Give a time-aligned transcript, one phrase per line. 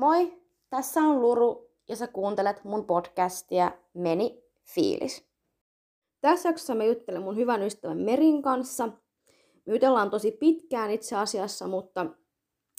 [0.00, 5.28] Moi, tässä on Luru ja sä kuuntelet mun podcastia Meni fiilis.
[6.20, 8.86] Tässä jaksossa mä juttelen mun hyvän ystävän Merin kanssa.
[9.66, 12.06] Me jutellaan tosi pitkään itse asiassa, mutta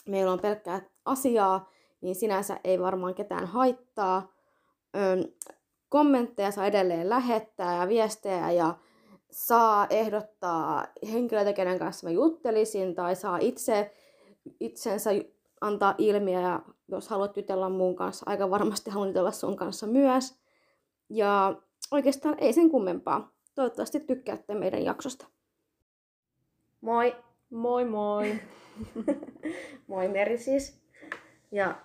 [0.07, 1.70] meillä on pelkkää asiaa,
[2.02, 4.31] niin sinänsä ei varmaan ketään haittaa.
[4.95, 5.23] Öm,
[5.90, 8.76] kommentteja saa edelleen lähettää ja viestejä ja
[9.31, 13.91] saa ehdottaa henkilöitä, kenen kanssa mä juttelisin, tai saa itse
[14.59, 15.09] itsensä
[15.62, 16.62] antaa ilmiä, ja
[16.95, 20.40] jos haluat jutella mun kanssa, aika varmasti haluan jutella sun kanssa myös.
[21.09, 21.55] Ja
[21.91, 23.32] oikeastaan ei sen kummempaa.
[23.55, 25.27] Toivottavasti tykkäätte meidän jaksosta.
[26.82, 27.16] Moi!
[27.49, 28.40] Moi moi!
[29.88, 30.82] Moi Meri siis.
[31.52, 31.76] Ja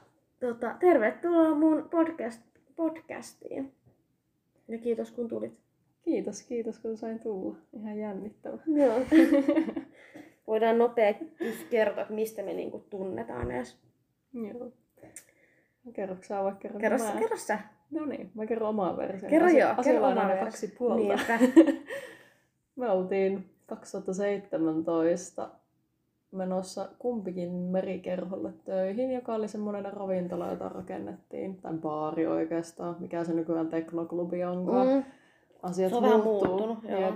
[0.41, 2.42] tota, tervetuloa mun podcast,
[2.77, 3.73] podcastiin.
[4.69, 5.59] Ja kiitos kun tulit.
[6.02, 7.56] Kiitos, kiitos kun sain tulla.
[7.73, 8.59] Ihan jännittävä.
[8.66, 9.00] Joo.
[10.47, 11.33] Voidaan nopeasti
[11.70, 13.78] kertoa, mistä me niinku tunnetaan edes.
[14.33, 14.73] Joo.
[15.92, 17.12] Kerro sä vaikka kerro Kerro, mä.
[17.19, 17.59] kerro sä.
[17.91, 19.31] No niin, mä kerron omaa version.
[19.31, 20.45] Kerro joo, kerro omaa aina versio.
[20.45, 20.97] kaksi puolta.
[20.97, 21.39] Niinpä.
[22.77, 25.48] Me oltiin 2017
[26.33, 33.34] menossa kumpikin merikerholle töihin, joka oli semmoinen ravintola, jota rakennettiin, tai baari oikeastaan, mikä se
[33.34, 34.89] nykyään teknoklubi onkaan.
[34.89, 35.05] Mm.
[35.62, 36.48] Asiat Se on vähän muuttuu.
[36.48, 37.01] muuttunut, joo.
[37.01, 37.14] Jep.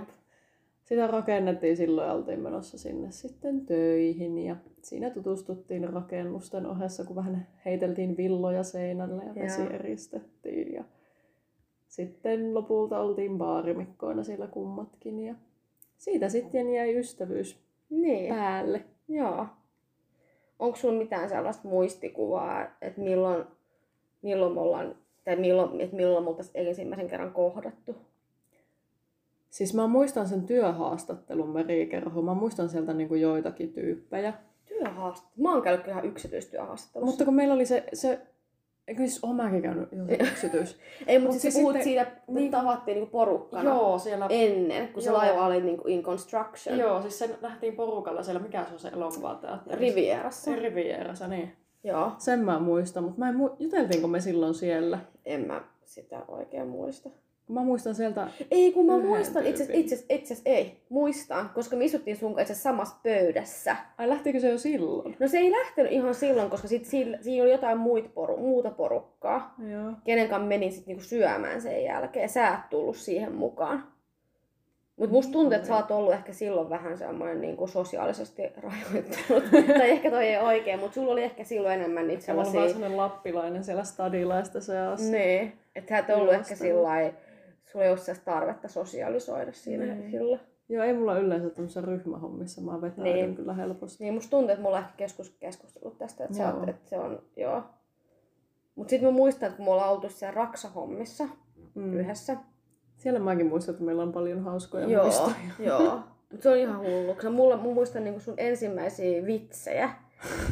[0.91, 7.15] Sitä rakennettiin silloin ja oltiin menossa sinne sitten töihin ja siinä tutustuttiin rakennusten ohessa, kun
[7.15, 9.69] vähän heiteltiin villoja seinälle ja vesi Joo.
[9.69, 10.73] eristettiin.
[10.73, 10.83] Ja
[11.87, 15.35] sitten lopulta oltiin baarimikkoina siellä kummatkin ja
[15.97, 18.33] siitä sitten jäi ystävyys Niin.
[18.35, 18.81] päälle.
[19.07, 19.45] Joo.
[20.59, 23.45] Onko sun mitään sellaista muistikuvaa, että milloin,
[24.21, 27.95] milloin me ollaan, tai milloin, että milloin me oltaisiin ensimmäisen kerran kohdattu?
[29.51, 34.33] Siis mä muistan sen työhaastattelun merikerho, mä muistan sieltä niinku joitakin tyyppejä.
[34.65, 35.43] Työhaastattelu.
[35.43, 37.11] Mä oon käynyt kyllä ihan yksityistyöhaastattelussa.
[37.11, 38.19] Mutta kun meillä oli se, se
[38.87, 39.89] eikö siis oon mäkin käynyt
[40.21, 40.79] yksityis.
[41.07, 44.87] Ei, mutta Mut siis, puhut sitten- siitä, niin, niin- tavattiin niinku porukkana Joo, siellä ennen,
[44.87, 45.17] kun se Joo.
[45.17, 46.79] laiva oli niinku in construction.
[46.79, 49.79] Joo, siis se nähtiin porukalla siellä, mikä se on se elokuvateatteri?
[49.89, 50.55] Rivierassa.
[50.55, 51.51] Rivierassa, niin.
[51.83, 52.11] Joo.
[52.17, 54.99] Sen mä muistan, mutta mä en mu- juteltiinko me silloin siellä?
[55.25, 57.09] En mä sitä oikein muista.
[57.51, 62.17] Mä muistan sieltä, Ei, kun mä muistan, itse itse itse ei, muistan, koska me istuttiin
[62.17, 63.75] sun kanssa samassa pöydässä.
[63.97, 65.15] ai lähtikö se jo silloin?
[65.19, 68.71] No se ei lähtenyt ihan silloin, koska sit siinä, siinä oli jotain muita poru, muuta
[68.71, 69.91] porukkaa, Joo.
[70.03, 72.29] kenen kanssa menin sit niinku syömään sen jälkeen.
[72.29, 73.83] Sä et tullut siihen mukaan.
[74.97, 79.43] Mutta musta tuntuu, että sä oot ollut ehkä silloin vähän semmoinen niinku sosiaalisesti rajoittunut.
[79.77, 82.51] tai ehkä toi ei oikein, mutta sulla oli ehkä silloin enemmän niitä Se on vähän
[82.51, 82.73] sellaisia...
[82.73, 85.11] sellainen lappilainen siellä stadilaista seassa.
[85.11, 86.55] Niin, että sä et ollut ehkä Juosta.
[86.55, 87.11] sillä
[87.71, 90.11] sulla ei sellaista tarvetta sosiaalisoida siinä Niin.
[90.11, 90.39] silloin.
[90.69, 93.35] Joo, ei mulla yleensä tämmöisessä ryhmähommissa, mä vetäydyn Niin.
[93.35, 94.03] kyllä helposti.
[94.03, 97.21] Niin musta tuntuu, että mulla on ehkä keskus, keskustellut tästä, että, oot, että se on,
[97.37, 97.63] joo.
[98.75, 101.27] Mut sit mä muistan, että kun me ollaan oltu siellä Raksa-hommissa
[101.75, 101.93] Mm.
[101.93, 102.37] yhdessä.
[102.97, 105.35] Siellä mäkin muistan, että meillä on paljon hauskoja joo, muistoja.
[105.59, 105.99] joo.
[106.31, 107.13] Mut se on ihan hullu.
[107.13, 109.89] koska mulla, mä muistan niinku sun ensimmäisiä vitsejä.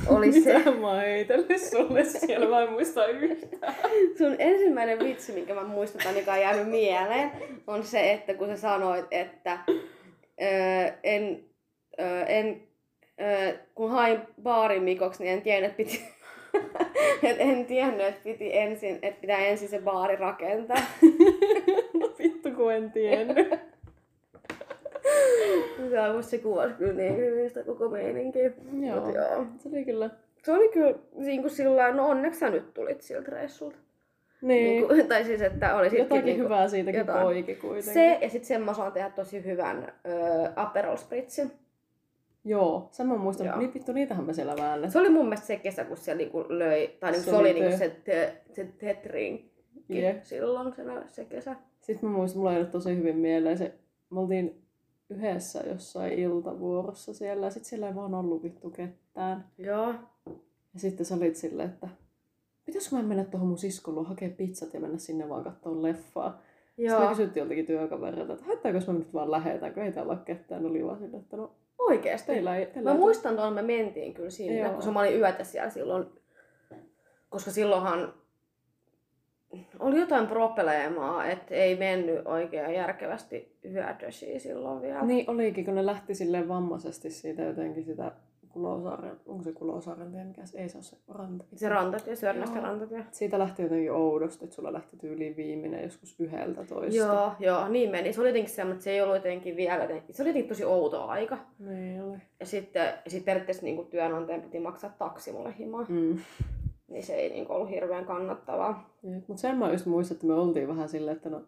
[0.07, 3.75] Oli se, Mitä mä oon heitellyt sulle siellä, mä en muista yhtään.
[4.17, 7.31] sun ensimmäinen vitsi, minkä mä muistutan, joka on jäänyt mieleen,
[7.67, 9.59] on se, että kun sä sanoit, että
[10.41, 11.43] öö, en,
[11.99, 12.61] öö, en
[13.21, 16.03] öö, kun hain baarin mikoksi, niin en tiennyt, että piti,
[17.29, 20.81] et en tiennyt, että, piti ensin, että pitää ensin se baari rakentaa.
[21.93, 23.47] No vittu kun en tiennyt.
[26.09, 28.51] On musta se kuvasi kyllä niin hyvin sitä koko meininkiä.
[28.87, 29.05] Joo.
[29.05, 29.45] Mut joo.
[29.57, 30.09] Se oli kyllä...
[30.43, 33.77] Se oli kyllä niin kuin sillä no onneksi sä nyt tulit siltä reissulta.
[34.41, 37.21] Niin, Niin kuin, tai siis, että oli jotakin niinku- hyvää siitäkin jotain.
[37.21, 37.93] poiki kuitenkin.
[37.93, 41.51] Se, ja sitten sen mä osaan tehdä tosi hyvän ö, Aperol Spritzin.
[42.45, 43.47] Joo, sen mä muistan.
[43.47, 43.57] Joo.
[43.59, 44.91] Niin vittu, niitähän me siellä väännettiin.
[44.91, 47.53] Se oli mun mielestä se kesä, kun se niinku löi, tai niinku Se se, oli
[47.53, 49.51] niinku te- se, te, se tetrinkki
[49.89, 50.23] Jep.
[50.23, 51.55] silloin se, se kesä.
[51.79, 53.73] Sitten mä muistan, mulla ei ole tosi hyvin mieleen se,
[54.09, 54.61] me oltiin
[55.09, 59.45] yhdessä jossain iltavuorossa siellä ja sitten siellä ei vaan ollut vittu ketään.
[59.57, 59.93] Joo.
[60.73, 61.87] Ja sitten sä olit silleen, että
[62.65, 66.41] pitäisikö mä mennä tuohon mun siskon luo hakea pizzat ja mennä sinne vaan katsoa leffaa.
[66.75, 67.09] Sitten me Joo.
[67.09, 70.65] kysyttiin joltakin työkaverilta, että haittaako mä nyt vaan lähetään, kun ei täällä ole ketään.
[70.65, 72.27] Oli vaan silleen, että no Oikeesti.
[72.27, 72.65] teillä ei...
[72.65, 74.73] Teillä Mä ei muistan tuon, me mentiin kyllä sinne, Joo.
[74.73, 76.05] koska mä olin yötä siellä silloin.
[77.29, 78.13] Koska silloinhan
[79.79, 85.05] oli jotain probleemaa, että ei mennyt oikein järkevästi yödösiä silloin vielä.
[85.05, 88.11] Niin olikin, kun ne lähti silleen vammaisesti siitä jotenkin sitä
[88.49, 91.45] Kulosaaren, onko se Kulosaaren tie, mikä se, ei se ole se ranta.
[91.55, 93.05] Se rantatie, Sörnästä rantatie.
[93.11, 96.97] Siitä lähti jotenkin oudosti, että sulla lähti tyyliin viimeinen joskus yhdeltä toista.
[96.97, 98.13] Joo, joo, niin meni.
[98.13, 100.65] Se oli jotenkin semmoinen, että se ei ollut jotenkin vielä, jotenkin, se oli jotenkin tosi
[100.65, 101.37] outo aika.
[101.59, 102.17] Niin oli.
[102.39, 105.85] Ja sitten, ja sitten periaatteessa niin työnantajan piti maksaa taksi mulle himaan.
[105.89, 106.17] Mm.
[106.89, 108.89] Niin se ei niin ollut hirveän kannattavaa.
[109.01, 111.41] Mutta sen mä just muistan, että me oltiin vähän silleen, että no,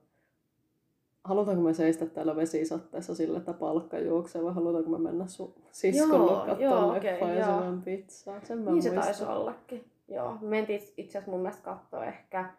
[1.23, 6.45] halutaanko me seistä täällä vesisatteessa sillä, että palkka juoksee, vai halutaanko me mennä sun siskolle
[6.47, 8.41] katsomaan okay, ja syömään pizzaa.
[8.43, 8.93] Sen mä niin muistan.
[8.93, 9.85] se taisi ollakin.
[10.07, 12.49] Joo, me mentiin itse asiassa mun mielestä katsoa ehkä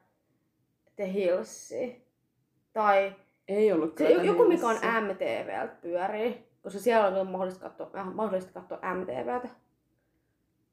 [0.96, 2.02] The Hillsi.
[2.73, 3.12] Tai
[3.49, 8.94] ei ollut se, joku, mikä on MTVltä pyörii, koska siellä on mahdollista katsoa, mahdollista katsoa
[8.94, 9.49] MTVtä.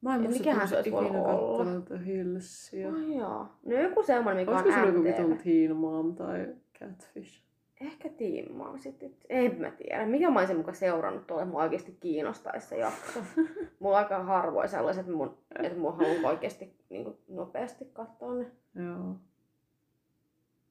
[0.01, 1.81] Mä en muista, mikähän se olisi voinut olla.
[1.81, 2.90] The Hillsia.
[2.90, 3.48] Oh, joo.
[3.66, 5.00] No joku semmoinen, mikä Olisiko on MTV.
[5.00, 6.48] Olisiko se joku Teen Mom tai
[6.80, 7.44] Catfish?
[7.81, 9.12] Ehkä Teen Mom sitten.
[9.30, 10.06] En mä tiedä.
[10.06, 13.19] Mikä mä olisin mukaan seurannut tuolle, mua oikeasti kiinnostaisi se jakso.
[13.80, 18.36] mulla on aika harvoin sellaiset, että mun, että mun haluan oikeasti niin kuin, nopeasti katsoa
[18.36, 18.51] ne.
[18.75, 19.16] Joo.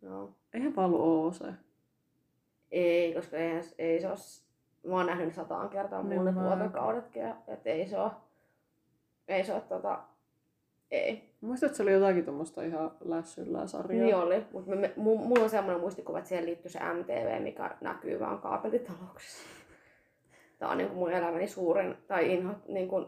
[0.02, 0.34] Joo.
[0.54, 1.46] Eihän vaan ollut se.
[2.70, 4.16] Ei, koska ei, ei se ole...
[4.86, 8.10] Mä oon nähnyt sataan kertaa niin mulle vuorokaudetkin, että ei se ole...
[9.28, 9.98] Ei se ole tota...
[10.90, 11.34] Ei.
[11.40, 14.04] Muistat, että se oli jotakin tuommoista ihan lässyllää sarjaa.
[14.04, 18.38] Niin oli, mutta mulla on semmoinen muistikuva, että siihen liittyy se MTV, mikä näkyy vaan
[18.38, 19.42] kaapelitalouksissa.
[20.58, 23.06] Tämä on niin kuin mun elämäni suurin tai inho, niin kuin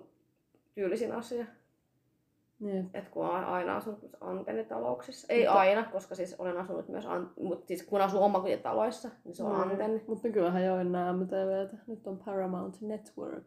[0.74, 1.44] tyylisin asia.
[2.60, 2.90] Niin.
[2.94, 5.26] Et kun olen aina asunut antennitalouksissa.
[5.30, 5.58] Ei mutta...
[5.58, 7.30] aina, koska siis olen asunut myös, an...
[7.40, 9.60] mutta siis kun asun omakotitaloissa, niin se on mm.
[9.60, 10.04] antenni.
[10.06, 11.76] Mutta nykyään jo enää MTVtä.
[11.86, 13.44] Nyt on Paramount Network.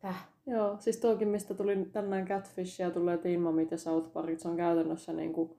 [0.00, 0.28] Täh?
[0.50, 4.48] Joo, siis tuokin, mistä tuli tänään Catfish ja tulee Teen Momit ja South Park, se
[4.48, 5.56] on käytännössä niinku,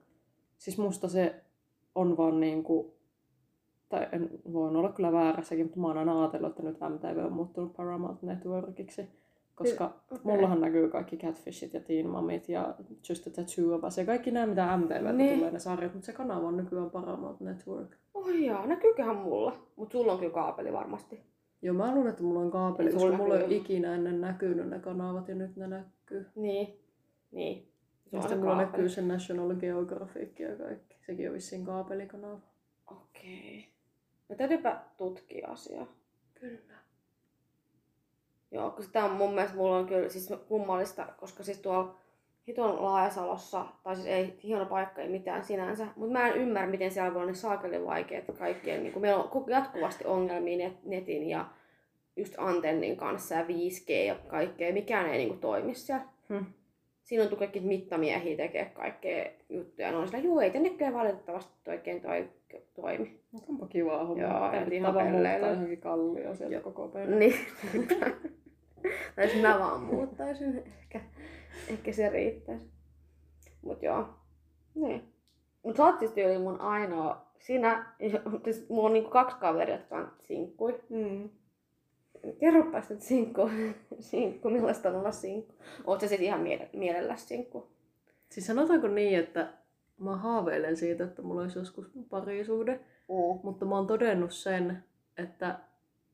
[0.57, 1.35] siis musta se
[1.95, 2.95] on vaan niinku,
[3.89, 7.33] tai en, voin olla kyllä väärässäkin, mutta mä oon aina ajatellut, että nyt MTV on
[7.33, 9.09] muuttunut Paramount Networkiksi.
[9.55, 10.19] Koska okay.
[10.23, 12.75] mullahan näkyy kaikki Catfishit ja Teen Momit ja
[13.09, 15.37] Just a Tattoo of Us ja kaikki nämä, mitä MTV niin.
[15.37, 17.95] tulee ne sarjat, mutta se kanava on nykyään Paramount Network.
[18.13, 19.55] Oh joo, näkyyköhän mulla?
[19.75, 21.30] Mutta sulla on kyllä kaapeli varmasti.
[21.61, 24.79] Joo, mä luulen, että mulla on kaapeli, koska mulla ei ole ikinä ennen näkynyt ne
[24.79, 26.25] kanavat ja nyt ne näkyy.
[26.35, 26.79] Niin,
[27.31, 27.71] niin.
[28.11, 30.97] Ja sitten mulla näkyy se National Geographic ja kaikki.
[31.05, 32.39] Sekin on vissiin kaapelikanava.
[32.91, 33.57] Okei.
[33.59, 33.71] Okay.
[34.29, 35.87] No täytyypä tutkia asiaa.
[36.39, 36.75] Kyllä.
[38.51, 42.00] Joo, koska tämä on mun mielestä mulla on kyllä siis kummallista, koska siis tuolla
[42.47, 46.91] hiton Laajasalossa, tai siis ei hieno paikka, ei mitään sinänsä, mutta mä en ymmärrä, miten
[46.91, 51.29] siellä voi olla niin saakeli vaikeat kaikkien, niin kun meillä on jatkuvasti ongelmia net, netin
[51.29, 51.45] ja
[52.15, 56.05] just antennin kanssa ja 5G ja kaikkea, mikään ei niin kuin, toimi siellä.
[56.29, 56.45] Hmm.
[57.03, 59.91] Siinä on kaikki mittamiehiä tekee kaikkea juttuja.
[59.91, 62.29] Ne on sillä, juu, ei tänne valitettavasti oikein toi,
[62.73, 63.19] toimi.
[63.49, 64.23] Onpa kivaa homma.
[64.23, 65.47] Joo, että ihan pelleillä.
[65.47, 67.15] johonkin kallio sieltä koko päivä.
[67.15, 67.35] Niin.
[69.15, 71.01] tai jos mä vaan muuttaisin, ehkä,
[71.67, 72.69] ehkä se riittäisi.
[73.61, 74.09] Mut joo.
[74.75, 75.13] Niin.
[75.63, 77.93] Mut sä oot siis tyyli mun ainoa, sinä,
[78.43, 80.79] siis mulla on niinku kaksi kaveria, jotka on sinkkui.
[80.89, 81.29] Mm.
[82.39, 83.49] Kerropas nyt sinkku,
[83.99, 85.55] sinkku, millaista on olla sinkku.
[85.85, 87.67] Oot sä siis ihan miele- mielelläsi sinkku?
[88.29, 89.53] Siis sanotaanko niin, että
[89.99, 92.73] mä haaveilen siitä, että mulla olisi joskus parisuhde.
[93.09, 93.39] Mm.
[93.43, 94.83] Mutta mä oon todennut sen,
[95.17, 95.59] että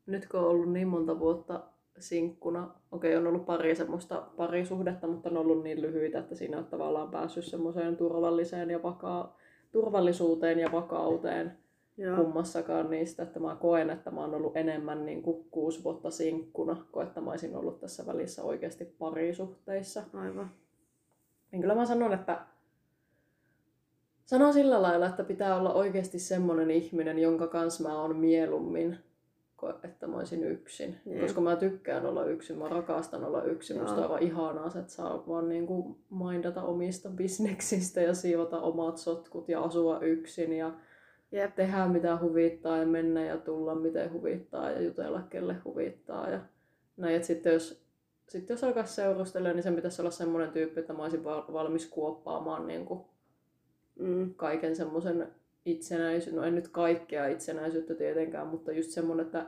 [0.06, 1.64] nyt kun on ollut niin monta vuotta
[2.00, 2.70] sinkkuna.
[2.92, 7.12] Okei, on ollut pari semmoista parisuhdetta, mutta on ollut niin lyhyitä, että siinä on tavallaan
[7.12, 9.38] päässyt semmoiseen turvalliseen ja vakaa,
[9.72, 11.58] turvallisuuteen ja vakauteen
[11.98, 12.18] Joo.
[12.18, 16.86] kummassakaan niistä, että mä koen, että mä oon ollut enemmän niin kuin kuusi vuotta sinkkuna,
[16.92, 20.04] kuin että mä olisin ollut tässä välissä oikeasti parisuhteissa.
[20.14, 20.52] Aivan.
[21.52, 22.46] Niin kyllä mä sanon, että
[24.26, 28.98] sanon sillä lailla, että pitää olla oikeasti semmoinen ihminen, jonka kanssa mä oon mieluummin
[29.84, 30.98] että mä olisin yksin.
[31.06, 31.20] Mm.
[31.20, 33.82] Koska mä tykkään olla yksin, mä rakastan olla yksin.
[33.82, 38.98] Musta on aivan ihanaa se, että saa vaan niinku mindata omista bisneksistä ja siivota omat
[38.98, 40.72] sotkut ja asua yksin ja
[41.32, 41.56] Jep.
[41.56, 46.30] tehdä mitä huvittaa ja mennä ja tulla miten huvittaa ja jutella kelle huvittaa.
[46.30, 46.40] Ja
[46.98, 47.86] näin, että sitten jos,
[48.30, 52.68] sitten jos alkaa seurustella, niin se pitäisi olla semmoinen tyyppi, että mä olisin valmis kuoppaamaan
[52.68, 53.02] niin kuin
[54.00, 54.34] mm.
[54.36, 55.28] kaiken semmoisen
[55.68, 59.46] itsenäisyyttä, no en nyt kaikkea itsenäisyyttä tietenkään, mutta just semmonen, että...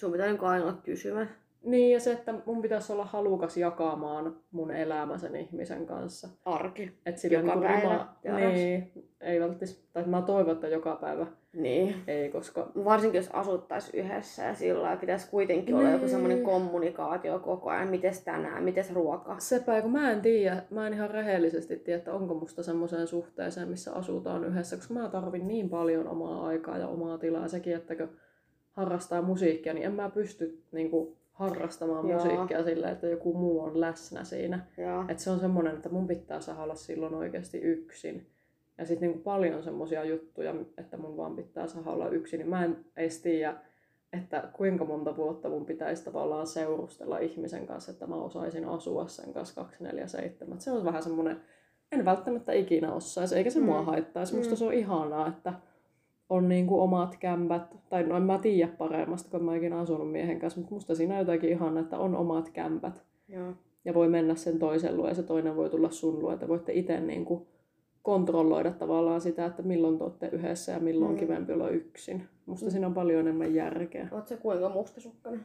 [0.00, 1.26] Sun pitää niin aina olla kysymä.
[1.64, 6.28] Niin, ja se, että mun pitäisi olla halukas jakamaan mun elämä sen ihmisen kanssa.
[6.44, 6.98] Arki.
[7.06, 8.06] Et sillä joka niin päivä.
[8.24, 11.26] Rima, niin, ei välttis, tai mä toivon, että joka päivä.
[11.52, 11.94] Niin.
[12.06, 12.72] Ei, koska...
[12.84, 15.76] Varsinkin jos asuttais yhdessä ja sillä pitäisi kuitenkin niin.
[15.76, 16.10] olla joku niin.
[16.10, 17.88] semmoinen kommunikaatio koko ajan.
[17.88, 19.36] Mites tänään, mites ruoka.
[19.38, 23.68] Sepä, kun mä en tiedä, mä en ihan rehellisesti tiedä, että onko musta semmoiseen suhteeseen,
[23.68, 27.48] missä asutaan yhdessä, koska mä tarvin niin paljon omaa aikaa ja omaa tilaa.
[27.48, 28.08] Sekin, että kun
[28.70, 32.18] harrastaa musiikkia, niin en mä pysty niin kuin, harrastamaan Joo.
[32.18, 34.66] musiikkia sillä, että joku muu on läsnä siinä.
[35.08, 38.26] Että se on semmoinen, että mun pitää saada olla silloin oikeasti yksin.
[38.78, 42.64] Ja sitten niinku paljon semmoisia juttuja, että mun vaan pitää saada olla yksin, niin mä
[42.64, 43.54] en edes tiedä,
[44.12, 49.32] että kuinka monta vuotta mun pitäisi tavallaan seurustella ihmisen kanssa, että mä osaisin asua sen
[49.32, 50.60] kanssa 247.
[50.60, 51.40] Se on vähän semmoinen
[51.92, 53.66] en välttämättä ikinä osaisi, eikä se mm.
[53.66, 54.36] mua haittaisi.
[54.36, 54.56] Musta mm.
[54.56, 55.52] se on ihanaa, että
[56.32, 60.38] on niinku omat kämpät, tai no en mä tiedä paremmasta, kun mä ikinä asunut miehen
[60.38, 63.02] kanssa, mutta musta siinä on jotakin ihanaa, että on omat kämpät.
[63.28, 63.52] Joo.
[63.84, 66.72] Ja voi mennä sen toisen luo ja se toinen voi tulla sun luo, että voitte
[66.72, 67.46] itse niinku
[68.02, 71.20] kontrolloida tavallaan sitä, että milloin te olette yhdessä ja milloin on mm.
[71.20, 72.22] kivempi olla yksin.
[72.46, 72.70] Musta mm.
[72.70, 74.08] siinä on paljon enemmän järkeä.
[74.12, 75.44] Oot se kuinka mustasukkainen?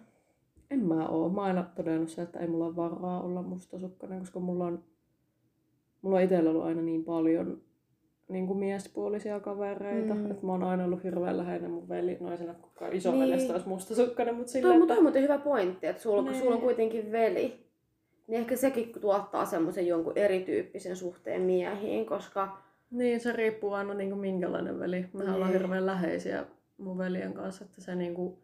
[0.72, 1.29] En mä oo.
[1.29, 4.84] Mä aina todennut se, että ei mulla ole varaa olla mustasukkainen, koska mulla on,
[6.01, 7.62] mulla on itsellä ollut aina niin paljon
[8.29, 10.13] niin kuin miespuolisia kavereita.
[10.13, 10.31] Mm.
[10.31, 13.51] Että mä oon aina ollut hirveän läheinen mun veli, no ei sen kukaan isoveljestä niin.
[13.51, 14.93] olisi mustasukkainen, mutta sillä, Toi, että...
[14.93, 16.39] on muuten hyvä pointti, että sulla, niin.
[16.39, 17.67] sulla on kuitenkin veli,
[18.27, 22.57] niin ehkä sekin tuottaa semmoisen jonkun erityyppisen suhteen miehiin, koska...
[22.91, 25.05] Niin, se riippuu aina niin kuin minkälainen veli.
[25.13, 25.34] Me niin.
[25.34, 26.46] ollaan hirveän läheisiä
[26.77, 28.38] mun veljen kanssa, että se niin kuin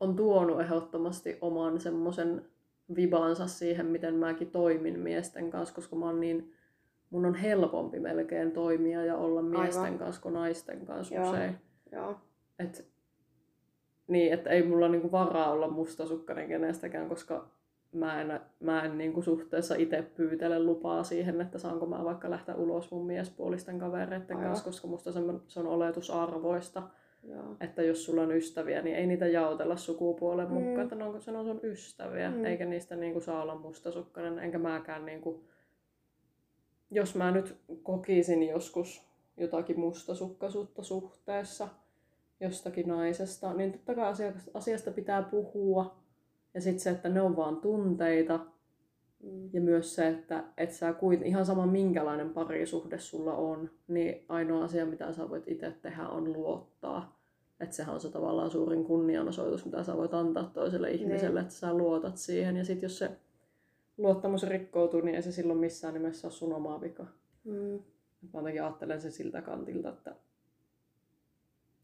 [0.00, 2.44] on tuonut ehdottomasti oman semmoisen
[2.96, 6.52] vibansa siihen, miten mäkin toimin miesten kanssa, koska mä oon niin,
[7.16, 9.98] mun on helpompi melkein toimia ja olla miesten Aivan.
[9.98, 11.30] kanssa kuin naisten kanssa Joo.
[11.30, 11.56] usein.
[11.92, 12.16] Joo.
[12.58, 12.88] Et,
[14.08, 17.48] niin, että ei mulla niinku varaa olla mustasukkainen kenestäkään, koska
[17.92, 22.54] mä en, mä en niinku suhteessa itse pyytele lupaa siihen, että saanko mä vaikka lähteä
[22.54, 26.82] ulos mun miespuolisten kavereiden kanssa, koska musta se on, se on oletusarvoista
[27.28, 27.56] Joo.
[27.60, 30.54] Että jos sulla on ystäviä, niin ei niitä jaotella sukupuolen mm.
[30.54, 32.44] mukaan, että onko se on sun ystäviä, mm.
[32.44, 35.44] eikä niistä niinku saa olla mustasukkainen, enkä mäkään niinku,
[36.90, 39.02] jos mä nyt kokisin joskus
[39.36, 41.68] jotakin mustasukkaisuutta suhteessa
[42.40, 44.12] jostakin naisesta, niin totta kai
[44.54, 45.96] asiasta pitää puhua.
[46.54, 48.40] Ja sitten se, että ne on vaan tunteita.
[49.22, 49.50] Mm.
[49.52, 54.64] Ja myös se, että et sä kuit, ihan sama minkälainen parisuhde sulla on, niin ainoa
[54.64, 57.16] asia, mitä sä voit itse tehdä, on luottaa
[57.60, 61.46] että sehän on se tavallaan suurin kunnianosoitus, mitä sä voit antaa toiselle ihmiselle, niin.
[61.46, 62.56] että sä luotat siihen.
[62.56, 63.10] Ja sitten jos se
[63.98, 67.06] luottamus rikkoutuu, niin ei se silloin missään nimessä ole sun oma vika.
[67.44, 67.80] Mm.
[68.32, 70.16] Mä jotenkin ajattelen sen siltä kantilta, että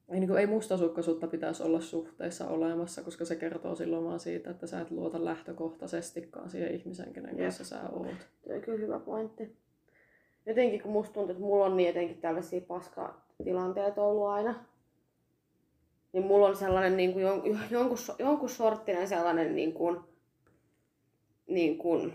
[0.09, 4.50] ei, niin kuin, ei mustasukkaisuutta pitäisi olla suhteessa olemassa, koska se kertoo silloin vaan siitä,
[4.50, 8.28] että sä et luota lähtökohtaisestikaan siihen ihmisen, kenen kanssa sä oot.
[8.45, 9.57] Tuo on kyllä hyvä pointti.
[10.47, 14.64] Jotenkin kun musta tuntuu, että mulla on niin jotenkin tällaisia paskatilanteita ollut aina,
[16.12, 17.25] niin mulla on sellainen niin kuin
[17.71, 20.00] jonkun, jonkun sorttinen sellainen niin kuin,
[21.54, 22.14] niin kuin,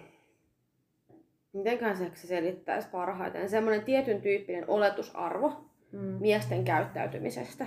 [1.53, 5.53] mitenköhän se selittäisi parhaiten, semmoinen tietyn tyyppinen oletusarvo
[5.91, 5.99] mm.
[5.99, 7.65] miesten käyttäytymisestä.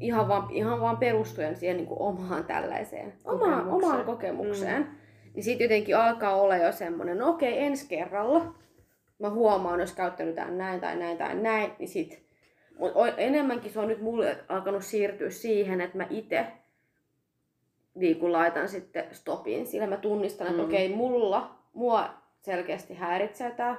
[0.00, 4.82] Ihan vaan, ihan vaan perustuen siihen niin kuin omaan tällaiseen, omaan, omaan kokemukseen.
[4.82, 4.88] Mm.
[5.34, 8.54] Niin sitten jotenkin alkaa olla jo semmoinen, no okei, ensi kerralla
[9.18, 12.18] mä huomaan, jos käyttänyt näin tai näin tai näin, niin sitten
[12.78, 16.46] mutta enemmänkin se on nyt mulle alkanut siirtyä siihen, että mä itse
[17.98, 19.66] niin laitan sitten stopin.
[19.66, 20.68] Sillä mä tunnistan, että mm.
[20.68, 23.76] okei, mulla, mua selkeästi häiritsee tämä.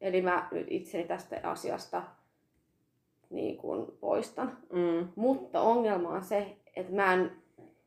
[0.00, 2.02] Eli mä nyt itseni tästä asiasta
[3.30, 4.58] niin kuin poistan.
[4.72, 5.08] Mm.
[5.16, 7.30] Mutta ongelma on se, että mä en,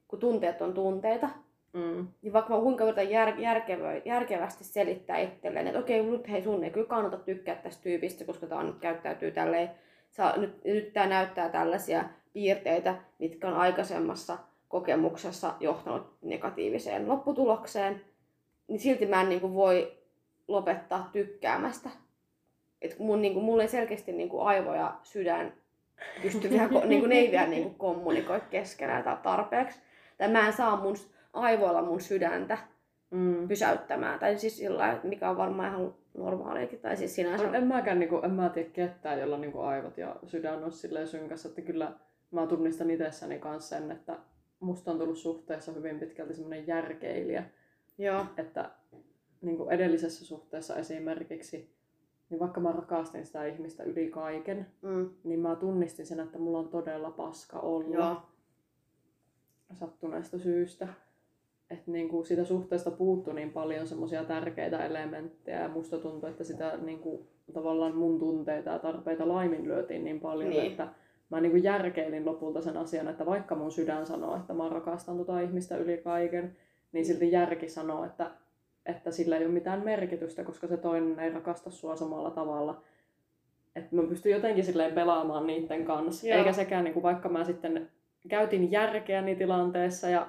[0.07, 1.29] kun tunteet on tunteita,
[1.73, 2.07] mm.
[2.21, 6.63] niin vaikka mä kuinka yritän jär, järkevö, järkevästi selittää itselleen, että okei, nyt hei sun
[6.63, 9.71] ei kyllä kannata tykkää tästä tyypistä, koska tämä nyt käyttäytyy tälleen
[10.11, 12.03] saa, nyt, nyt tämä näyttää tällaisia
[12.33, 14.37] piirteitä, mitkä on aikaisemmassa
[14.73, 18.01] kokemuksessa johtanut negatiiviseen lopputulokseen,
[18.67, 19.97] niin silti mä en niin kuin voi
[20.47, 21.89] lopettaa tykkäämästä.
[22.81, 25.53] Et mun, niin kuin, mulla ei selkeästi niin kuin aivo ja sydän
[26.21, 29.79] pysty vielä, niin kuin, ne ei vielä niin kuin kommunikoi keskenään tarpeeksi.
[30.17, 30.95] Tai mä en saa mun
[31.33, 32.57] aivoilla mun sydäntä
[33.11, 33.47] mm.
[33.47, 34.19] pysäyttämään.
[34.19, 36.79] Tai siis sillä mikä on varmaan ihan normaaliakin.
[36.79, 37.47] Tai siis sinänsä...
[37.47, 40.63] En, en mäkään, niin kuin, en mä tiedä ketään, jolla niin kuin aivot ja sydän
[40.63, 41.91] on silleen synkässä, että kyllä
[42.31, 44.15] mä tunnistan itsessäni kanssa sen, että
[44.63, 47.43] musta on tullut suhteessa hyvin pitkälti semmoinen järkeilijä.
[47.97, 48.25] Joo.
[48.37, 48.71] Että
[49.41, 51.69] niin kuin edellisessä suhteessa esimerkiksi,
[52.29, 55.09] niin vaikka mä rakastin sitä ihmistä yli kaiken, mm.
[55.23, 57.95] niin mä tunnistin sen, että mulla on todella paska olla.
[57.95, 58.21] Joo.
[59.79, 60.87] Sattuneesta syystä
[61.73, 66.43] että niin kuin siitä suhteesta puuttu niin paljon semmoisia tärkeitä elementtejä ja musta tuntuu, että
[66.43, 70.71] sitä niin kuin, tavallaan mun tunteita ja tarpeita laiminlyötiin niin paljon, niin.
[70.71, 70.87] että
[71.29, 75.17] mä niin kuin järkeilin lopulta sen asian, että vaikka mun sydän sanoo, että mä rakastan
[75.17, 76.57] tota ihmistä yli kaiken,
[76.91, 78.31] niin silti järki sanoo, että,
[78.85, 82.81] että sillä ei ole mitään merkitystä, koska se toinen ei rakasta sua samalla tavalla.
[83.75, 86.27] Että mä pystyn jotenkin silleen pelaamaan niiden kanssa.
[86.27, 86.37] Joo.
[86.37, 87.89] Eikä sekään, niin kuin vaikka mä sitten
[88.29, 90.27] käytin järkeäni tilanteessa ja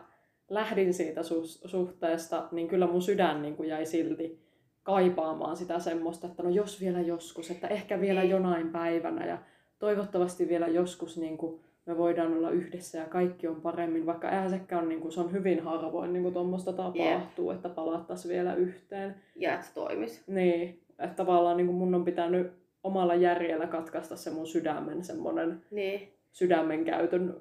[0.49, 4.45] lähdin siitä su- suhteesta, niin kyllä mun sydän niin kuin jäi silti
[4.83, 8.31] kaipaamaan sitä semmoista, että no jos vielä joskus, että ehkä vielä niin.
[8.31, 9.39] jonain päivänä ja
[9.79, 14.51] toivottavasti vielä joskus niin kuin me voidaan olla yhdessä ja kaikki on paremmin, vaikka eihän
[14.51, 17.57] sekään on, niin kuin, se on hyvin harvoin niin kuin tuommoista tapahtuu, yeah.
[17.57, 19.15] että palattaisiin vielä yhteen.
[19.37, 20.23] Ja että se toimisi.
[20.27, 22.53] Niin, Että tavallaan niin kuin mun on pitänyt
[22.85, 26.13] omalla järjellä katkaista se mun sydämen semmonen Niin.
[26.33, 27.37] sydämen käytön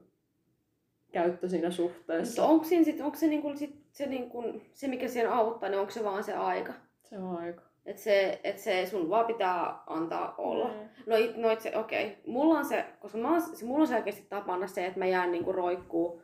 [1.11, 2.41] käyttö siinä suhteessa.
[2.41, 5.79] Mutta onko, siinä sit, onko se, niinku, sit, se, niinku, se, mikä siinä auttaa, niin
[5.79, 6.73] onko se vaan se aika?
[7.03, 7.61] Se on aika.
[7.85, 10.67] Että se, et se sun vaan pitää antaa olla.
[10.67, 10.73] Mm.
[11.05, 12.05] No, it, no itse, okei.
[12.05, 12.15] Okay.
[12.27, 15.31] Mulla on se, koska mä, oon- se- mulla on selkeästi tapana se, että mä jään
[15.31, 16.21] niinku roikkuu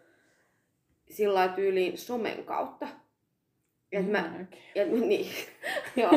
[1.10, 2.88] sillä tyyliin somen kautta.
[3.92, 4.60] Et mä, Minäkin.
[4.76, 5.26] et, niin,
[6.02, 6.12] joo.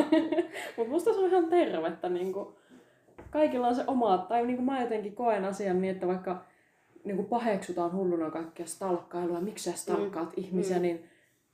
[0.77, 2.09] Mutta musta se on ihan tervettä.
[2.09, 2.55] Niin kuin,
[3.29, 6.43] kaikilla on se oma, tai niin kuin mä jotenkin koen asian niin, että vaikka
[7.03, 10.43] niin kuin paheksutaan hulluna kaikkea stalkkailua, miksi sä stalkkaat mm.
[10.43, 10.81] ihmisiä, Mm.
[10.81, 11.09] niin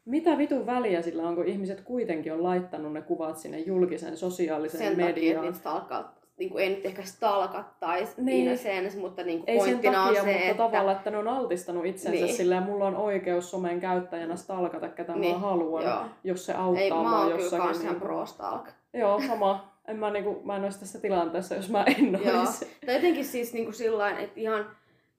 [0.09, 4.79] mitä vitun väliä sillä on, kun ihmiset kuitenkin on laittanut ne kuvat sinne julkisen sosiaalisen
[4.79, 5.45] Sen takia, että mediaan.
[5.45, 8.45] niitä stalkaa, niin kuin ei nyt ehkä stalkattaisi Niin.
[8.45, 8.57] niin.
[8.57, 10.63] sense, mutta niin kuin Ei sen takia, on se, mutta että...
[10.63, 12.25] tavallaan, että ne on altistanut itsensä niin.
[12.25, 12.35] Niin.
[12.35, 15.19] silleen, mulla on oikeus somen käyttäjänä stalkata, ketä niin.
[15.21, 16.01] mä Niin, haluan, joo.
[16.23, 17.79] jos se auttaa Ei, mä mua oon kyllä jossakin.
[17.81, 18.67] niinku- pro stalk.
[18.93, 19.73] Joo, sama.
[19.87, 22.39] En mä, niinku, mä en olisi tässä tilanteessa, jos mä en Joo.
[22.39, 22.67] olisi.
[22.85, 24.65] Tai jotenkin siis niinku sillain, että ihan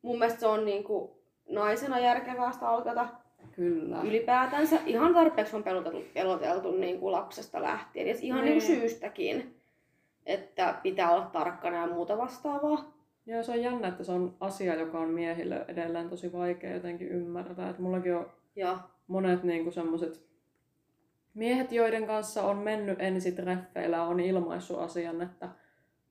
[0.02, 1.16] mun mielestä se on niinku
[1.48, 3.08] naisena järkevää stalkata
[3.60, 4.00] Kyllä.
[4.04, 4.80] ylipäätänsä.
[4.86, 8.08] Ihan tarpeeksi on peloteltu, peloteltu niinku lapsesta lähtien.
[8.08, 8.50] Ja ihan Niin.
[8.50, 9.54] niinku syystäkin,
[10.26, 12.92] että pitää olla tarkkana ja muuta vastaavaa.
[13.26, 17.08] Joo, se on jännä, että se on asia, joka on miehille edelleen tosi vaikea jotenkin
[17.08, 17.70] ymmärtää.
[17.70, 20.22] Että mullakin on Ja monet niinku semmoset
[21.34, 25.48] miehet, joiden kanssa on mennyt ensitreffeillä, on ilmaissut asian, että,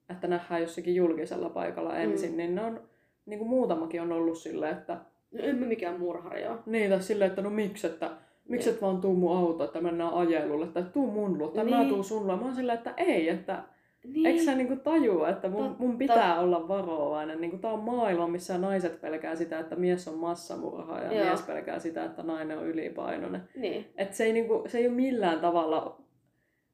[0.10, 2.38] että nähdään jossakin julkisella paikalla ensin, mm.
[2.38, 2.82] niin ne on,
[3.26, 4.98] niinku muutamakin on ollut silleen, että
[5.32, 6.58] no, en mä mikään murhari joo.
[6.66, 8.12] niin, tai silleen, että no miksi, että
[8.48, 11.76] miksi et vaan tuu mun auto, että mennään ajelulle, tai tuu mun luo, tai niin.
[11.76, 11.90] mä Niin.
[11.90, 12.38] tuun sun luo.
[12.38, 13.64] Mä oon silleen, että ei, että
[14.04, 14.26] Niin.
[14.26, 15.84] Eikö sä niinku tajua, että mun, Totta.
[15.84, 17.42] mun pitää olla varovainen?
[17.42, 21.26] Niinku tää on maailma, missä naiset pelkää sitä, että mies on massamurha ja Joo.
[21.26, 23.42] mies pelkää sitä, että nainen on ylipainoinen.
[23.56, 23.86] Niin.
[23.98, 26.02] Et se, ei niinku, se ei ole millään tavalla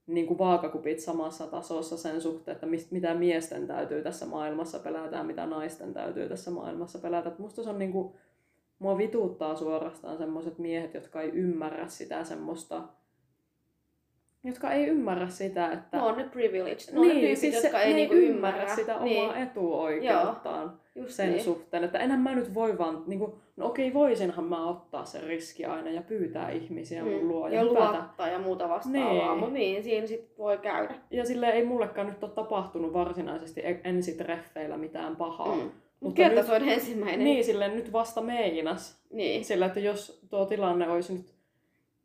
[0.08, 5.24] niinku vaakakupit samassa tasossa sen suhteen, että mist, mitä miesten täytyy tässä maailmassa pelätä ja
[5.24, 7.30] mitä naisten täytyy tässä maailmassa pelätä.
[7.30, 8.16] Et musta se on niinku,
[8.80, 12.82] mua vituuttaa suorastaan semmoiset miehet, jotka ei ymmärrä sitä semmoista,
[14.44, 15.98] jotka ei ymmärrä sitä, että...
[15.98, 16.94] No on ne privileged.
[16.94, 18.76] No on ne niin, tyypit, siis jotka se, ei ne niinku ymmärrä.
[18.76, 19.24] sitä niin.
[19.24, 21.44] omaa etuoikeuttaan Just sen niin.
[21.44, 25.24] suhteen, että enhän mä nyt voi vaan, niin kuin, no okei voisinhan mä ottaa sen
[25.24, 27.28] riski aina ja pyytää ihmisiä mun Mm.
[27.28, 29.38] luo ja, ja luottaa ja muuta vastaavaa, Niin.
[29.40, 30.96] mutta niin, siinä sit voi käydä.
[31.12, 35.56] Ja sille ei mullekaan nyt ole tapahtunut varsinaisesti e- ensitreffeillä mitään pahaa.
[35.56, 35.72] Mm.
[36.00, 37.24] Mutta kerta nyt- se on ensimmäinen.
[37.24, 39.02] Niin, sille nyt vasta meinas.
[39.12, 39.46] niin.
[39.46, 41.34] Sillä, että jos tuo tilanne olisi nyt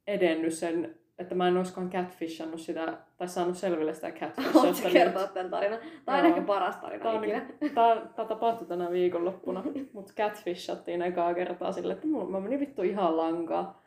[0.07, 4.59] edennyt sen, että mä en olisikaan catfishannut sitä, tai saanut selville sitä catfishausta.
[4.61, 5.79] Haluatko kertoa tämän tarinan?
[6.05, 6.35] Tämä on Joo.
[6.37, 7.38] ehkä paras tarina Tämä, on, ikinä.
[7.61, 12.61] niinku- tää, tää tapahtui tänä viikonloppuna, mutta catfishattiin ekaa kertaa sille, että mulla, mä menin
[12.61, 13.83] vittu ihan lankaa.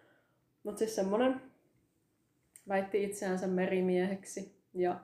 [0.64, 1.42] Mutta siis semmonen
[2.68, 4.96] väitti itseänsä merimieheksi ja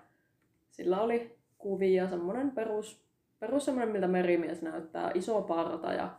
[0.71, 3.01] sillä oli kuvia, semmonen perus,
[3.39, 6.09] perus semmonen, miltä merimies näyttää, iso parta ja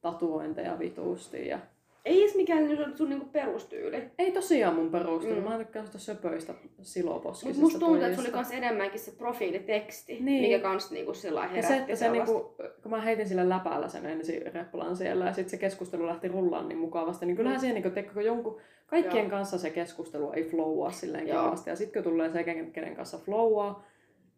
[0.00, 1.58] tatuointeja vituusti ja
[2.04, 4.02] Ei edes mikään sun, sun niinku perustyyli.
[4.18, 5.40] ei tosiaan mun perustelu.
[5.40, 5.48] Mm.
[5.48, 10.18] Mä tykkään sitä söpöistä siloposkisista Mutta musta tuntuu, että se oli kans enemmänkin se profiiliteksti,
[10.20, 10.42] Niin.
[10.42, 13.48] mikä kans niinku sillä lailla Ja se, herätti että se niinku, kun mä heitin sille
[13.48, 17.56] läpällä sen ensin replan siellä ja sitten se keskustelu lähti rullaan niin mukavasti, niin kyllähän
[17.58, 17.60] Mm.
[17.60, 19.30] siihen, niin kun, kun jonkun, kaikkien Joo.
[19.30, 21.70] kanssa se keskustelu ei flowaa silleen kivasti.
[21.70, 23.84] Ja sitten kun tulee se, kenen kanssa flowaa,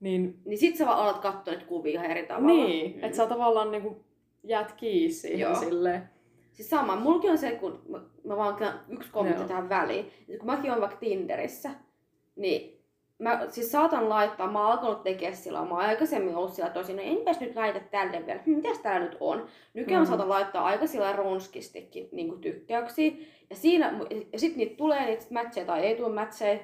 [0.00, 2.46] niin, Niin sit sä vaan alat katsoa niitä kuvia ihan eri tavalla.
[2.64, 3.04] niin Mm.
[3.04, 3.96] että sä tavallaan niin
[4.44, 5.54] jäät kiinni siihen Joo.
[5.54, 6.02] silleen.
[6.52, 8.56] Siis sama, mullakin on se, kun mä, mä vaan
[8.88, 9.48] yksi kommentti Joo.
[9.48, 10.06] tähän väliin.
[10.28, 11.70] Et kun mäkin olen vaikka Tinderissä,
[12.36, 12.76] niin
[13.18, 16.94] mä siis saatan laittaa, mä oon alkanut tekemään sillä, mä oon aikaisemmin ollut sillä tosi,
[16.94, 19.46] no enpäs nyt laita tälle vielä, hm, mitäs täällä nyt on.
[19.74, 20.06] Nykyään Mm.
[20.06, 23.12] mä saatan laittaa aika sillä ronskistikin niin tykkäyksiä.
[23.50, 24.00] Ja siinä,
[24.32, 26.58] ja sit niitä tulee niitä matcheja tai ei tule matcheja,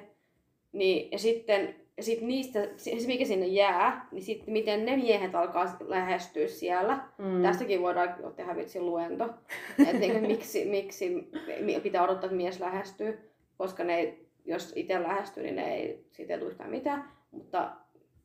[0.71, 5.35] niin, ja sitten ja sit niistä, se mikä sinne jää, niin sitten miten ne miehet
[5.35, 6.99] alkaa lähestyä siellä.
[7.17, 7.41] Mm.
[7.41, 9.29] Tästäkin voidaan tehdä vitsi luento,
[9.87, 11.29] että niin, miksi, miksi
[11.61, 16.05] mi- pitää odottaa, että mies lähestyy, koska ne ei, jos itse lähestyy, niin ne ei
[16.11, 17.71] siitä tule yhtään mitään, mutta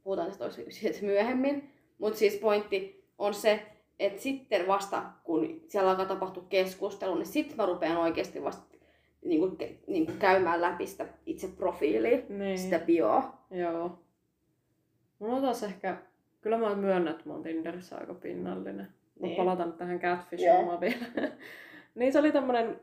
[0.04, 1.70] puhutaan tästä siitä myöhemmin.
[1.98, 3.62] Mutta siis pointti on se,
[3.98, 8.77] että sitten vasta kun siellä alkaa tapahtua keskustelu, niin sitten mä rupean oikeasti vasta
[9.24, 12.58] niin kuin, niin kuin käymään läpi sitä itse profiilia, Niin.
[12.58, 13.32] sitä bioa.
[13.50, 13.98] Joo.
[15.18, 15.96] Mulla on taas ehkä,
[16.40, 18.88] kyllä mä myönnän, että mä oon Tinderissä aika pinnallinen.
[19.20, 19.36] Mä Niin.
[19.36, 21.06] palataan tähän catfish-hommaan vielä.
[21.94, 22.80] niin se oli tämmönen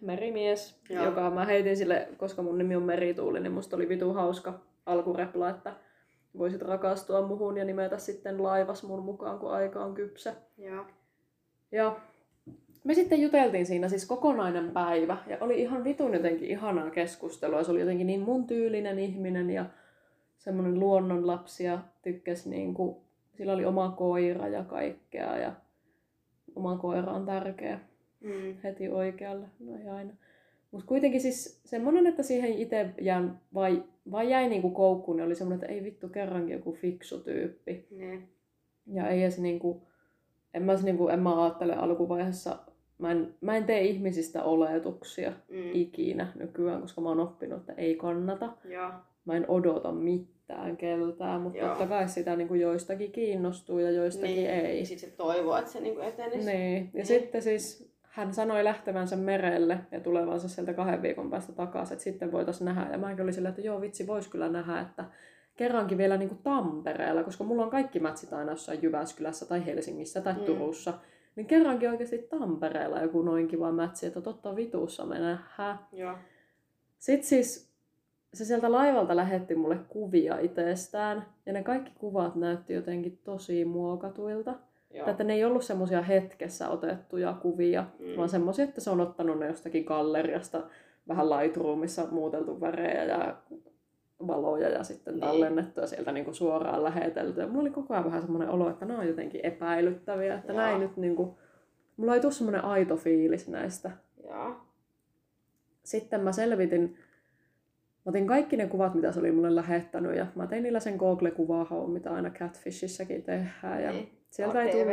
[0.00, 1.04] merimies, Joo.
[1.04, 5.50] joka mä heitin sille, koska mun nimi on Merituuli, niin musta oli vitu hauska alkurepla,
[5.50, 5.72] että
[6.38, 10.34] voisit rakastua muhun ja nimetä sitten laivas mun mukaan, kun aika on kypsä.
[10.58, 10.84] Joo.
[11.72, 11.96] Ja
[12.84, 17.64] me sitten juteltiin siinä siis kokonainen päivä ja oli ihan vitun jotenkin ihanaa keskustelua.
[17.64, 19.66] Se oli jotenkin niin mun tyylinen ihminen ja
[20.38, 25.52] semmoinen luonnonlapsi ja tykkäsi niinku, sillä oli oma koira ja kaikkea ja
[26.56, 27.80] oma koira on tärkeä
[28.24, 28.56] Mm.
[28.64, 30.12] heti oikealle, no ei aina.
[30.70, 35.34] Mutta kuitenkin siis semmoinen, että siihen itse jään, vai, vai jäi niinku koukkuun, niin oli
[35.34, 37.86] semmoinen, että ei vittu kerrankin joku fiksu tyyppi.
[37.90, 38.28] Niin.
[38.86, 39.82] Ja ei edes niinku,
[40.54, 42.58] en mä, niinku, en mä ajattele alkuvaiheessa,
[42.98, 45.70] mä en, mä en tee ihmisistä oletuksia Mm.
[45.74, 48.52] ikinä nykyään, koska mä oon oppinut, että ei kannata.
[48.64, 48.90] Joo.
[49.24, 51.68] Mä en odota mitään keltään, mutta Joo.
[51.68, 54.50] totta kai sitä niinku joistakin kiinnostuu ja joistakin Niin.
[54.50, 54.80] ei.
[54.80, 56.52] Ja sit se toivoo, että se niinku etenisi.
[56.52, 56.82] Niin.
[56.84, 57.06] Ja Niin.
[57.06, 62.32] sitten siis hän sanoi lähtevänsä merelle ja tulevansa sieltä kahden viikon päästä takaisin, että sitten
[62.32, 62.92] voitaisiin nähdä.
[62.92, 65.04] Ja mäkin olin sillä, että joo vitsi, vois kyllä nähdä, että
[65.56, 70.20] kerrankin vielä niin kuin Tampereella, koska mulla on kaikki mätsit aina jossain Jyväskylässä tai Helsingissä
[70.20, 70.40] tai Mm.
[70.44, 70.94] Turussa.
[71.36, 75.78] Niin kerrankin oikeasti Tampereella joku noin kiva mätsi, että totta vitussa me nähdään.
[75.92, 76.14] Joo.
[76.98, 77.74] Sitten siis
[78.34, 81.26] se sieltä laivalta lähetti mulle kuvia itsestään.
[81.46, 84.54] Ja ne kaikki kuvat näytti jotenkin tosi muokatuilta.
[84.90, 85.10] Joo.
[85.10, 88.16] Että ne ei ollut semmoisia hetkessä otettuja kuvia, mm.
[88.16, 90.62] vaan semmoisia, että se on ottanut ne jostakin galleriasta
[91.08, 93.36] vähän Lightroomissa muuteltu värejä ja
[94.26, 95.20] valoja ja sitten Niin.
[95.20, 97.40] tallennettu ja sieltä niinku suoraan lähetelty.
[97.40, 100.62] Ja mulla oli koko ajan vähän semmoinen olo, että nämä on jotenkin epäilyttäviä, että Joo.
[100.62, 101.38] näin nyt niinku...
[101.96, 103.90] Mulla ei tule semmoinen aito fiilis näistä.
[104.28, 104.56] Joo.
[105.84, 106.82] Sitten mä selvitin,
[108.04, 110.96] mä otin kaikki ne kuvat, mitä se oli mulle lähettänyt ja mä tein niillä sen
[110.96, 113.82] Google-kuvahaun, mitä aina Catfishissäkin tehdään.
[113.82, 114.18] Ja Niin.
[114.30, 114.86] sieltä ei tullut...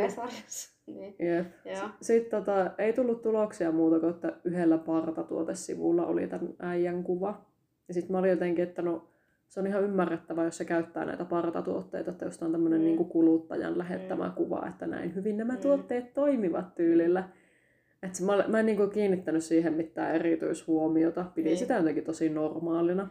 [0.86, 1.16] Niin.
[1.28, 1.46] Jep.
[2.00, 7.40] Sitten tota, ei tullut tuloksia muuta kuin, että yhdellä partatuotesivulla oli tämän äijän kuva.
[7.88, 9.08] Ja sitten mä olin jotenkin, että no
[9.52, 12.84] se on ihan ymmärrettävää, jos se käyttää näitä partatuotteita, että jos on tämmöinen Mm.
[12.86, 12.96] mm.
[12.96, 14.32] niin kuluttajan lähettämä mm.
[14.34, 15.56] kuva, että näin hyvin nämä Mm.
[15.58, 15.62] mm.
[15.62, 17.28] tuotteet toimivat tyylillä.
[18.02, 21.58] Et se- mä, mä en niin kiinnittänyt siihen mitään erityishuomiota, pidin Niin.
[21.58, 23.08] sitä jotenkin tosi normaalina.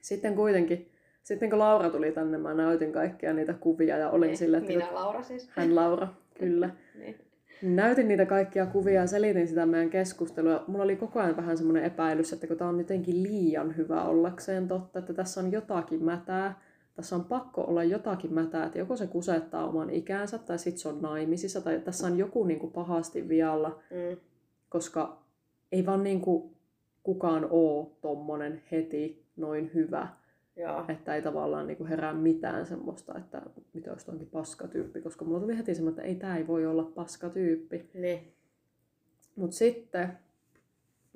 [0.00, 0.90] Sitten kuitenkin,
[1.22, 4.36] sitten kun Laura tuli tänne, mä näytin kaikkia niitä kuvia ja olin Niin.
[4.36, 5.50] sillä, että Minä Laura siis.
[5.52, 6.70] hän Laura, kyllä.
[6.98, 7.16] Niin.
[7.62, 10.64] Näytin niitä kaikkia kuvia ja selitin sitä meidän keskustelua.
[10.66, 14.68] Mulla oli koko ajan vähän semmoinen epäilys, että kun tämä on jotenkin liian hyvä ollakseen
[14.68, 16.60] totta, että tässä on jotakin mätää,
[16.96, 20.88] tässä on pakko olla jotakin mätää, että joko se kusettaa oman ikänsä tai sitten se
[20.88, 24.16] on naimisissa tai tässä on joku niin kuin pahasti vialla, Mm.
[24.68, 25.22] koska
[25.72, 26.56] ei vaan niin kuin
[27.02, 30.08] kukaan oo tommonen heti noin hyvä,
[30.56, 30.84] Joo.
[30.88, 35.40] että ei tavallaan niin kuin herää mitään semmoista, että mitä jos onkin paskatyyppi, koska mulla
[35.40, 37.90] tuli heti semmoinen, että ei tämä ei voi olla paskatyyppi.
[37.94, 38.32] Niin.
[39.36, 40.08] Mut sitten...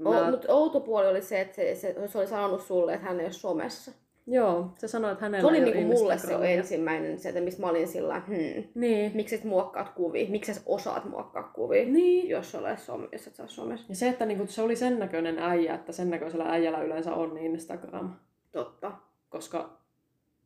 [0.05, 3.07] O, Mä, Mutta outo puoli oli se, että se, se, se oli sanonut sulle, että
[3.07, 3.93] hän ei ole somessa.
[4.27, 7.69] joo, se sanoi, että hänellä Se oli niinku mulle se ensimmäinen se, että missä mä
[7.69, 9.13] olin sillä hmm, Niin.
[9.15, 12.29] miksi et muokkaat kuvia, miksi et osaat muokkaa kuvia, Niin.
[12.29, 13.87] jos, ole som, jos et saa somessa.
[13.89, 17.39] Ja se, että niinku, se oli sen näköinen äijä, että sen näköisellä äijällä yleensä on
[17.39, 18.15] Instagram.
[18.53, 18.93] Totta.
[19.37, 19.79] Koska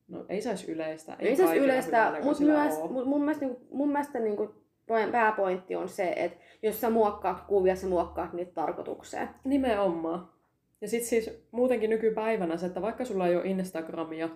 [0.08, 1.16] no, ei saisi yleistä.
[1.18, 2.74] Ei saisi kaikilla yleistä, mutta myös,
[3.04, 4.54] mun mielestä, niinku, mun mielestä niinku,
[4.86, 9.28] poin- pääpointti on se, että jos sä muokkaat kuvia, sä muokkaat niitä tarkoitukseen.
[9.44, 10.28] Nimenomaan.
[10.80, 14.28] Ja sitten siis muutenkin nykypäivänä se, että vaikka sulla ei ole Instagramia,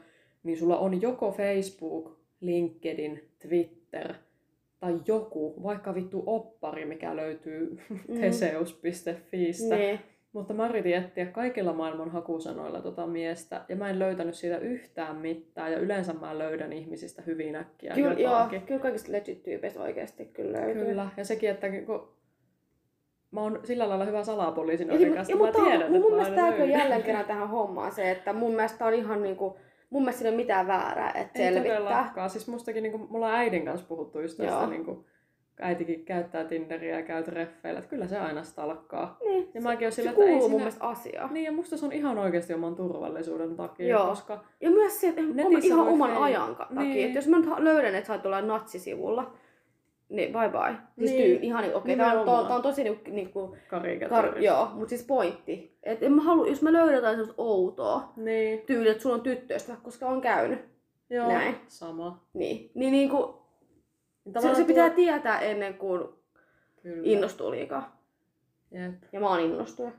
[0.42, 4.14] niin sulla on joko Facebook, LinkedIn, Twitter
[4.80, 8.20] tai joku, vaikka vittu oppari, mikä löytyy Mm.
[8.20, 9.76] teseus.fiistä.
[9.76, 10.00] Niin.
[10.34, 15.16] Mutta mä yritin etsiä kaikilla maailman hakusanoilla tota miestä, ja mä en löytänyt siitä yhtään
[15.16, 20.24] mitään, ja yleensä mä löydän ihmisistä hyvin äkkiä Kyllä, joo, kyllä kaikista legit tyypeistä oikeasti
[20.26, 20.84] kyllä löytyy.
[20.84, 22.08] Kyllä, ja sekin, että kun
[23.30, 26.16] mä oon sillä lailla hyvä salapoliisi Ja, noiden ja, mä mutta tiedän, mun, mun että
[26.16, 26.70] mä mielestä on löydän.
[26.70, 29.58] jälleen kerran tähän hommaan se, että mun mielestä on ihan niinku,
[29.90, 31.78] mun mielestä siinä ei ole mitään väärää, että Ei selvittää.
[31.78, 32.30] todellakaan.
[32.30, 35.04] Siis mustakin niin kuin, mulla on äidin kanssa puhuttu just tästä, Joo.
[35.60, 39.16] Äitikin käyttää Tinderiä ja käy treffeillä, että kyllä se aina stalkkaa.
[39.24, 40.58] Niin, Ja mäkin oon se sillä, että ei kuuluu mun siinä...
[40.58, 41.34] mielestä asiaan.
[41.34, 44.06] Niin, ja musta se on ihan oikeasti oman turvallisuuden takia, Joo.
[44.06, 46.80] koska Ja myös se, että on ihan oman feil- ajan takia.
[46.80, 47.06] Niin.
[47.06, 49.32] Että jos mä nyt löydän, että sä oot jollain natsisivulla,
[50.08, 50.76] niin bye bye.
[50.98, 51.22] Siis Niin.
[51.24, 53.56] tyy, ihan niin, okei, okay, tää, on, tää, on, tosi niinku, niinku
[54.08, 55.78] kar, joo, mutta siis pointti.
[55.82, 59.20] Että en mä halua, jos mä löydän jotain semmoista outoa Niin, tyyliä, että sulla on
[59.22, 60.58] tyttöystävä, koska on käynyt.
[61.10, 61.54] joo, Näin.
[61.68, 62.24] sama.
[62.34, 63.43] Niin, niin niinku, Niin
[64.24, 66.08] se, tavallaan se pitää tietää ennen kuin
[66.82, 67.02] Kyllä.
[67.04, 68.04] innostuu liikaa.
[68.70, 68.94] Jep.
[69.12, 69.92] Ja mä oon innostuja.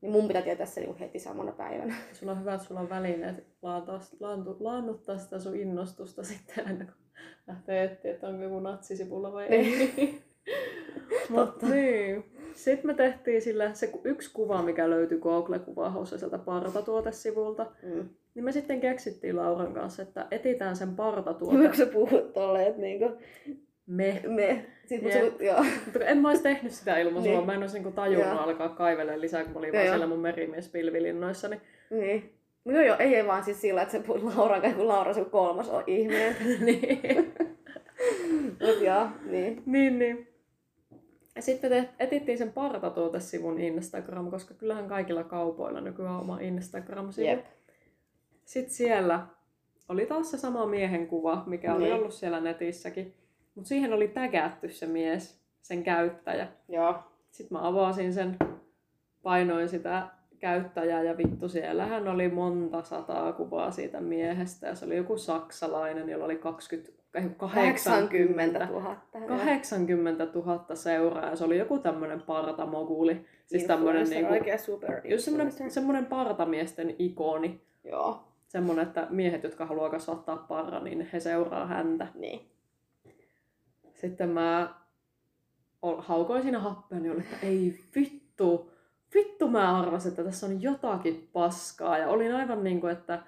[0.00, 1.94] Niin mun pitää tietää se niinku heti samana päivänä.
[2.12, 3.46] Sulla on hyvä, että sulla on välineet
[4.60, 6.94] laannuttaa sitä sun innostusta sitten aina kun
[7.46, 10.22] lähtee etsiä, että onko joku natsisivulla vai ei.
[11.30, 12.31] Mutta niin.
[12.54, 17.66] Sitten me tehtiin sillä se yksi kuva, mikä löytyi Google-kuvahaussa sieltä partatuotesivulta.
[17.82, 18.08] Mm.
[18.34, 21.56] Niin me sitten keksittiin Lauran kanssa, että etitään sen partatuote.
[21.58, 23.10] Miksi sä puhut tolleen, että niinku
[23.86, 24.20] Me.
[24.28, 24.66] me.
[24.86, 25.22] Sit mun Jep.
[25.34, 25.64] su- joo.
[25.84, 27.36] Mutta en mä olisi tehnyt sitä ilman Niin.
[27.36, 27.44] sua.
[27.46, 28.38] Mä en olisi niinku tajunnut Joo.
[28.42, 29.92] alkaa kaivelemaan lisää, kun mä olin vaan joo.
[29.92, 31.48] siellä mun merimiespilvilinnoissa.
[31.48, 31.60] Niin
[31.90, 32.32] Niin.
[32.64, 35.68] Joo, joo, ei, ei vaan siis sillä, että se puhuu Laura, kun Laura se kolmas
[35.68, 36.36] on ihminen.
[36.66, 37.32] niin.
[38.60, 39.62] Mut joo, niin.
[39.66, 40.28] niin, niin.
[41.36, 47.26] Ja sitten me etittiin sen partatuotesivun Instagram, koska kyllähän kaikilla kaupoilla nykyään on oma Instagram-sivu.
[47.26, 47.44] Jep.
[48.44, 49.26] Sitten siellä
[49.88, 51.94] oli taas se sama miehen kuva, mikä oli Niin.
[51.94, 53.14] ollut siellä netissäkin.
[53.54, 56.48] Mutta siihen oli tägätty se mies, sen käyttäjä.
[56.68, 56.94] Joo.
[57.30, 58.36] Sitten mä avasin sen,
[59.22, 60.06] painoin sitä
[60.38, 66.08] käyttäjää ja vittu siellähän oli monta sataa kuvaa siitä miehestä ja se oli joku saksalainen,
[66.08, 68.96] jolla oli 20, ei, 80 80 000.
[69.28, 71.36] 80 000 seuraajaa.
[71.36, 73.24] Se oli joku tämmönen partamoguli.
[73.46, 75.74] Siis tämmönen Influencer, niinku, super just semmonen, influencer.
[75.74, 77.60] semmonen partamiesten ikoni.
[77.84, 82.06] Joo, Semmonen, että miehet, jotka haluaa kasvattaa parra, niin he seuraa häntä.
[82.14, 82.50] niin.
[83.94, 84.74] Sitten mä
[85.98, 88.70] haukoin siinä happeen, niin että ei vittu,
[89.14, 91.98] vittu mä arvasin, että tässä on jotakin paskaa.
[91.98, 93.22] Ja olin aivan niin kuin, että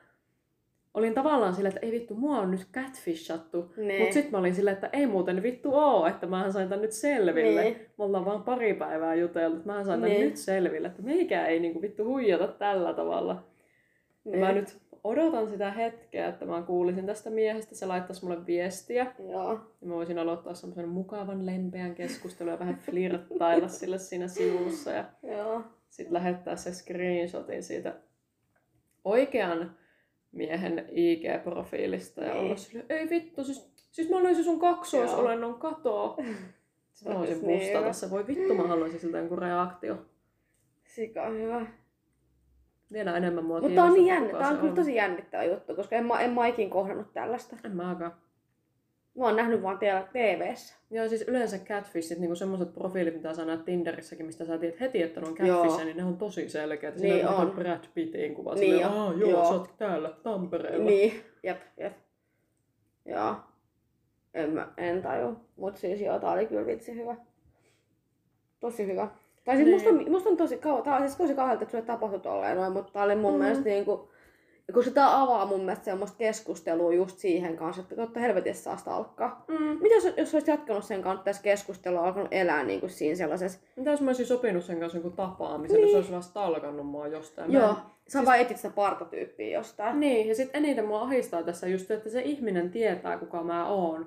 [0.94, 3.72] olin tavallaan silleen, että ei vittu, mua on nyt catfishattu.
[3.76, 4.00] Niin.
[4.00, 6.92] Mutta sitten mä olin silleen, että ei muuten vittu oo, että mähän sain tän nyt
[6.92, 7.62] selville.
[7.62, 7.76] Niin.
[7.98, 10.24] Me ollaan vaan pari päivää juteltu, että mähän sain tän Niin.
[10.26, 13.44] nyt selville, että meikä ei niinku vittu huijata tällä tavalla.
[14.24, 14.40] niin.
[14.40, 19.07] Ja mä nyt odotan sitä hetkeä, että mä kuulisin tästä miehestä, se laittaisi mulle viestiä.
[19.30, 19.52] Joo.
[19.80, 24.90] Ja mä voisin aloittaa semmoisen mukavan, lempeän keskustelun ja vähän flirttailla sille siinä sivussa.
[24.90, 25.62] Ja Joo.
[25.90, 27.94] sitten lähettää se screenshotin siitä
[29.04, 29.76] oikean
[30.34, 32.24] miehen IG-profiilista.
[32.24, 32.44] Ja Niin.
[32.44, 36.16] olla silleen, ei vittu, siis, siis mä löysin sun kaksoisolennon katoa.
[36.92, 37.92] Sitten mä voisin Niin mustata hyvä.
[37.92, 38.10] se.
[38.10, 39.98] Voi vittu, mä haluaisin siltä jonkun reaktio.
[40.84, 41.66] Sika hyvä.
[42.92, 44.38] Vielä enemmän mua Mutta on niin jännä.
[44.38, 47.56] Tää on se kyllä tosi jännittävä juttu, koska en mä, en mä ikin kohdannut tällaista.
[47.64, 48.12] En mäkään.
[49.18, 50.74] Mä oon nähnyt vaan tv- TV:ssä.
[50.90, 55.03] Joo, siis yleensä catfishit, niinku semmoset profiilit, mitä sä näet Tinderissäkin, mistä sä tiedät heti,
[55.03, 56.96] että ne on catfishia, niin ne on tosi selkeät.
[56.96, 57.46] Niin Siinä on.
[57.46, 58.55] on Brad Pittin kuva.
[58.55, 59.44] Niin on, Aa, joo, joo.
[59.48, 60.85] sä oot täällä Tampereella.
[60.85, 61.92] Niin, jep, jep.
[63.05, 63.35] Joo.
[64.35, 65.37] En, mä, en taju.
[65.57, 67.16] Mut siis joo, tää oli kyllä vitsi hyvä.
[68.61, 69.09] Tosi hyvä.
[69.44, 69.74] Tai siis Niin.
[69.77, 72.57] musta, on, musta on tosi kauan, tää on siis tosi kauan, että sulle tapahtui tolleen
[72.57, 73.37] noin, mutta tää oli mun Mm.
[73.38, 73.42] mm.
[73.42, 74.09] mielestä niinku,
[74.72, 79.44] koska tää avaa mun mielestä semmoista keskustelua just siihen kanssa, että totta helvetissä saa stalkkaa.
[79.48, 79.57] Mm.
[79.83, 83.59] Mitä jos, jos olisit jatkanut sen kanssa tässä keskustelua, alkanut elää niin kuin siinä sellaisessa...
[83.77, 85.83] Mitä jos mä olisin sopinut sen kanssa jonkun tapaamisen, Niin.
[85.85, 85.92] niin.
[85.92, 87.53] se olisi vaan stalkannut mua jostain.
[87.53, 90.00] Mä Joo, en- sä siis- vaan etit sitä partatyyppiä jostain.
[90.00, 94.07] Niin, ja sitten eniten mua ahistaa tässä just, että se ihminen tietää, kuka mä oon.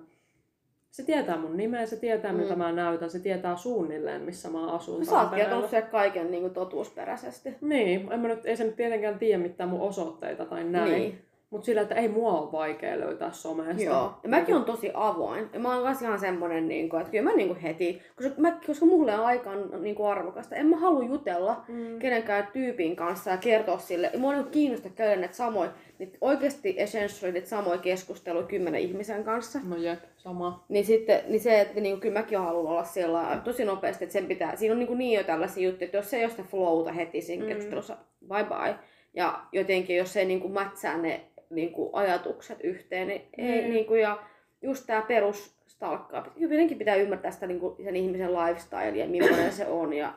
[0.98, 2.38] Se tietää mun nimeä, se tietää, Mm.
[2.38, 5.06] miltä mä näytän, se tietää suunnilleen, missä mä asun.
[5.06, 7.56] Sä oot kertonut siellä kaiken niin kuin totuusperäisesti.
[7.62, 10.92] Niin, en mä nyt, ei se nyt tietenkään tiedä mitään mun osoitteita tai näin.
[10.92, 11.20] Niin.
[11.50, 13.84] Mutta sillä, että ei mua ole vaikea löytää somesta.
[13.84, 14.14] Joo.
[14.24, 15.50] Ja mäkin on tosi avoin.
[15.54, 18.34] Ja mä oon kanssa ihan semmonen, niin kuin, että kyllä mä niin kuin heti, koska,
[18.38, 20.56] mä, koska mulle on aika niin kuin arvokasta.
[20.56, 22.00] En mä halua jutella Mm.
[22.00, 24.12] kenenkään tyypin kanssa ja kertoa sille.
[24.18, 29.60] Mua on kiinnosta käydä näitä samoja, niitä oikeasti essentially niitä samoja keskusteluja kymmenen ihmisen kanssa.
[29.68, 30.66] No jep, sama.
[30.70, 34.26] Niin sitten niin se, että niin kyllä mäkin haluan olla siellä tosi nopeasti, että sen
[34.26, 36.92] pitää, siinä on niin, niin jo tällaisia juttuja, että jos se ei ole sitä flowta
[36.92, 37.48] heti siinä Mm.
[37.50, 38.76] keskustelussa, bye bye.
[39.14, 43.70] Ja jotenkin, jos ei niin kuin mätsää ne niin kuin ajatukset yhteen, niin ei, Mm.
[43.74, 44.24] niin kuin, ja
[44.62, 46.34] just tämä perus stalkkaa.
[46.36, 50.14] Jotenkin pitää ymmärtää sitä niin kuin, sen ihmisen lifestyle ja millainen se on ja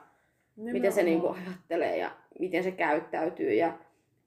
[0.56, 3.72] miten se niin kuin, ajattelee ja miten se käyttäytyy ja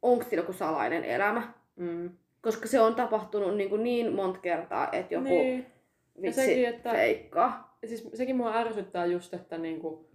[0.01, 1.53] onko sillä joku salainen elämä.
[1.75, 2.09] Mm.
[2.41, 5.65] Koska se on tapahtunut niin, kuin niin monta kertaa, että joku Niin.
[6.21, 7.77] vitsi sekin, että- feikkaa.
[7.81, 10.09] Ja siis sekin mua ärsyttää just, että niinku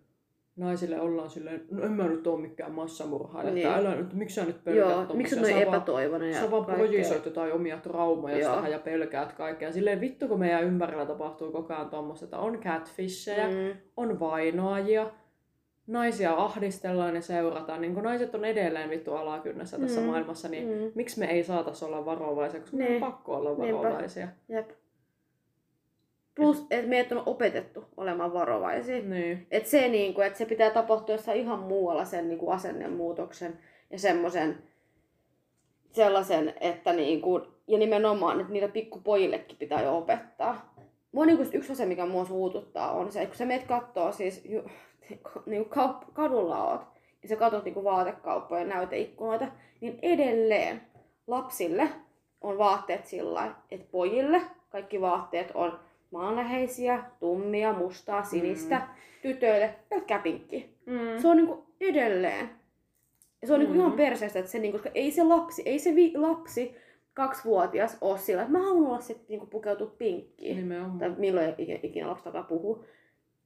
[0.59, 3.67] naisille ollaan silleen, no en mä nyt oo mikään massamurhaaja, Niin.
[3.67, 6.51] että älä nyt, miksi sä nyt pelkäät Joo, miksi on noin Sä epätoivoinen ja Sä
[6.51, 8.55] vaan projisoit jotain omia traumoja Joo.
[8.55, 9.73] tähän ja pelkäät kaikkea.
[9.73, 13.77] Silleen vittu, kun meidän ympärillä tapahtuu koko ajan tommoista, että on catfishejä, Mm.
[13.97, 15.11] on vainoajia,
[15.87, 17.81] naisia ahdistellaan ja seurataan.
[17.81, 20.07] Niin kun naiset on edelleen vittu alakynnässä tässä Mm.
[20.07, 20.93] maailmassa, niin Mm.
[20.95, 22.95] miksi me ei saatas olla varovaisia, koska Niin.
[22.95, 23.79] on pakko olla Niinpä.
[23.83, 24.29] varovaisia.
[24.49, 24.71] Jep.
[26.39, 29.03] Plus, että meidät on opetettu olemaan varovaisia.
[29.03, 29.47] Niin.
[29.51, 33.59] Et se, niinku, että se pitää tapahtua jossain ihan muualla sen niinku, asennemuutoksen
[33.91, 34.63] ja semmoisen
[35.93, 40.75] sellaisen, että niinku, ja nimenomaan, että niitä pikkupojillekin pitää jo opettaa.
[41.13, 44.45] Mua niinku yksi asia, mikä mua suututtaa, on se, että kun sä meet kattoo siis
[44.45, 44.63] ju,
[45.47, 46.81] niinku, kaup- kadulla oot,
[47.23, 49.49] ja sä katsot niinku vaatekauppoja ja näyteikkunoita,
[49.81, 50.81] niin edelleen
[51.27, 51.89] lapsille
[52.41, 55.79] on vaatteet sillä että pojille kaikki vaatteet on
[56.11, 58.77] maanläheisiä, tummia, mustaa, sinistä.
[58.77, 58.83] Mm.
[59.23, 60.75] Tytöille pelkkää pinkki.
[60.87, 61.19] Mm.
[61.23, 62.51] Se on niinku edelleen.
[63.47, 63.81] Se on niinku Mm.
[63.81, 66.75] ihan perseestä, että se, niinku, koska ei se lapsi, ei se vi- lapsi,
[67.15, 70.55] kaksivuotias, ole sillä, että mä haluan olla sitten niinku pukeutua pinkkiin.
[70.57, 71.15] Tai Nimenomaan.
[71.19, 72.85] milloin ikinä, lapsi takaa puhuu.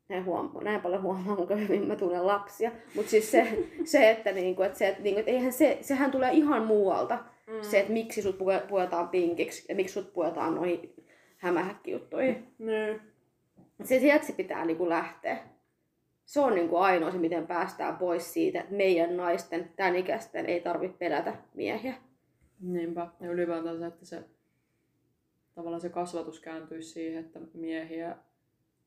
[0.08, 2.72] näin, huomaa, näin paljon huomaa, kuinka hyvin mä tunnen lapsia.
[2.94, 6.32] Mutta siis se, se, että, niinku, että, se, että, niinku, että eihän se, sehän tulee
[6.32, 7.18] ihan muualta.
[7.46, 7.62] Mm.
[7.62, 10.94] Se, että miksi sut puetaan pinkiksi ja miksi sut puetaan noihin
[11.42, 12.54] hämähäkkijuttuihin.
[12.58, 13.00] Niin.
[13.84, 15.38] Se sieltä pitää niinku lähteä.
[16.24, 20.60] Se on niinku ainoa se, miten päästään pois siitä, että meidän naisten, tämän ikäisten, ei
[20.60, 21.94] tarvitse pelätä miehiä.
[22.60, 23.08] Niinpä.
[23.20, 24.22] Ja ylipäätään se, että se,
[25.54, 28.16] tavallaan se kasvatus kääntyisi siihen, että miehiä,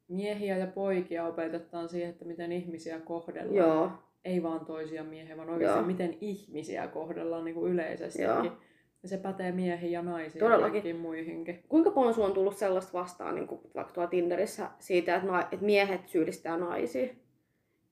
[0.07, 3.55] miehiä ja poikia opetetaan siihen, että miten ihmisiä kohdellaan.
[3.55, 3.91] Joo.
[4.25, 5.87] Ei vaan toisia miehiä, vaan oikeasti Joo.
[5.87, 8.27] miten ihmisiä kohdellaan niin kuin yleisestikin.
[8.27, 8.57] Joo.
[9.05, 10.85] Ja se pätee miehiin ja naisiin Todellakin.
[10.85, 11.63] ja muihinkin.
[11.69, 15.41] Kuinka paljon sulla on tullut sellaista vastaan, niin kuin vaikka tuolla Tinderissä, siitä, että, na-
[15.41, 17.07] että miehet syyllistää naisia?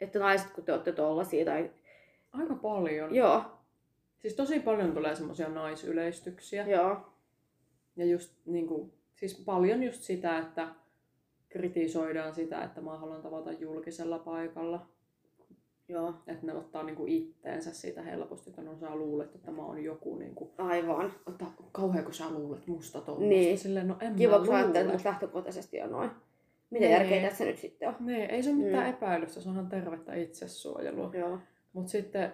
[0.01, 1.71] Että naiset, kun te olette tollasia tai...
[2.31, 3.15] Aika paljon.
[3.15, 3.43] Joo,
[4.17, 6.67] Siis tosi paljon tulee semmoisia naisyleistyksiä.
[6.67, 6.97] joo,
[7.95, 10.67] Ja just niin kuin, siis paljon just sitä, että
[11.49, 14.85] kritisoidaan sitä, että mä haluan tavata julkisella paikalla.
[15.87, 19.65] Joo, Että ne ottaa niin kuin itteensä siitä helposti, että no sä luulet, että mä
[19.65, 21.13] oon joku niin kuin, aivan.
[21.27, 23.29] että kauhean kun sä luulet musta tuommoista.
[23.35, 23.57] Niin.
[23.57, 26.09] Silleen, no en Kiva, mä kun ajattelet, että lähtökohtaisesti on noin.
[26.69, 26.99] Miten Niin.
[26.99, 27.95] järkeä tässä nyt sitten on?
[27.99, 28.89] Niin, ei se ole mitään Mm.
[28.89, 31.11] epäilystä, se onhan tervettä itsesuojelua.
[31.13, 31.39] Joo,
[31.73, 32.33] Mutta sitten,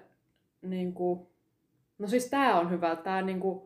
[0.61, 1.19] niin kuin,
[1.99, 3.61] no siis tää on hyvä, tää niin kuin,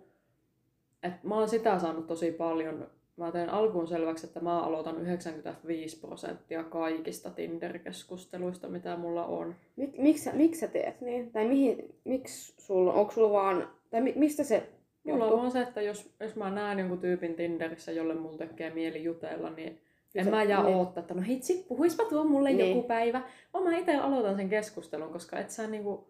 [1.04, 2.88] että mä oon sitä saanut tosi paljon.
[3.18, 9.56] Mä teen alkuun selväksi, että mä aloitan 95 prosenttia kaikista Tinder-keskusteluista, mitä mulla on.
[9.76, 11.32] Mik, miksi, sä- miksi sä teet niin?
[11.32, 14.70] Tai mihin, miksi sulla, onko sulla vaan, tai mi, mistä se
[15.04, 19.04] Mulla on se, että jos, jos mä näen jonkun tyypin Tinderissä, jolle mulla tekee mieli
[19.04, 19.80] jutella, niin
[20.16, 20.76] en Se- mä jää niin.
[20.76, 22.70] oottaa, että no hitsi, puhuispa tuo mulle Niin.
[22.76, 23.22] joku päivä.
[23.54, 26.08] Vaan mä itse aloitan sen keskustelun, koska et sä, niinku,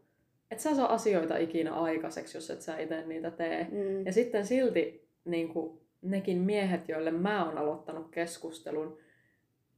[0.52, 3.68] et sä saa asioita ikinä aikaiseksi, jos et sä itse niitä tee.
[3.72, 4.06] Mm.
[4.06, 8.98] Ja sitten silti niin kuin, nekin miehet, joille mä oon aloittanut keskustelun,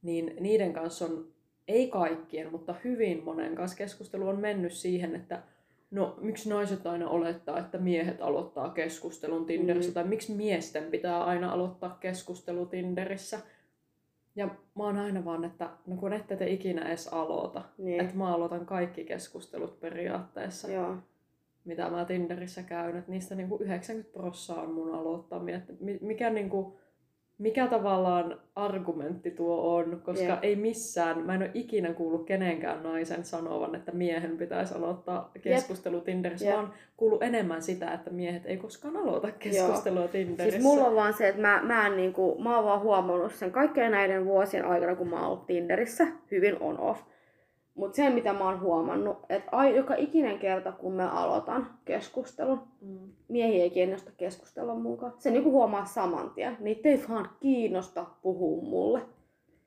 [0.02, 1.28] niin niiden kanssa on,
[1.68, 5.42] ei kaikkien, mutta hyvin monen kanssa keskustelu on mennyt siihen, että
[5.90, 9.94] no miksi naiset aina olettaa, että miehet aloittaa keskustelun Tinderissä, Mm.
[9.94, 13.38] tai miksi miesten pitää aina aloittaa keskustelu Tinderissä.
[14.36, 17.62] Ja mä oon aina vaan, että no kun ette te ikinä edes aloita.
[17.78, 18.00] Niin.
[18.00, 20.96] Että mä aloitan kaikki keskustelut periaatteessa Joo.
[21.66, 25.56] Mitä mä Tinderissä käyn, että niistä niinku 90 prossaa on mun aloittamia.
[25.56, 26.78] Että mi- mikä, niinku,
[27.38, 30.38] mikä tavallaan argumentti tuo on, koska Jep.
[30.42, 36.00] ei missään, mä en ole ikinä kuullut kenenkään naisen sanovan, että miehen pitäisi aloittaa keskustelu
[36.00, 36.46] Tinderissä.
[36.46, 36.54] Jep.
[36.54, 40.50] Mä oon kuullut enemmän sitä, että miehet ei koskaan aloita keskustelua Tinderissä.
[40.50, 43.50] Siis mulla on vaan se, että mä, mä, en niinku, mä oon vaan huomannut sen
[43.50, 47.02] kaikkien näiden vuosien aikana, kun mä oon ollut Tinderissä, hyvin on off.
[47.76, 52.60] Mutta sen, mitä mä oon huomannut, että ai, joka ikinen kerta, kun mä aloitan keskustelun,
[52.80, 52.98] Mm.
[53.28, 55.12] miehiä ei kiinnosta keskustella mukaan.
[55.18, 56.56] Se niinku huomaa saman tien.
[56.60, 59.00] Niitä ei vaan kiinnosta puhua mulle.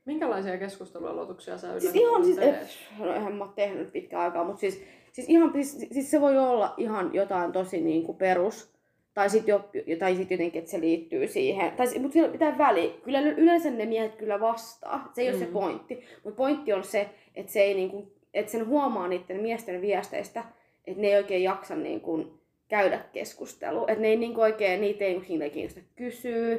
[0.06, 2.56] Minkälaisia keskustelualoituksia sä yleensä Siis ihan siis, teet?
[2.56, 2.68] et,
[3.00, 6.74] no eihän mä tehnyt pitkään aikaa, mutta siis, siis, ihan, siis, siis, se voi olla
[6.78, 8.74] ihan jotain tosi niinku perus.
[9.14, 9.70] Tai sitten jo,
[10.00, 11.72] tai sit jotenkin, että se liittyy siihen.
[11.72, 13.00] Tai, mutta siellä pitää väli.
[13.04, 15.12] Kyllä yle- yleensä ne miehet kyllä vastaa.
[15.14, 15.34] Se ei mm.
[15.38, 16.00] ole se pointti.
[16.24, 20.44] Mutta pointti on se, että, se ei niinku, että sen huomaa niiden miesten viesteistä,
[20.88, 22.28] että ne ei oikein jaksa niinku
[22.68, 23.86] käydä keskustelua.
[23.88, 26.58] Että ne ei niinku oikein, niitä ei niinku kiinnosta kysyä.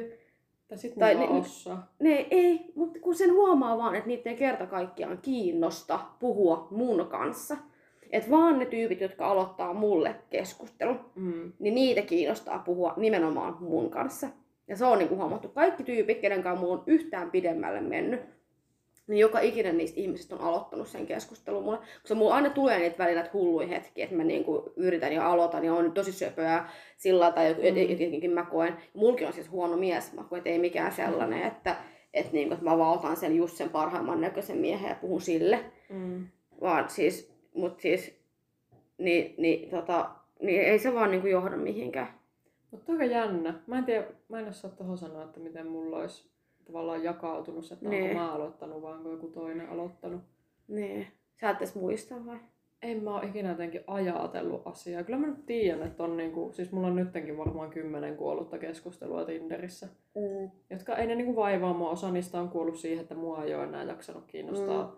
[0.67, 1.91] Tai sit tai mulla ne- osaa.
[1.99, 7.07] Ne ei, mutta kun sen huomaa vaan, että niitä ei kerta kaikkiaan kiinnosta puhua mun
[7.07, 7.57] kanssa.
[8.11, 11.51] Että vaan ne tyypit, jotka aloittaa mulle keskustelun, Mm.
[11.59, 14.27] niin niitä kiinnostaa puhua nimenomaan mun kanssa.
[14.67, 15.47] Ja se on niinku huomattu.
[15.49, 18.21] Kaikki tyypit, kenen kanssa mulla on yhtään pidemmälle mennyt,
[19.07, 21.77] niin joka ikinen niistä ihmisistä on aloittanut sen keskustelun mulle.
[22.01, 25.73] Koska mulla aina tulee niitä välillä hulluja hetkiä, että mä niinku yritän ja aloitan ja
[25.73, 27.77] on tosi söpöä sillä tai Mm.
[28.03, 28.77] jotenkin mä koen.
[28.93, 31.75] Mulkin on siis huono mies, mä koen, että ei mikään sellainen, että,
[32.13, 35.59] että, niinku, että mä vaan otan sen just sen parhaimman näköisen miehen ja puhun sille.
[35.89, 36.27] Mm.
[36.61, 38.19] Vaan siis, mut siis,
[38.97, 40.09] niin, niin, tota,
[40.41, 42.07] niin ei se vaan niinku johda mihinkään.
[42.71, 43.53] Mutta aika jännä.
[43.67, 46.30] Mä en tiedä, mä en osaa tuohon sanoa, että miten mulla olisi
[46.71, 48.03] tavallaan jakautunut se, että Niin.
[48.03, 50.21] onko mä aloittanut vai onko joku toinen aloittanut.
[50.67, 51.07] Niin.
[51.41, 52.37] Sä et edes muista vai?
[52.81, 55.03] En mä ole ikinä jotenkin ajatellut asiaa.
[55.03, 59.25] Kyllä mä nyt tiedän, että on niinku, siis mulla on nyttenkin varmaan kymmenen kuollutta keskustelua
[59.25, 60.51] Tinderissä, Mm.
[60.69, 61.89] jotka ei ne niinku vaivaa mua.
[61.89, 64.91] Osa niistä on kuollut siihen, että mua ei ole enää jaksanut kiinnostaa Mm.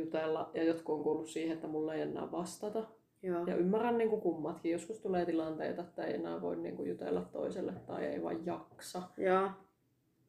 [0.00, 0.50] jutella.
[0.54, 2.84] Ja jotkut on kuollut siihen, että mulla ei enää vastata.
[3.22, 3.46] Joo.
[3.46, 4.72] Ja ymmärrän niinku kummatkin.
[4.72, 9.02] Joskus tulee tilanteita, että ei enää voi niinku jutella toiselle tai ei vaan jaksa.
[9.16, 9.48] Joo.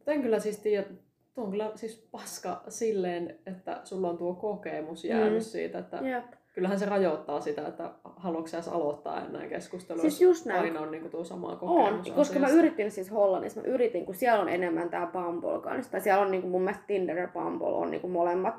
[0.07, 0.85] En kyllä siis tiedä,
[1.33, 5.41] tuo on kyllä siis paska silleen, että sulla on tuo kokemus jäänyt Mm.
[5.41, 6.25] siitä, että Jep.
[6.53, 10.61] kyllähän se rajoittaa sitä, että haluatko edes aloittaa enää keskustelua, Siis just näin.
[10.61, 14.15] aina on niinku tuo sama On, kokemus koska mä yritin siis Hollannissa, mä yritin, kun
[14.15, 17.67] siellä on enemmän tää Bumble kanssa, tai siellä on niinku mun mielestä Tinder ja Bumble
[17.67, 18.55] on niinku molemmat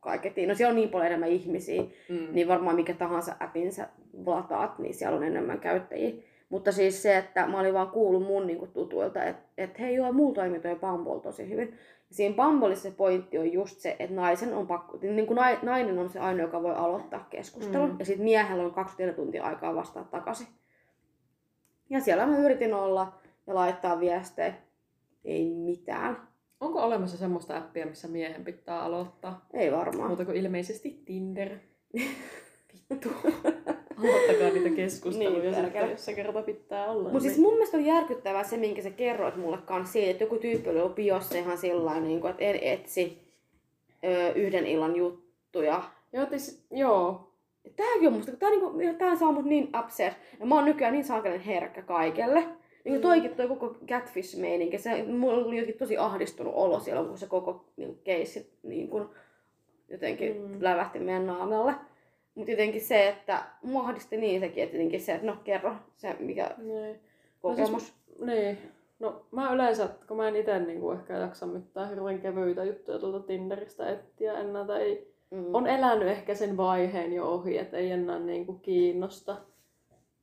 [0.00, 0.48] kaiketiin.
[0.48, 2.28] No siellä on niin paljon enemmän ihmisiä, Mm.
[2.32, 3.88] niin varmaan mikä tahansa appin sä
[4.26, 6.14] lataat, niin siellä on enemmän käyttäjiä.
[6.48, 10.12] Mutta siis se, että mä olin vaan kuullut mun niinku tutuilta, että et hei joo,
[10.12, 11.78] mulla toimii toi Bumble tosi hyvin.
[12.10, 16.08] Siinä Bumbleissa se pointti on just se, että naisen on pakko, niin kuin nainen on
[16.08, 17.90] se ainoa, joka voi aloittaa keskustelun.
[17.90, 17.96] Mm.
[17.98, 20.46] Ja sitten miehellä on 24 tuntia aikaa vastata takaisin.
[21.90, 23.12] Ja siellä mä yritin olla
[23.46, 24.54] ja laittaa viestejä.
[25.24, 26.28] Ei mitään.
[26.60, 29.46] Onko olemassa semmoista appia, missä miehen pitää aloittaa?
[29.52, 30.08] Ei varmaan.
[30.08, 31.58] Muuta kuin ilmeisesti Tinder.
[32.90, 33.08] Vittu.
[33.98, 35.90] Aloittakaa niitä keskusteluja Niin, sitten, perkele.
[35.90, 37.02] jos se kerta pitää olla.
[37.02, 40.36] Mutta siis mun mielestä on järkyttävää se, minkä sä kerroit mulle kanssa siitä, että joku
[40.36, 43.18] tyyppi oli ollut biossa ihan sillä niin että en etsi
[44.04, 45.82] ö, yhden illan juttuja.
[46.12, 47.32] Joo, tis, joo.
[47.76, 50.12] Tääkin on musta, tää, niinku, tää saa mut niin upset.
[50.40, 52.44] Ja mä oon nykyään niin saakelen herkkä kaikelle.
[52.84, 53.00] Niin Mm.
[53.00, 57.64] toikin toi koko catfish-meininki, se, mulla oli jotenkin tosi ahdistunut olo siellä, kun se koko
[57.76, 59.10] niin, keissi niin kun,
[59.88, 60.56] jotenkin mm.
[60.60, 61.74] lävähti meidän naamalle.
[62.38, 63.42] Mutta jotenkin se, että
[63.82, 67.00] ahdisti niin sekin, että jotenkin se, että no kerro se, mikä Niin.
[67.42, 67.94] kokemus.
[68.26, 68.58] Niin.
[68.98, 73.20] No mä yleensä, kun mä en itse niinku ehkä jaksa mitään hirveän kevyitä juttuja tuolta
[73.20, 74.98] Tinderistä etsiä enää, tai
[75.30, 75.54] Mm.
[75.54, 79.36] on elänyt ehkä sen vaiheen jo ohi, että ei enää niinku kiinnosta.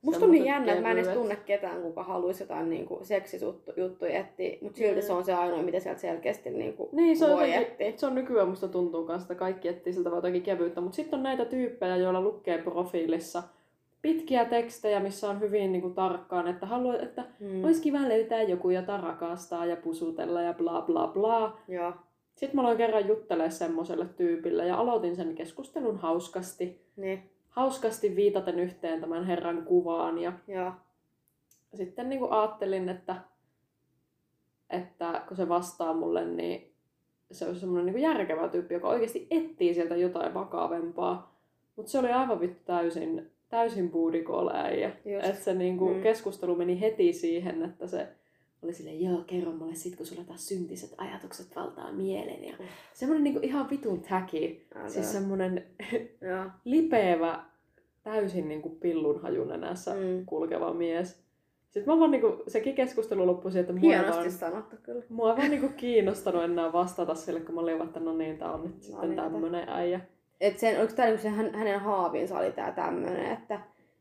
[0.06, 4.18] Musta on niin jännä, että mä en edes tunne ketään, kuka haluaisi jotain niinku seksijuttuja
[4.18, 5.06] etsiä, mutta silti Mm.
[5.06, 8.00] se on se ainoa, mitä sieltä selkeästi niinku Niin, se on, voi jotenkin, etsiä.
[8.00, 10.80] se on nykyään musta tuntuu kanssa, että kaikki etsii siltä vaan jotakin kevyyttä.
[10.80, 13.42] Mutta sitten on näitä tyyppejä, joilla lukee profiilissa
[14.02, 17.64] pitkiä tekstejä, missä on hyvin niin kuin, tarkkaan, että haluaa, että Mm.
[17.64, 21.58] olisi kiva löytää joku, jota rakastaa ja pusutella ja bla bla bla.
[21.68, 21.92] Joo.
[22.34, 26.80] Sitten mä aloin kerran juttelemaan semmoiselle tyypille ja aloitin sen keskustelun hauskasti.
[26.96, 27.30] Niin.
[27.56, 30.72] Hauskasti viitaten yhteen tämän herran kuvaan ja Joo.
[31.74, 33.16] sitten niin kuin ajattelin, että,
[34.70, 36.72] että kun se vastaa mulle, niin
[37.30, 41.36] se on semmoinen niin järkevä tyyppi, joka oikeasti etsii sieltä jotain vakavempaa.
[41.76, 43.90] Mutta se oli aivan vittu täysin, täysin.
[45.04, 45.26] Just.
[45.26, 46.02] Että se niin kuin Mm.
[46.02, 48.08] keskustelu meni heti siihen, että se
[48.62, 52.44] oli silleen, joo, kerro mulle sit, kun sulla taas syntiset ajatukset valtaa mielen.
[52.44, 52.54] Ja
[52.92, 54.66] semmoinen niin ihan vitun täki.
[54.74, 54.88] Älä.
[54.88, 55.64] Siis semmoinen
[56.30, 56.44] Joo.
[56.64, 57.44] lipeävä,
[58.02, 60.26] täysin niin kuin pillun hajunenässä Mm.
[60.26, 61.26] kulkeva mies.
[61.70, 65.02] Sitten mä vaan niinku, sekin keskustelu loppui siihen, että mua Hienosti vaan, sanottu kyllä.
[65.08, 68.52] mua vaan niinku kiinnostanut enää vastata sille, kun mä olin vaan, että no niin, tää
[68.52, 70.00] on nyt sitten niin, tämmönen äijä.
[70.40, 73.60] Et sen, oliko tää niinku se hän, hänen haavinsa oli tää tämmönen, että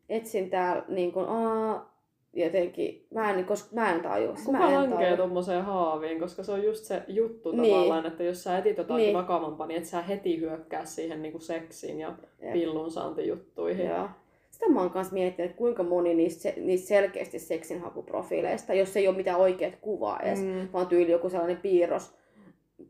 [0.10, 1.95] etsin täällä niinku, aa,
[2.36, 4.36] jotenkin, mä en, koska mä en tajua.
[4.36, 5.18] Siis Kuka mä en lankee tajua.
[5.18, 7.74] tommoseen haaviin, koska se on just se juttu Niin.
[7.74, 9.14] tavallaan, että jos sä etit jotain Niin.
[9.18, 12.54] vakavampaa, niin et sä heti hyökkää siihen niinku seksiin ja Jep.
[12.54, 13.86] pillun saantijuttuihin.
[13.88, 14.08] Joo.
[14.52, 19.18] Sitä mä oon kanssa miettinyt, että kuinka moni niistä, niistä selkeästi seksinhakuprofiileista, jos ei ole
[19.18, 20.68] mitään oikeat kuvaa edes, Mm.
[20.74, 22.16] vaan tyyli joku sellainen piirros,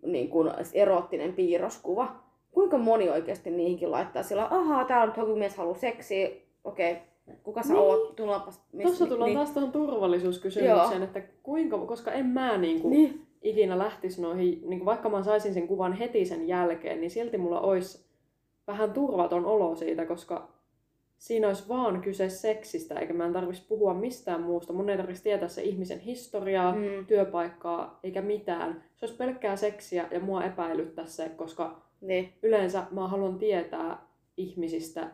[0.05, 2.15] niin kuin erottinen piirroskuva.
[2.51, 6.29] Kuinka moni oikeasti niihinkin laittaa sillä, ahaa, täällä nyt joku mies haluaa seksiä,
[6.63, 6.97] okei,
[7.43, 7.81] kuka sä Niin.
[7.83, 8.61] oot, tullaanpas.
[8.73, 13.77] mis- Tuossa tullaan niin, taas tuohon turvallisuuskysymykseen, että kuinka, koska en mä niinku Niin, ikinä
[13.77, 18.05] lähtisi noihin, niin vaikka mä saisin sen kuvan heti sen jälkeen, niin silti mulla olisi
[18.67, 20.55] vähän turvaton olo siitä, koska
[21.17, 24.73] siinä olisi vaan kyse seksistä, eikä mä en tarvitsisi puhua mistään muusta.
[24.73, 28.83] Mun ei tarvitsisi tietää se ihmisen historiaa, mm, työpaikkaa eikä mitään.
[28.95, 33.97] Se olisi pelkkää seksiä ja mua epäilyttää se, koska niin, yleensä mä haluan tietää
[34.37, 35.07] ihmisistä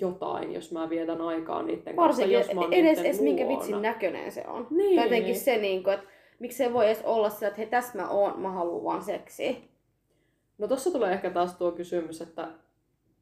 [0.00, 3.82] jotain, jos mä vietän aikaa niiden kanssa, varsinkin jos mä oon edes, edes minkä vitsin
[3.82, 4.66] näköinen se on.
[4.70, 4.96] Niin.
[4.96, 6.06] Tai jotenkin se, niin kuin, että
[6.38, 9.54] miksi se voi edes olla sillä, että hei, tässä mä oon, mä haluan vaan seksiä.
[10.58, 12.48] No tossa tulee ehkä taas tuo kysymys, että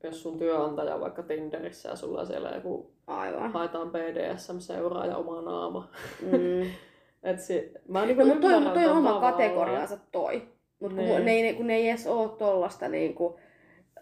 [0.02, 3.52] jos sun työnantaja on vaikka Tinderissä ja sulla on siellä joku Aivan.
[3.52, 5.88] haetaan BDSM-seuraa ja oma naama.
[6.22, 6.62] Mm.
[7.30, 10.42] Et si- mä niinku No, mutta toi, toi on oma kategoriansa toi.
[10.80, 11.24] Mutta kun, Niin.
[11.24, 13.38] ne, ei- kun ne ei edes oo tollasta niinku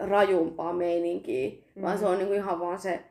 [0.01, 1.83] rajumpaa meininkiä, mm.
[1.83, 2.01] vaan Mm.
[2.01, 3.05] se on niinku ihan vaan se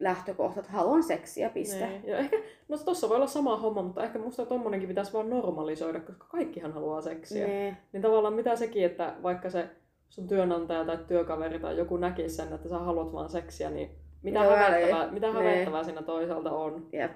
[0.00, 1.86] lähtökohta, että haluan seksiä, piste.
[1.86, 2.06] Niin.
[2.06, 2.36] Ja ehkä,
[2.68, 6.72] no tossa voi olla sama homma, mutta ehkä musta tommonenkin pitäisi vaan normalisoida, koska kaikkihan
[6.72, 7.46] haluaa seksiä.
[7.46, 7.76] Niin.
[7.92, 9.68] Niin tavallaan mitä sekin, että vaikka se
[10.08, 13.90] sun työnantaja tai työkaveri tai joku näkisi sen, että sä haluat vaan seksiä, niin
[14.22, 15.36] mitä Mitä hävettävää, mitä Niin.
[15.36, 16.86] hävettävää siinä toisaalta on.
[16.92, 17.10] Jep.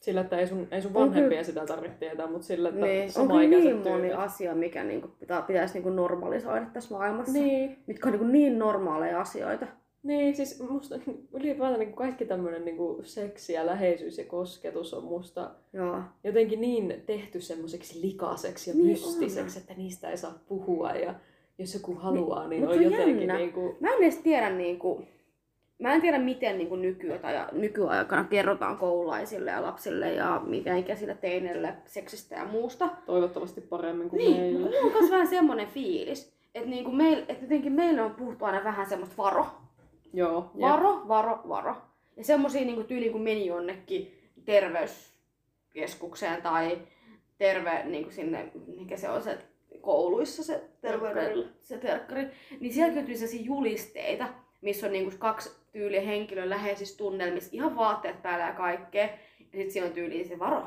[0.00, 3.04] Sillä, että ei sun, ei sun On vanhempia sitä tarvitse tietää, mutta sillä, että Niin.
[3.04, 4.18] On sama ikäiset niin moni tyypit.
[4.18, 7.32] asia, mikä niinku pitä, pitäisi niinku normalisoida tässä maailmassa.
[7.32, 9.66] Niin, Mitkä on niinku niin normaaleja asioita.
[10.02, 10.94] niin, siis musta
[11.36, 16.00] ylipäätään niin kaikki tämmöinen niin seksi ja läheisyys ja kosketus on musta Joo.
[16.24, 21.14] jotenkin niin tehty semmoiseksi likaseksi ja Niin mystiseksi, että niistä ei saa puhua ja
[21.58, 23.36] jos joku haluaa, niin, mut on on jotenkin jännä.
[23.36, 23.76] niin kuin...
[23.80, 25.02] Mä en edes tiedä niinku,
[25.78, 31.14] Mä en tiedä, miten niin kuin nykyaja, nykyaikana kerrotaan koululaisille ja lapsille ja mitä ikäisille
[31.14, 32.88] teineille seksistä ja muusta.
[33.06, 34.58] Toivottavasti paremmin kuin Niin, meillä.
[34.58, 38.64] mulla on myös vähän semmoinen fiilis, että niinku meil, et jotenkin meillä on puhuttu aina
[38.64, 39.46] vähän semmoista varo.
[40.12, 40.50] Joo.
[40.54, 40.70] jep.
[40.70, 41.76] Varo, varo, varo.
[42.16, 46.78] Ja semmosia niinku tyyliin kun meni jonnekin terveyskeskukseen tai
[47.38, 49.38] terve niinku sinne, mikä se on se
[49.80, 52.26] kouluissa se terveyden, se terkkari,
[52.60, 54.28] niin sielläkin tuli sellaisia julisteita,
[54.60, 59.02] missä on niinku kaksi tyyliä henkilön läheisissä tunnelmissa, ihan vaatteet päällä ja kaikkea.
[59.04, 60.62] Ja sitten siinä on tyyliin se varo.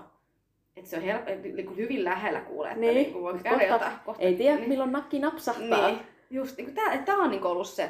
[0.77, 3.91] Että se on help, niinku hyvin lähellä kuulee, että Niin, niinku voi käydä kohta jotain.
[4.05, 5.87] Kohta, Ei tiedä, niin, milloin nakki napsahtaa.
[5.87, 7.89] Niin, just niinku tää, tää on niinku ollut se,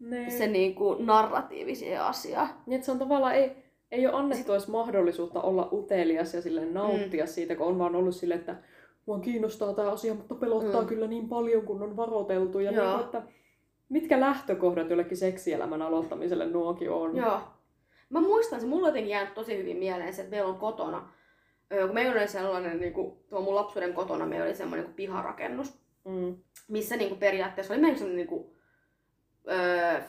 [0.00, 0.30] Niin.
[0.32, 2.48] se niinku narratiivisia asia.
[2.66, 3.50] Niin, se on tavallaan, ei,
[3.90, 7.28] ei ole annettu edes mahdollisuutta olla utelias ja sille nauttia Mm.
[7.28, 8.56] siitä, kun on vaan ollut silleen, että
[9.06, 10.86] mua kiinnostaa tämä asia, mutta pelottaa Mm.
[10.88, 12.58] kyllä niin paljon, kun on varoteltu.
[12.58, 12.90] Ja Joo.
[12.96, 13.22] niin, että
[13.88, 17.16] mitkä lähtökohdat jollekin seksielämän aloittamiselle nuokin on?
[17.16, 17.40] Joo.
[18.10, 21.08] Mä muistan, se mulla on jotenkin jäänyt tosi hyvin mieleen se, että meillä on kotona,
[21.86, 25.78] kun meillä oli sellainen, niin kuin, tuo mun lapsuuden kotona, meillä oli semmoinen niin piharakennus,
[26.04, 26.36] Mm.
[26.68, 28.46] missä niin kuin, periaatteessa oli meillä semmoinen niin kuin,
[29.50, 30.00] öö,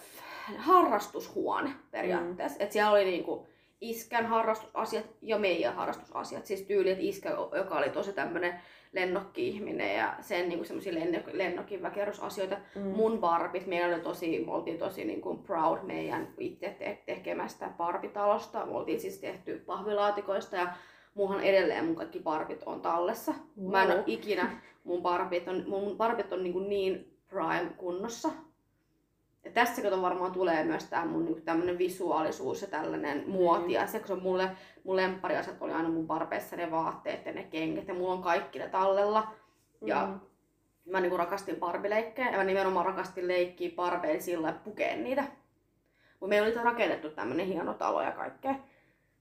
[0.58, 2.58] harrastushuone periaatteessa.
[2.60, 2.64] Mm.
[2.64, 3.48] Että siellä oli niin kuin,
[3.82, 6.46] iskän harrastusasiat ja meidän harrastusasiat.
[6.46, 8.62] Siis tyyli, että iskä, joka oli tosi tämmöinen
[8.92, 12.58] lennokki-ihminen ja sen niin semmoisia lennok- lennokin väkerusasioita.
[12.76, 12.82] Mm.
[12.82, 17.70] Mun barbit, meillä oli tosi, me oltiin tosi niin kuin proud meidän itse te- tekemästä
[17.78, 18.66] barbitalosta.
[18.66, 20.68] Me oltiin siis tehty pahvilaatikoista ja
[21.14, 23.34] muuhan edelleen mun kaikki barbit on tallessa.
[23.62, 23.72] Wow.
[23.72, 28.30] Mä en ole ikinä, mun barbit on, mun barbit on niin, kuin niin prime kunnossa.
[29.46, 33.74] Ja tässä kato varmaan tulee myös tää mun niin tämmönen visuaalisuus ja tällainen muoti.
[33.74, 34.50] Ja se, kun se on mulle,
[34.84, 38.60] mun lemppariasiat oli aina mun barbeissa ne vaatteet ja ne kengät ja mulla on kaikki
[38.60, 39.28] ne tallella.
[39.86, 40.20] Ja Mm.
[40.92, 45.24] mä niinku rakastin barbileikkejä ja mä nimenomaan rakastin leikkiä barbeilla sillä pukeen niitä.
[46.20, 48.56] Kun meillä oli rakennettu tämmönen hieno talo ja kaikkea.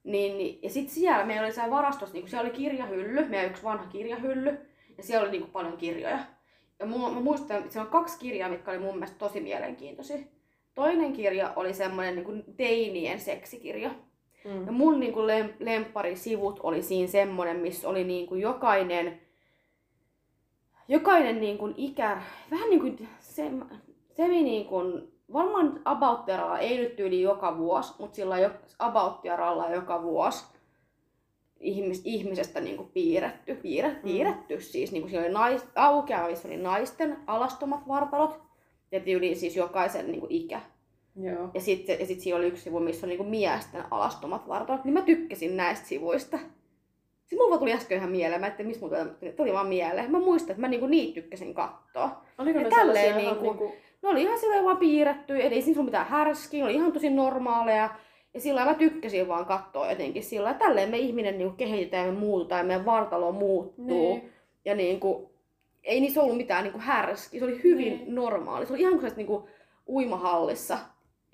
[0.05, 3.63] Niin, niin, ja sitten siellä meillä oli siellä varastossa, niin siellä oli kirjahylly, meidän yksi
[3.63, 4.59] vanha kirjahylly,
[4.97, 6.19] ja siellä oli niinku paljon kirjoja.
[6.79, 10.19] Ja mulla, mä muistan, että siellä on kaksi kirjaa, mitkä oli mun mielestä tosi mielenkiintoisia.
[10.75, 13.91] Toinen kirja oli semmoinen niinku teinien seksikirja.
[14.45, 14.67] Mm.
[14.67, 19.21] Ja mun niinku lem, lempparisivut oli siinä semmonen, missä oli niinku jokainen,
[20.89, 23.51] jokainen niinku ikä, vähän niinku se,
[24.17, 24.77] semi niinku,
[25.33, 26.21] varmaan about
[26.61, 29.21] ei nyt yli joka vuosi, mutta sillä jo, about
[29.75, 30.58] joka vuosi
[31.61, 33.97] ihmis, ihmisestä niinku piirretty, piirre, Mm.
[34.03, 38.41] piirretty siis, niinku siellä oli nais, aukeama, missä oli naisten alastomat vartalot,
[38.93, 40.61] ja tyyliin siis jokaisen niinku ikä.
[41.23, 41.49] Joo.
[41.55, 44.95] Ja sitten ja sit siinä oli yksi sivu, missä on niinku miesten alastomat vartalot, niin
[44.95, 46.39] mä tykkäsin näistä sivuista.
[47.27, 50.11] Sitten mulla tuli äsken ihan mieleen, mä että missä mulla tuli, tuli vaan mieleen.
[50.11, 52.23] Mä muistan, että mä niinku niitä tykkäsin katsoa.
[52.39, 53.73] Oliko Ja ne tälleen niinku- niinku...
[54.03, 56.93] Ne oli ihan silleen vaan piirretty, eli ei siinä ollut mitään härskiä, ne oli ihan
[56.93, 57.91] tosi normaaleja.
[58.35, 62.13] Ja sillä mä tykkäsin vaan katsoa jotenkin sillä että tälleen me ihminen niinku kehitetään ja
[62.13, 64.15] me muututaan ja meidän vartalo muuttuu.
[64.17, 64.33] Niin.
[64.65, 65.31] Ja niinku,
[65.85, 68.15] ei niissä ollut mitään niinku härskiä, se oli hyvin Niin.
[68.15, 68.67] normaali.
[68.67, 69.49] Se oli ihan kuin se niinku
[69.89, 70.79] uimahallissa.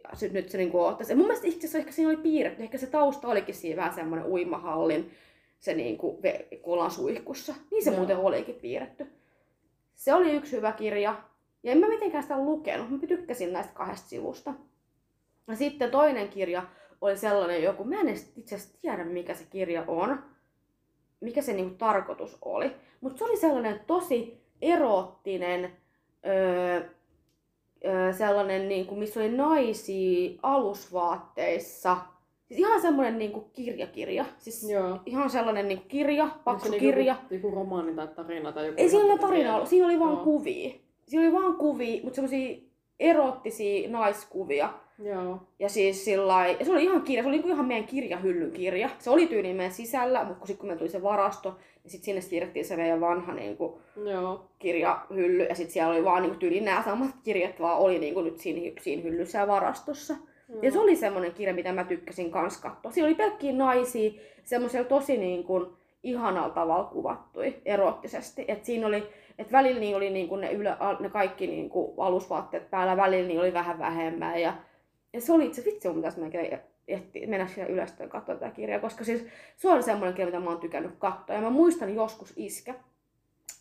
[0.04, 1.12] Ja sit nyt se niinku ottaisi.
[1.12, 3.94] Ja mun mielestä itse asiassa ehkä siinä oli piirretty, ehkä se tausta olikin siinä vähän
[3.94, 5.10] semmoinen uimahallin,
[5.58, 6.20] se niinku
[6.62, 7.54] ollaan suihkussa.
[7.70, 7.98] Niin se Joo.
[7.98, 9.06] muuten olikin piirretty.
[9.94, 11.16] Se oli yksi hyvä kirja.
[11.62, 14.54] Ja en mä mitenkään sitä lukenut, mä tykkäsin näistä kahdesta sivusta.
[15.48, 16.62] Ja sitten toinen kirja
[17.06, 20.18] oli sellainen joku, mä en itse asiassa tiedä mikä se kirja on,
[21.20, 22.72] mikä se niinku tarkoitus oli.
[23.00, 25.76] Mutta se oli sellainen tosi eroottinen,
[26.26, 26.80] öö,
[27.84, 31.96] öö, sellainen, niinku, missä oli naisia alusvaatteissa.
[32.48, 34.24] Siis ihan semmoinen niinku kirjakirja.
[34.38, 34.98] Siis Joo.
[35.06, 37.14] ihan sellainen niinku kirja, paksu se kirja.
[37.14, 38.80] Niinku, joku romaani tai tarina tai joku...
[38.80, 40.24] Ei siinä ole tarina ollut, siinä oli vaan Joo.
[40.24, 40.74] kuvia.
[41.06, 42.56] Siinä oli vaan kuvia, mutta semmoisia
[43.00, 44.72] eroottisia naiskuvia.
[44.98, 45.38] Joo.
[45.58, 48.90] Ja siis sillai, ja se oli ihan kirja, se oli niinku ihan meidän kirjahyllyn kirja.
[48.98, 52.04] Se oli tyyliin meidän sisällä, mutta kun sitten kun me tuli se varasto, niin sitten
[52.04, 53.78] sinne siirrettiin se meidän vanha niinku,
[54.10, 54.44] Joo.
[54.58, 55.42] kirjahylly.
[55.42, 58.80] Ja sitten siellä oli vaan niinku, tyyliin nämä samat kirjat vaan oli niinku, nyt siinä,
[58.80, 60.14] siinä hyllyssä ja varastossa.
[60.62, 62.92] Ja se oli semmoinen kirja, mitä mä tykkäsin kans katsoa.
[62.92, 64.10] Siinä oli pelkkiä naisia,
[64.44, 65.66] semmoisella tosi niin kuin,
[66.02, 68.44] ihanalla tavalla kuvattui eroottisesti.
[68.48, 71.94] Et siinä oli, et välillä niin oli niin kuin ne, ylä, ne kaikki niin kuin
[71.98, 74.40] alusvaatteet päällä, välillä niin oli vähän vähemmän.
[74.40, 74.54] Ja,
[75.14, 76.58] ja se oli itse vitsi, mun pitäisi melkein
[76.88, 79.24] ehti- mennä siellä ylös ja katsoa tätä kirjaa, koska siis
[79.56, 81.36] se on semmoinen kirja, mitä mä oon tykännyt katsoa.
[81.36, 82.74] Ja mä muistan joskus iskä,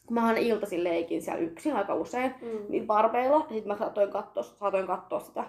[0.06, 2.66] kun mä iltaisin leikin siellä yksin aika usein, Mm.
[2.70, 3.36] niin barbeilla.
[3.38, 5.44] Ja sitten mä saatoin katsoa, saatoin katsoa sitä,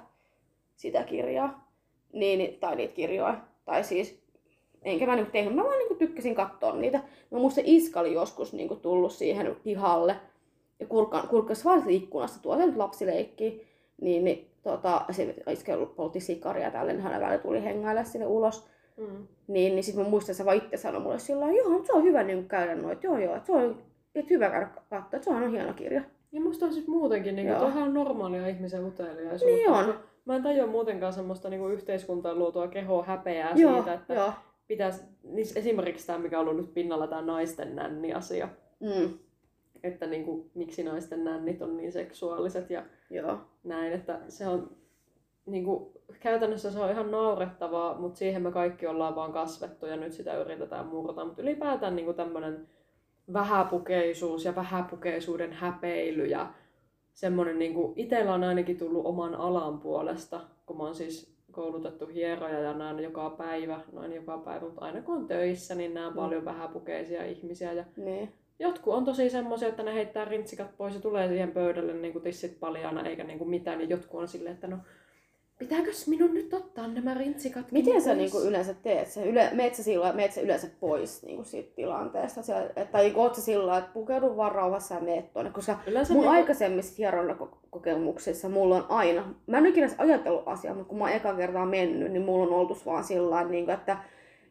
[0.76, 1.68] sitä kirjaa.
[2.12, 3.40] Niin, tai niitä kirjoja.
[3.64, 4.22] Tai siis,
[4.82, 6.98] enkä mä niinku tehnyt, mä vaan niinku tykkäsin katsoa niitä.
[7.30, 10.16] Mä muistan, iska oli joskus niinku tullut siihen pihalle.
[10.80, 13.62] Ja kurkka, kurkkas vaan ikkunasta, tuo se nyt.
[14.00, 15.35] Niin, niin tota, se
[15.97, 18.69] poltti sikaria tälle, niin hän välillä tuli hengailla sinne ulos.
[18.97, 19.27] Mm.
[19.49, 22.03] Niin, niin sitten mä muistan, että se vaan itse sanoi mulle sillä joo, se on
[22.03, 23.83] hyvä niin käydä noit, joo joo, että se on
[24.15, 26.03] että hyvä käydä katsoa, että se on hieno kirja.
[26.33, 29.57] Ja musta on siis muutenkin, niin kuin, on normaalia ihmisen uteliaisuutta.
[29.57, 29.95] Niin on.
[30.25, 34.33] Mä en tajua muutenkaan semmoista niin yhteiskuntaan luotua kehoa häpeää Joo, siitä, että joo.
[34.67, 38.49] pitäisi, niin esimerkiksi tämä, mikä on ollut nyt pinnalla, tämä naisten nänni-asia.
[38.81, 39.19] Mm,
[39.85, 43.39] Että niin kuin, miksi naisten nännit on niin seksuaaliset ja joo.
[43.64, 44.76] näin, että se on
[45.47, 49.97] niin kuin, käytännössä se on ihan naurettavaa, mutta siihen me kaikki ollaan vaan kasvettu ja
[49.97, 51.24] nyt sitä yritetään murtaa.
[51.24, 52.68] Mutta ylipäätään niin tämmöinen
[53.32, 56.53] vähäpukeisuus ja vähäpukeisuuden häpeily ja
[57.14, 62.07] semmoinen, niin kuin, itsellä on ainakin tullut oman alan puolesta, kun mä oon siis koulutettu
[62.07, 66.12] hieroja ja näen joka päivä, noin joka päivä, mutta aina kun on töissä, niin näen
[66.12, 66.16] Mm.
[66.16, 68.32] paljon vähäpukeisia ihmisiä ja Niin.
[68.59, 72.22] Jotkut on tosi semmoisia, että ne heittää rintsikat pois ja tulee siihen pöydälle niin kuin
[72.22, 73.80] tissit paljaana eikä niin kuin mitään.
[73.80, 74.76] Ja jotkut on silleen, että no,
[75.59, 79.28] pitääkös minun nyt ottaa nämä rintsikat Miten sä niinku yleensä teet sen?
[79.28, 82.42] Yle, meet sä sillä meet sä yleensä pois niinku siitä tilanteesta?
[82.42, 85.50] Siellä, et, tai niinku oot sä sillä että pukeudu vaan rauhassa ja meet tuonne?
[85.50, 90.88] Koska Yleensä mun niinku- aikaisemmissa hieronnakokemuksissa mulla on aina, mä en ikinä ajatellut asiaa, mutta
[90.88, 93.96] kun mä oon eka kertaa mennyt, niin mulla on oltu vaan sillä niinku, että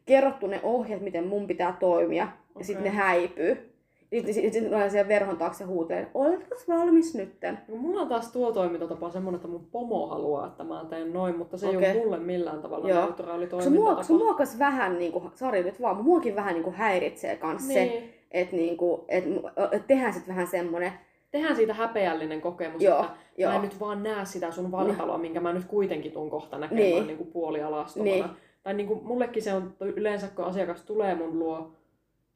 [0.05, 2.27] kerrottu ne ohjeet, miten mun pitää toimia,
[2.59, 3.72] ja sitten ne häipyy.
[4.14, 7.59] Sitten sit, sit, sit, siellä verhon taakse huutelee, oletko valmis nytten?
[7.68, 11.38] No, mulla on taas tuo toimintatapa semmoinen, että mun pomo haluaa, että mä teen noin,
[11.38, 11.91] mutta se ei Okei.
[11.91, 12.99] ole mulle millään tavalla Joo.
[13.01, 14.14] neutraali Se mua, se toimintatapa.
[14.20, 18.14] muokas vähän, niinku, sori nyt vaan, mutta muakin vähän niinku häiritsee kans se, Niin.
[18.32, 19.24] että niinku, et,
[19.72, 20.91] et tehdään sitten vähän semmonen,
[21.32, 23.49] Tehdään siitä häpeällinen kokemus, Joo, että joo.
[23.51, 26.84] mä en nyt vaan näe sitä sun vartaloa, minkä mä nyt kuitenkin tuun kohta näkemään
[26.84, 26.95] Niin.
[26.95, 27.07] niin.
[27.07, 28.11] Niin kuin puolialastomana.
[28.11, 28.26] Niin.
[28.64, 31.72] Tai niin kuin mullekin se on yleensä, kun asiakas tulee mun luo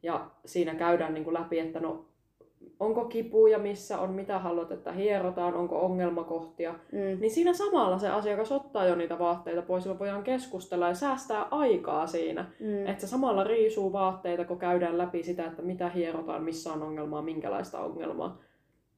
[0.04, 2.06] ja siinä käydään niin kuin läpi, että no
[2.80, 6.72] onko kipuja, missä on, mitä haluat, että hierotaan, onko ongelmakohtia.
[6.92, 10.88] mm, Niin siinä samalla se asiakas ottaa jo niitä vaatteita pois ja me voidaan keskustella
[10.88, 12.46] ja säästää aikaa siinä.
[12.60, 16.84] mm, Että se samalla riisuu vaatteita, kun käydään läpi sitä, että mitä hierotaan, missä on
[16.84, 18.38] ongelmaa, minkälaista ongelmaa.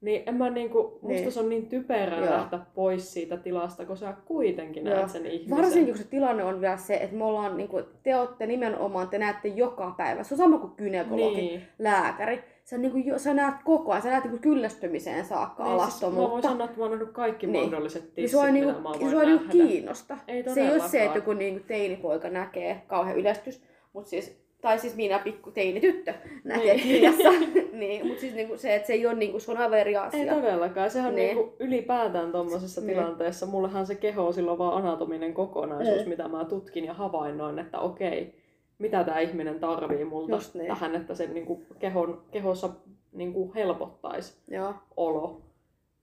[0.00, 1.32] Niin en mä niinku, musta Niin.
[1.32, 2.30] se on niin typerää Joo.
[2.34, 4.96] lähteä pois siitä tilasta, kun sä kuitenkin Joo.
[4.96, 5.56] näet sen ihmisen.
[5.56, 9.18] Varsinkin kun se tilanne on vielä se, että me ollaan, niinku, te olette nimenomaan, te
[9.18, 10.22] näette joka päivä.
[10.22, 11.62] Se on sama kuin gynekologi, Niin.
[11.78, 12.44] lääkäri.
[12.64, 16.30] Sä, niinku, sä näet koko ajan, sä näet niinku kyllästymiseen saakka Niin, siis mä alastomuutta.
[16.30, 17.64] voin sanoa, että mä oon nähnyt kaikki Niin.
[17.64, 20.18] mahdolliset Niin tissit, sua ei, mitä niinku, mä voin sua ei niinku kiinnosta.
[20.28, 24.78] Ei se ei ole se, että joku niinku teinipoika näkee kauhean yleistys, mut siis, tai
[24.78, 26.82] siis minä pikku teinityttö näkee Niin.
[26.82, 27.30] kirjassa.
[27.72, 29.96] niin, mutta siis niinku se, että se ei ole niinku, se on aivan eri Ei
[29.96, 30.34] asia.
[30.34, 30.90] todellakaan.
[30.90, 31.26] Sehän Niin.
[31.26, 31.36] niin.
[31.36, 32.88] niinku ylipäätään tuommoisessa Niin.
[32.96, 36.08] tilanteessa, mullehan se keho on silloin vaan anatominen kokonaisuus, Mm.
[36.08, 38.34] mitä mä tutkin ja havainnoin, että okei,
[38.78, 40.66] mitä tämä ihminen tarvii multa Just niin.
[40.66, 42.68] tähän, että se niinku kehon, kehossa
[43.12, 44.74] niinku helpottaisi Joo.
[44.96, 45.40] olo.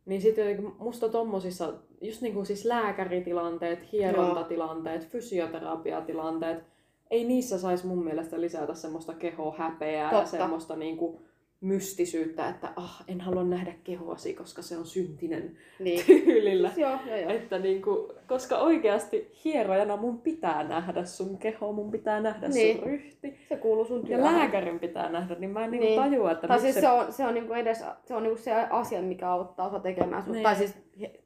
[0.06, 6.64] Niin sitten musta tommosissa, just niinku siis lääkäritilanteet, hierontatilanteet, fysioterapiatilanteet,
[7.12, 10.38] ei niissä saisi mun mielestä lisätä semmoista kehohäpeää ja Totta.
[10.38, 11.22] semmoista niinku
[11.62, 16.06] mystisyyttä, että ah, en halua nähdä kehoasi, koska se on syntinen Niin.
[16.06, 16.72] tyylillä.
[16.78, 17.30] Joo, joo, joo.
[17.32, 22.78] Että niinku, koska oikeasti hierojana mun pitää nähdä sun keho, mun pitää nähdä Niin.
[22.78, 23.38] sun ryhti.
[23.50, 24.24] Se kuuluu sun Ja työhön.
[24.38, 26.02] lääkärin pitää nähdä, niin mä en niinku Niin.
[26.02, 29.02] tajua, että Tai siis se on, se on niinku edes se, on niinku se asia,
[29.02, 30.44] mikä auttaa sua tekemään sun, Niin.
[30.44, 30.76] tai siis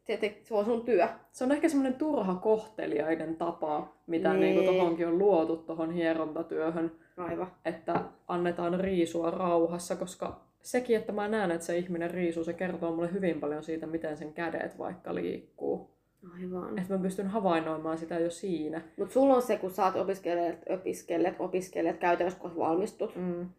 [0.03, 1.07] se, te, se on sun työ.
[1.31, 4.39] Se on ehkä semmoinen turha kohteliaiden tapa, mitä Niin.
[4.41, 4.55] niin.
[4.55, 7.47] niinku tohonkin on luotu tohon hierontatyöhön, Aivan.
[7.65, 12.95] että annetaan riisua rauhassa, koska sekin, että mä näen, että se ihminen riisuu, se kertoo
[12.95, 15.89] mulle hyvin paljon siitä, miten sen kädet vaikka liikkuu.
[16.35, 16.79] Aivan.
[16.79, 18.81] Että mä pystyn havainnoimaan sitä jo siinä.
[18.97, 23.49] Mut sulla on se, kun sä oot opiskelleet, opiskelleet, opiskelleet käytännössä, kun valmistut Mm.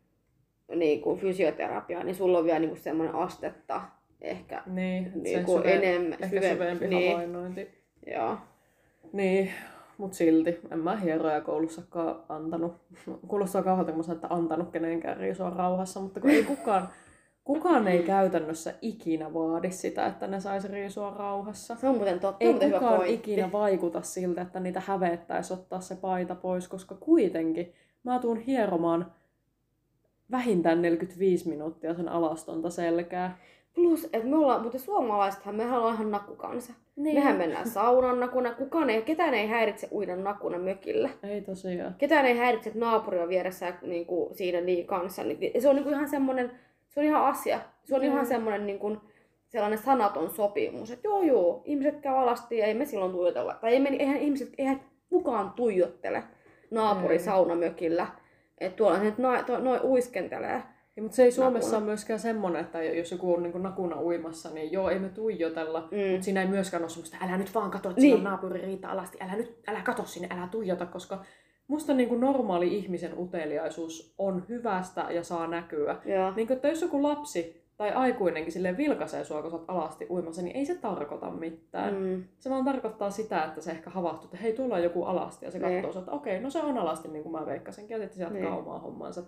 [0.75, 3.83] niin kuin fysioterapiaan, niin sulla on vielä niin semmoinen astetta
[4.21, 6.19] ehkä Niin, niin kuin syve, enemmän.
[6.23, 7.69] ehkä syvempi niin, havainnointi.
[8.07, 8.37] joo.
[9.13, 9.51] Niin,
[9.99, 10.61] mut silti.
[10.71, 12.75] En mä hieroja koulussakaan antanut.
[13.29, 16.89] Kuulostaa kauhealta, kun mä sanon, että antanut kenenkään riisua rauhassa, mutta kun ei kukaan,
[17.45, 21.77] kukaan ei käytännössä ikinä vaadi sitä, että ne saisi riisua rauhassa.
[21.77, 22.45] Se on muuten totta.
[22.45, 23.15] Ei muuten hyvä kukaan pointti.
[23.15, 27.73] ikinä vaikuta siltä, että niitä hävettäisi ottaa se paita pois, koska kuitenkin
[28.05, 29.13] mä tuun hieromaan
[30.31, 33.39] vähintään 45 minuuttia sen alastonta selkää.
[33.75, 36.73] Plus, että me ollaan, mutta suomalaisethan, mehän ollaan ihan nakukansa.
[36.97, 37.15] Niin.
[37.15, 38.55] Mehän mennään saunan nakuna.
[38.55, 41.11] Kukaan ei, ketään ei häiritse uida nakuna mökillä.
[41.23, 41.95] Ei tosiaan.
[41.99, 45.25] Ketään ei häiritse, että naapuri on vieressä niin kuin, siinä niin kanssa.
[45.25, 46.51] Niin, se on niin kuin ihan semmoinen,
[46.95, 47.61] se on ihan asia.
[47.85, 48.07] Se on Mm.
[48.07, 49.01] ihan semmoinen niin kuin,
[49.49, 53.55] sellainen sanaton sopimus, että joo joo, ihmiset käy alasti ja ei me silloin tuijotella.
[53.61, 56.23] Tai ei me, eihän ihmiset, eihän kukaan tuijottele
[56.71, 57.19] naapuri Ei.
[57.19, 58.07] saunamökillä.
[58.59, 60.63] Että tuolla nyt noin noi uiskentelee.
[60.97, 61.79] Ja, mutta se ei Suomessa Nakuna.
[61.79, 65.81] ole myöskään semmoinen, että jos joku on niin nakuna uimassa, niin joo, ei me tuijotella.
[65.91, 66.11] Mm.
[66.11, 68.25] Mutta siinä ei myöskään ole semmoista, älä nyt vaan katso, että Niin.
[68.25, 71.25] naapuri riitä alasti, älä nyt, älä katso sinne, älä tuijota, koska
[71.73, 75.97] musta niin kuin normaali ihmisen uteliaisuus on hyvästä ja saa näkyä.
[76.05, 76.33] Joo.
[76.37, 80.07] Niin kuin, että jos joku lapsi tai aikuinenkin silleen vilkaisee sua, kun sä oot alasti
[80.11, 81.95] uimassa, niin ei se tarkoita mitään.
[81.95, 82.25] Mm.
[82.39, 85.59] Se vaan tarkoittaa sitä, että se ehkä havahtuu, että hei, tulla joku alasti, ja se
[85.59, 85.83] niin.
[85.83, 88.51] katsoo, että okei, no se on alasti, niin kuin mä veikkasinkin, ja sitten se jatkaa
[88.51, 88.63] niin.
[88.63, 89.23] omaa hommaansa.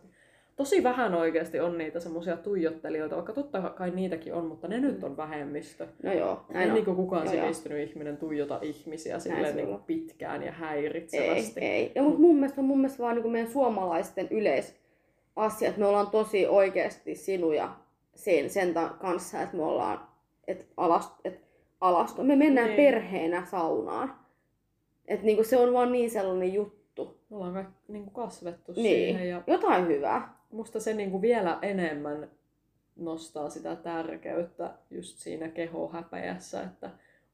[0.56, 4.98] Tosi vähän oikeasti on niitä semmoisia tuijottelijoita, vaikka totta kai niitäkin on, mutta ne nyt
[4.98, 5.04] mm.
[5.04, 5.86] on vähemmistö.
[6.02, 11.60] No joo, näin ei niin kukaan sivistynyt ihminen tuijota ihmisiä silleen niin pitkään ja häiritsevästi.
[11.60, 11.92] Ei, ei.
[11.94, 16.10] Ja, mutta mun mielestä on mun mielestä vaan niin meidän suomalaisten yleisasia, että me ollaan
[16.10, 17.76] tosi oikeasti sinuja
[18.14, 20.00] sen, sen kanssa, että me ollaan
[20.48, 21.40] et alast, et
[21.80, 22.22] alasto.
[22.22, 22.76] Me mennään niin.
[22.76, 24.14] perheenä saunaan.
[25.08, 27.18] Et niinku se on vaan niin sellainen juttu.
[27.30, 28.82] Me ollaan kaikki niinku kasvettu niin.
[28.84, 29.28] siihen.
[29.28, 30.34] Ja jotain hyvää.
[30.54, 32.30] Musta se niinku vielä enemmän
[32.96, 36.90] nostaa sitä tärkeyttä just siinä kehohäpeässä, että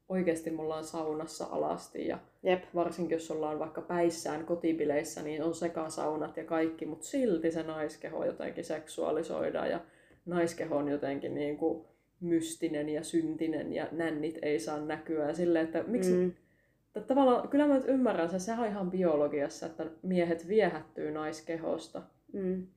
[0.09, 2.63] oikeasti me ollaan saunassa alasti ja Jep.
[2.75, 8.25] varsinkin jos ollaan vaikka päissään kotibileissä, niin on sekasaunat ja kaikki, mutta silti se naiskeho
[8.25, 9.79] jotenkin seksuaalisoidaan ja
[10.25, 11.85] naiskeho on jotenkin niin kuin
[12.19, 15.27] mystinen ja syntinen ja nännit ei saa näkyä.
[15.27, 16.13] Ja silleen, että miksi...
[16.13, 16.31] Mm.
[16.95, 22.01] Että tavallaan, kyllä mä nyt ymmärrän sen, sehän on ihan biologiassa, että miehet viehättyy naiskehosta.
[22.33, 22.67] Mm.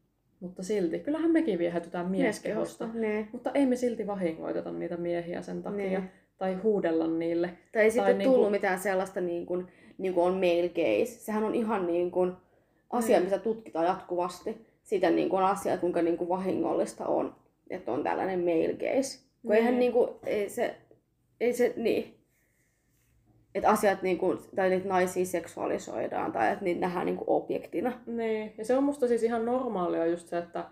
[0.45, 2.89] Mutta silti, kyllähän mekin viehätytään mieskehosta.
[2.95, 3.29] Ne.
[3.33, 6.01] Mutta ei me silti vahingoiteta niitä miehiä sen takia.
[6.01, 6.11] Ne.
[6.39, 7.51] Tai huudella niille.
[7.73, 9.67] Tai ei sitten niin tullut mitään sellaista niin kuin,
[9.99, 11.19] niin kuin on male gaze.
[11.19, 12.33] Sehän on ihan niin kuin
[12.91, 13.25] asia, mm.
[13.25, 17.35] mitä tutkitaan jatkuvasti sitä niin kuin asiaa, kuinka niin kuin vahingollista on,
[17.71, 19.21] että on tällainen male gaze.
[19.43, 19.57] Kun mm.
[19.57, 20.75] eihän niin kuin, ei se,
[21.41, 22.15] ei se, niin.
[23.55, 27.93] Että asiat niin kuin, tai niitä naisia seksuaalisoidaan tai että niitä nähdään niin kuin objektina.
[28.07, 30.65] Niin, ja se on musta siis ihan normaalia just se, että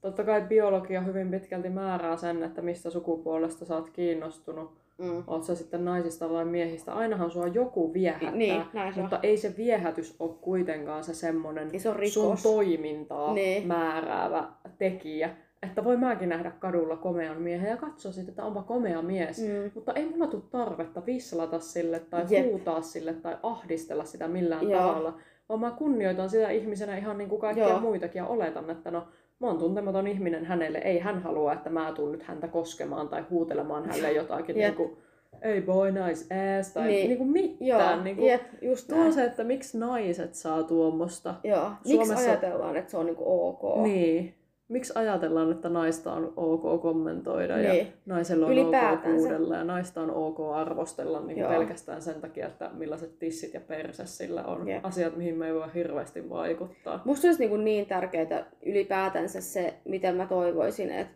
[0.00, 5.24] totta kai biologia hyvin pitkälti määrää sen, että mistä sukupuolesta sä oot kiinnostunut Mm.
[5.26, 8.62] Oot sä sitten naisista vai miehistä, ainahan sua joku viehättää, niin,
[8.96, 9.22] mutta on.
[9.22, 13.66] ei se viehätys ole kuitenkaan se semmonen niin se sun toimintaa niin.
[13.66, 14.48] määräävä
[14.78, 15.30] tekijä.
[15.62, 19.38] Että voi mäkin nähdä kadulla komean miehen ja katsoa sitten, että onpa komea mies.
[19.38, 19.70] Mm.
[19.74, 22.46] Mutta ei mulla tule tarvetta visslata sille tai Jep.
[22.46, 24.80] huutaa sille tai ahdistella sitä millään Joo.
[24.80, 25.18] tavalla.
[25.48, 27.80] Vaan mä kunnioitan sitä ihmisenä ihan niin kuin kaikkia Joo.
[27.80, 29.08] muitakin ja oletan, että no
[29.40, 33.24] mä oon tuntematon ihminen hänelle, ei hän halua, että mä tuun nyt häntä koskemaan tai
[33.30, 34.96] huutelemaan hänelle jotakin niin kuin,
[35.42, 37.08] ei boy, nice ass, tai niin.
[37.08, 37.94] niinku mitään.
[37.94, 41.34] Joo, niinku, jep, just tuo se, että miksi naiset saa tuommoista.
[41.44, 42.14] Joo, Suomessa...
[42.14, 43.82] miksi ajatellaan, että se on niinku ok.
[43.82, 44.34] Niin,
[44.68, 47.78] miksi ajatellaan, että naista on ok kommentoida niin.
[47.78, 52.70] ja naisella on ok kuudella ja naista on ok arvostella niin pelkästään sen takia, että
[52.72, 54.68] millaiset tissit ja perse sillä on.
[54.68, 54.84] Jep.
[54.84, 57.02] Asiat, mihin me ei voi hirveästi vaikuttaa.
[57.04, 61.14] Musta olisi niin, niin tärkeää ylipäätänsä se, miten mä toivoisin, että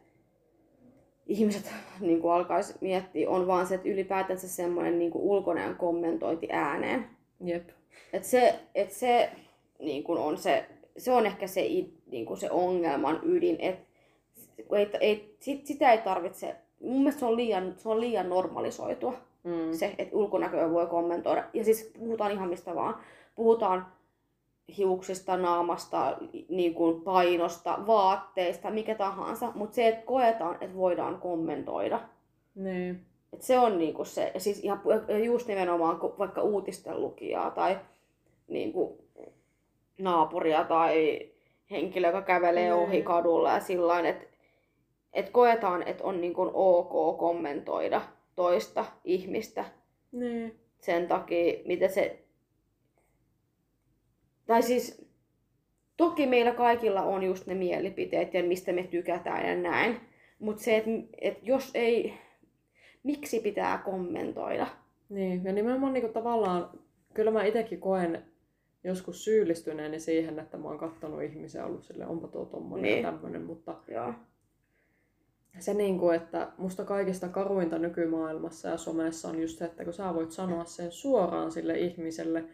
[1.26, 6.48] ihmiset niin kuin alkaisi miettiä, on vaan se, että ylipäätänsä semmoinen niin kuin ulkonäön kommentointi
[6.52, 7.06] ääneen.
[7.44, 7.68] Jep.
[8.12, 9.30] Et se, et se
[9.78, 10.66] niin kuin on se,
[10.96, 11.60] se on ehkä se
[12.06, 13.86] niin kuin se ongelman ydin, että
[14.76, 19.14] ei, ei, sit, sitä ei tarvitse, mun mielestä se on liian, se on liian normalisoitua,
[19.44, 19.72] mm.
[19.72, 21.44] se, että ulkonäköä voi kommentoida.
[21.54, 22.96] Ja siis puhutaan ihan mistä vaan.
[23.34, 23.86] Puhutaan
[24.76, 26.18] hiuksista, naamasta,
[26.48, 32.00] niin kuin painosta, vaatteista, mikä tahansa, mutta se, että koetaan, että voidaan kommentoida.
[32.54, 33.00] Niin.
[33.32, 34.80] Et se on niinku se, ja siis ihan,
[35.24, 37.78] just nimenomaan vaikka uutisten lukijaa tai
[38.48, 39.01] niinku
[39.98, 41.20] naapuria tai
[41.70, 42.76] henkilö, joka kävelee mm.
[42.76, 44.26] ohi kadulla ja sillä että
[45.12, 48.02] et koetaan, että on niin ok kommentoida
[48.36, 49.64] toista ihmistä.
[50.12, 50.58] Niin.
[50.78, 52.18] Sen takia, mitä se...
[54.46, 55.08] Tai siis,
[55.96, 60.00] toki meillä kaikilla on just ne mielipiteet ja mistä me tykätään ja näin.
[60.38, 60.90] Mutta se, että
[61.20, 62.14] et jos ei...
[63.02, 64.66] Miksi pitää kommentoida?
[65.08, 66.70] Niin, ja nimenomaan niin kuin tavallaan,
[67.14, 68.31] kyllä mä itsekin koen
[68.84, 73.02] joskus syyllistyneeni siihen, että mä oon kattonut ihmisiä ollut sille onpa tuo tommonen niin.
[73.02, 74.14] ja tämmönen, mutta Joo.
[75.58, 79.92] se niin kuin, että musta kaikista karuinta nykymaailmassa ja somessa on just se, että kun
[79.92, 82.44] sä voit sanoa sen suoraan sille ihmiselle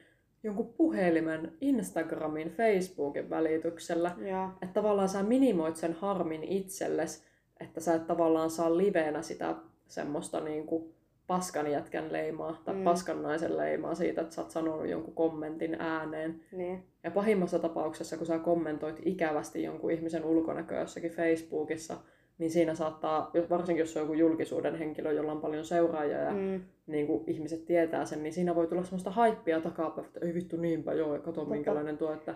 [0.43, 4.49] jonkun puhelimen, Instagramin, Facebookin välityksellä, Joo.
[4.63, 7.23] että tavallaan sä minimoit sen harmin itsellesi,
[7.61, 9.57] että sä et tavallaan saa liveenä sitä
[9.89, 10.95] semmoista niin kuin
[11.29, 12.85] paskan jätkän leimaa tai mm.
[12.85, 16.41] paskan naisen leimaa siitä, että sä oot sanonut jonkun kommentin ääneen.
[16.53, 16.85] Niin.
[17.05, 21.97] Ja pahimmassa tapauksessa, kun sä kommentoit ikävästi jonkun ihmisen ulkonäköä jossakin Facebookissa,
[22.39, 26.61] niin siinä saattaa, varsinkin jos on joku julkisuuden henkilö, jolla on paljon seuraajia ja mm.
[26.87, 30.57] niin kuin ihmiset tietää sen, niin siinä voi tulla semmoista haippia takapäin, että ei vittu
[30.57, 31.55] niinpä joo, ja kato Totta.
[31.55, 32.35] minkälainen tuo, että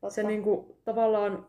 [0.00, 0.10] Totta.
[0.10, 1.46] se niin kuin, tavallaan,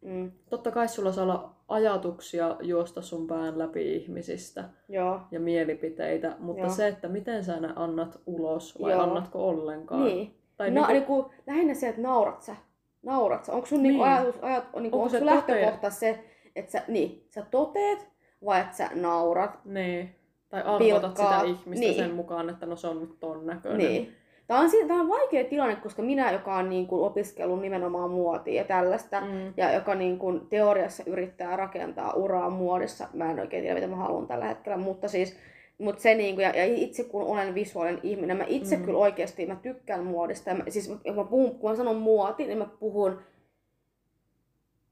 [0.00, 0.32] mm.
[0.50, 5.20] totta kai sulla saa olla ajatuksia juosta sun pään läpi ihmisistä Joo.
[5.30, 6.72] ja mielipiteitä, mutta Joo.
[6.72, 9.02] se, että miten sä ne annat ulos vai Joo.
[9.02, 10.04] annatko ollenkaan.
[10.04, 10.34] Niin.
[10.56, 11.14] Tai no, niinku...
[11.14, 12.56] Niinku, lähinnä se, että naurat sä.
[13.02, 13.52] Naurat sä.
[13.52, 14.14] Onko sun niinku niin.
[14.14, 16.24] niinku ajatus, ajat, niinku, onko, onko sun lähtökohta se,
[16.56, 18.08] että sä, niin, sä toteet
[18.44, 19.64] vai että sä naurat.
[19.64, 20.14] Niin.
[20.48, 21.38] Tai arvotat Pilkkaa.
[21.38, 21.94] sitä ihmistä Niin.
[21.94, 23.78] sen mukaan, että no se on nyt ton näköinen.
[23.78, 24.14] Niin.
[24.46, 28.54] Tämä on, tää on vaikea tilanne, koska minä, joka on niin kuin opiskellut nimenomaan muotia
[28.54, 29.52] ja tällaista, Mm.
[29.56, 33.96] ja joka niin kuin teoriassa yrittää rakentaa uraa muodissa, mä en oikein tiedä mitä mä
[33.96, 35.36] haluan tällä hetkellä, mutta siis
[35.78, 38.84] mutta se niinku, ja, ja, itse kun olen visuaalinen ihminen, mä itse Mm.
[38.84, 40.50] kyllä oikeasti, mä tykkään muodista.
[40.50, 43.18] Ja mä, siis kun mä, puhun, kun mä sanon muoti, niin mä puhun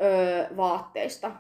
[0.02, 1.30] öö, vaatteista.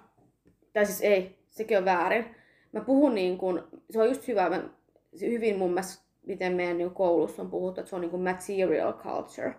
[0.72, 2.24] Tai siis ei, sekin on väärin.
[2.72, 3.60] Mä puhun niin kuin,
[3.90, 4.62] se on just hyvä, mä,
[5.20, 8.92] hyvin mun mielestä, miten meidän niin koulussa on puhuttu, että se on niin kuin material
[8.92, 9.54] culture.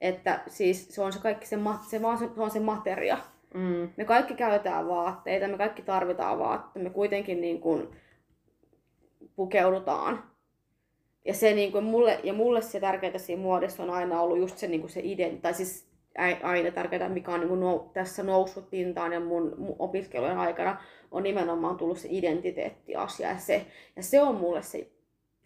[0.00, 3.18] Että siis se on se kaikki se, mat, se, vaan se, se on se materia.
[3.54, 3.90] Mm.
[3.96, 7.88] Me kaikki käytetään vaatteita, me kaikki tarvitaan vaatteita, me kuitenkin niin kuin
[9.36, 10.24] pukeudutaan.
[11.24, 14.58] Ja, se niin kuin mulle, ja mulle se tärkeää siinä muodossa on aina ollut just
[14.58, 15.88] se, niin kuin se ident, tai siis
[16.18, 20.38] ai- aina tärkeää, mikä on niin kuin nou, tässä noussut pintaan ja mun, mun opiskelujen
[20.38, 20.80] aikana,
[21.10, 23.28] on nimenomaan tullut se identiteettiasia.
[23.28, 24.90] Ja se, ja se on mulle se,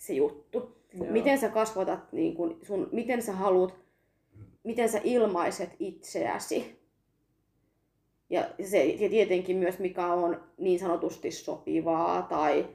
[0.02, 0.76] se juttu.
[0.94, 1.06] Joo.
[1.10, 3.74] Miten sä kasvatat, niin kun sun, miten sä haluat,
[4.64, 6.82] miten sä ilmaiset itseäsi.
[8.30, 12.66] Ja, se, ja tietenkin myös mikä on niin sanotusti sopivaa tai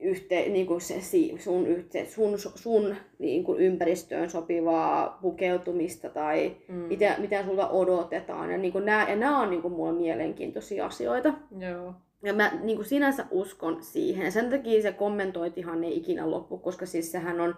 [0.00, 1.00] yhte, niin kuin se,
[1.38, 6.74] sun, yhte, sun, sun niin kuin ympäristöön sopivaa pukeutumista tai Mm.
[6.74, 8.50] mitä, mitä sulta odotetaan.
[8.50, 11.34] Ja, niin kuin nämä, ja nämä on niin kuin mulle mielenkiintoisia asioita.
[11.58, 11.94] Joo.
[12.22, 14.24] Ja mä niin kuin sinänsä uskon siihen.
[14.24, 17.56] Ja sen takia se kommentointihan ei ikinä loppu, koska siis sehän on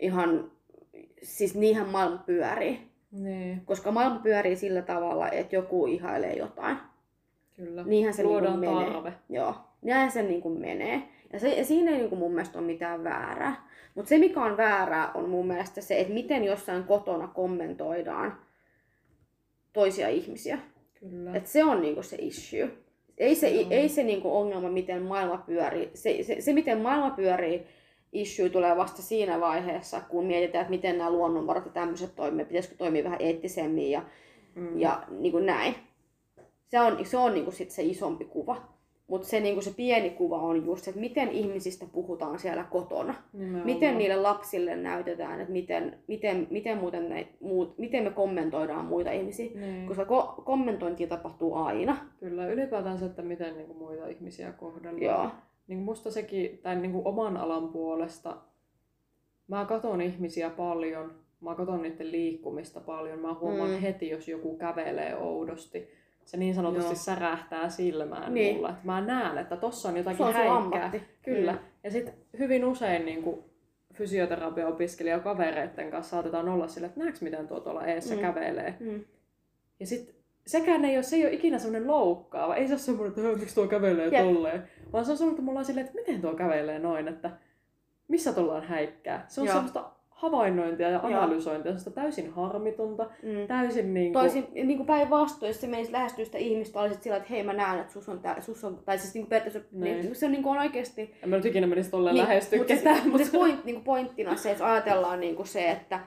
[0.00, 0.50] ihan,
[1.22, 2.88] siis niinhän maailma pyörii.
[3.12, 6.76] Niin, Koska maailma pyörii sillä tavalla, että joku ihailee jotain.
[7.56, 7.84] kyllä.
[7.84, 8.94] Niinhän se Luodaan niin kuin menee.
[8.94, 9.12] tarve.
[9.28, 11.02] Joo, näin se niin kuin menee.
[11.32, 13.68] Ja, se, ja siinä ei niin kuin mun mielestä ole mitään väärää.
[13.94, 18.38] Mutta se mikä on väärää on mun mielestä se, että miten jossain kotona kommentoidaan
[19.72, 20.58] toisia ihmisiä.
[21.00, 21.34] Kyllä.
[21.34, 22.70] Et se on niinku se issue.
[23.18, 23.66] Ei se, Joo.
[23.70, 25.90] ei se niinku ongelma, miten maailma pyörii.
[25.94, 27.66] Se, se, se, miten maailma pyörii,
[28.12, 32.76] issue tulee vasta siinä vaiheessa, kun mietitään, että miten nämä luonnonvarat ja tämmöiset toimii, pitäisikö
[32.76, 34.02] toimia vähän eettisemmin ja,
[34.54, 34.80] mm.
[34.80, 35.74] ja niin kuin näin.
[36.68, 38.77] Se on, se on niin kuin sit se isompi kuva.
[39.08, 42.64] Mutta se, niin kuin se pieni kuva on just se, että miten ihmisistä puhutaan siellä
[42.64, 43.14] kotona.
[43.32, 43.66] Nimenomaan.
[43.66, 49.12] Miten niille lapsille näytetään, että miten, miten, miten, muuten näit, muut, miten me kommentoidaan muita
[49.12, 49.50] ihmisiä.
[49.60, 49.86] Niin.
[49.86, 51.96] Koska ko- kommentointia tapahtuu aina.
[52.20, 55.02] Kyllä, ylipäätään se, että miten niin kuin, muita ihmisiä kohdellaan.
[55.02, 55.30] Joo.
[55.68, 58.36] Niin musta sekin, tai niin kuin oman alan puolesta,
[59.48, 63.78] mä katon ihmisiä paljon, mä katon niiden liikkumista paljon, mä huomaan mm.
[63.78, 65.88] heti, jos joku kävelee oudosti.
[66.28, 66.94] Se niin sanotusti Joo.
[66.94, 68.56] särähtää silmään Niin.
[68.56, 68.68] mulla.
[68.68, 70.56] Että mä näen, että tossa on jotakin on häikkää.
[70.56, 71.02] ammatti.
[71.22, 71.52] Kyllä.
[71.52, 71.58] Mm.
[71.84, 73.38] Ja sitten hyvin usein niin kuin
[73.94, 78.20] fysioterapia-opiskelija kavereiden kanssa saatetaan olla sille, että näetkö miten tuo tuolla eessä Mm.
[78.20, 78.74] kävelee.
[78.80, 79.04] Mm.
[79.80, 80.14] Ja sitten
[80.46, 82.56] sekään ei ole, se ei ole ikinä semmoinen loukkaava.
[82.56, 84.24] Ei se ole semmoinen, että "Hö, miksi tuo kävelee Jep.
[84.24, 84.62] tolleen.
[84.92, 87.30] Vaan se on semmoinen, että mulla on silleen, että miten tuo kävelee noin, että
[88.08, 89.24] missä tuolla on häikkää.
[89.28, 89.54] Se on Joo.
[89.54, 93.46] semmoista havainnointia ja analysointia, semmoista täysin harmitonta, Mm.
[93.46, 94.22] täysin niin kuin...
[94.22, 97.52] Toisin, niin kuin päinvastoin, jos se menisi lähestyä sitä ihmistä, olisit sillä, että hei mä
[97.52, 100.00] näen, että sus on, tää, sus on tai siis niin kuin periaatteessa, Niin.
[100.00, 101.14] niin, se on, niin kuin on oikeasti...
[101.22, 103.84] En mä nyt ikinä menisi tolleen niin, lähestyä mutta ketään, mutta siis point, niin kuin
[103.84, 106.00] pointtina se, että ajatellaan niin kuin se, että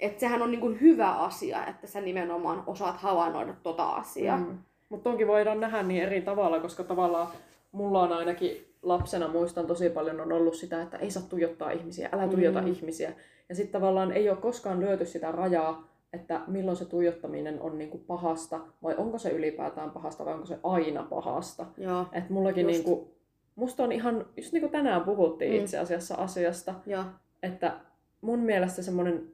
[0.00, 4.36] että sehän on niin kuin hyvä asia, että sä nimenomaan osaat havainnoida tota asiaa.
[4.38, 4.58] Mm.
[4.88, 7.28] Mutta tonkin voidaan nähdä niin eri tavalla, koska tavallaan
[7.72, 12.08] mulla on ainakin lapsena muistan tosi paljon on ollut sitä, että ei saa tuijottaa ihmisiä,
[12.12, 12.66] älä tuijota mm.
[12.68, 13.12] ihmisiä.
[13.48, 17.98] Ja sitten tavallaan ei ole koskaan löyty sitä rajaa, että milloin se tuijottaminen on niinku
[17.98, 21.66] pahasta, vai onko se ylipäätään pahasta, vai onko se aina pahasta.
[21.76, 22.84] Joo, Et mullakin Just.
[22.86, 23.14] niinku,
[23.56, 25.60] musta on ihan, just niin kuin tänään puhuttiin Mm.
[25.60, 27.04] itse asiassa asiasta, joo,
[27.42, 27.72] että
[28.20, 29.28] mun mielestä semmoinen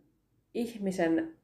[0.54, 1.34] ihmisen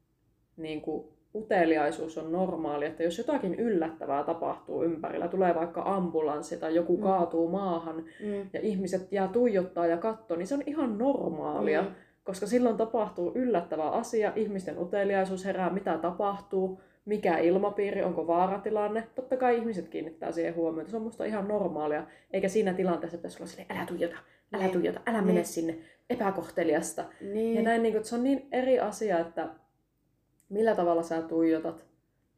[0.56, 1.04] niin kuin,
[1.34, 7.02] uteliaisuus on normaali, että jos jotakin yllättävää tapahtuu ympärillä, tulee vaikka ambulanssi tai joku Mm.
[7.02, 8.50] kaatuu maahan mm.
[8.52, 11.88] ja ihmiset jää tuijottaa ja katsoo, niin se on ihan normaalia, Mm.
[12.30, 19.08] Koska silloin tapahtuu yllättävä asia, ihmisten uteliaisuus herää, mitä tapahtuu, mikä ilmapiiri, onko vaaratilanne.
[19.14, 23.38] Totta kai ihmiset kiinnittää siihen huomiota, se on musta ihan normaalia, eikä siinä tilanteessa pitäisi
[23.38, 24.16] olla silleen, älä tuijota,
[24.54, 24.72] älä Niin.
[24.72, 25.26] tuijota, älä Niin.
[25.34, 25.78] mene sinne,
[26.10, 27.04] epäkohteliasta.
[27.20, 27.54] Niin.
[27.56, 29.48] Ja näin, niin että se on niin eri asia, että
[30.48, 31.86] millä tavalla sä tuijotat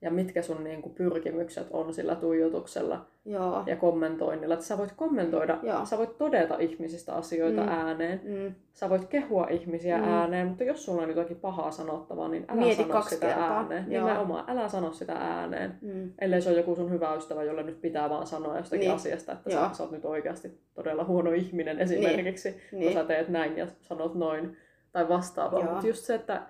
[0.02, 3.62] ja mitkä sun niin kuin, pyrkimykset on sillä tuijotuksella Joo.
[3.66, 4.54] ja kommentoinnilla.
[4.54, 5.84] Että sä voit kommentoida, Joo.
[5.86, 7.68] sä voit todeta ihmisistä asioita Mm.
[7.68, 8.54] ääneen, Mm.
[8.72, 10.04] sä voit kehua ihmisiä Mm.
[10.04, 13.56] ääneen, mutta jos sulla on jotakin pahaa sanottavaa, niin älä Mieti sano kaksi sitä kertaa.
[13.56, 13.92] ääneen.
[13.92, 14.06] Joo.
[14.06, 15.74] Nimenomaan, älä sano sitä ääneen.
[15.82, 16.12] Mm.
[16.20, 18.94] Ellei se ole joku sun hyvä ystävä, jolle nyt pitää vaan sanoa jostakin Niin.
[18.94, 19.68] asiasta, että Joo.
[19.68, 22.92] sä, sä oot nyt oikeasti todella huono ihminen esimerkiksi kun Niin.
[22.92, 24.56] sä teet näin ja sanot noin
[24.92, 25.62] tai vastaavaa.
[25.70, 26.42] Mutta just se, että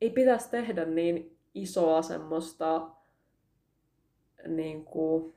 [0.00, 2.90] ei pitäisi tehdä niin isoa semmoista
[4.46, 5.34] niin kuin,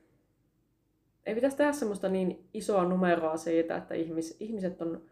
[1.26, 5.02] ei pitäisi tehdä semmoista niin isoa numeroa siitä, että ihmis, ihmiset on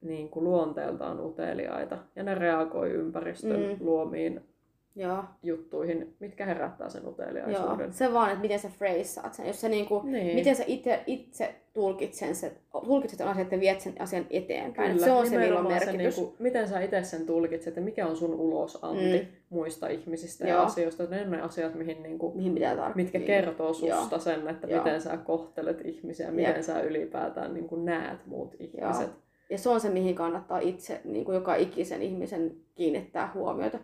[0.00, 3.76] niin kuin luonteeltaan uteliaita ja ne reagoi ympäristön mm.
[3.80, 4.48] luomiin
[4.96, 5.24] Joo.
[5.42, 7.78] juttuihin, mitkä herättää sen uteliaisuuden.
[7.80, 7.88] Joo.
[7.92, 9.46] Se vaan, että miten sä phraseaat sen.
[9.46, 10.34] Jos sä niinku, Niin.
[10.34, 12.50] miten sä itse, itse tulkitset sen,
[12.84, 14.92] tulkitset sen asian, että viet sen asian eteenpäin.
[14.92, 16.16] Kyllä, se on se, millä on nimenomaan merkitys.
[16.16, 19.26] niinku, miten sä itse sen tulkitset ja mikä on sun ulosanti Mm.
[19.50, 20.64] muista ihmisistä ja Joo.
[20.64, 21.04] asioista.
[21.06, 24.18] Ne on ne asiat, mihin niinku, Mihin pitää mitkä kertoo susta Joo.
[24.18, 24.84] sen, että Joo.
[24.84, 26.34] miten sä kohtelet ihmisiä, Jep.
[26.34, 29.10] miten sä ylipäätään niin kuin näet muut ihmiset.
[29.50, 33.78] Ja se on se, mihin kannattaa itse, niin kuin joka ikisen ihmisen kiinnittää huomiota.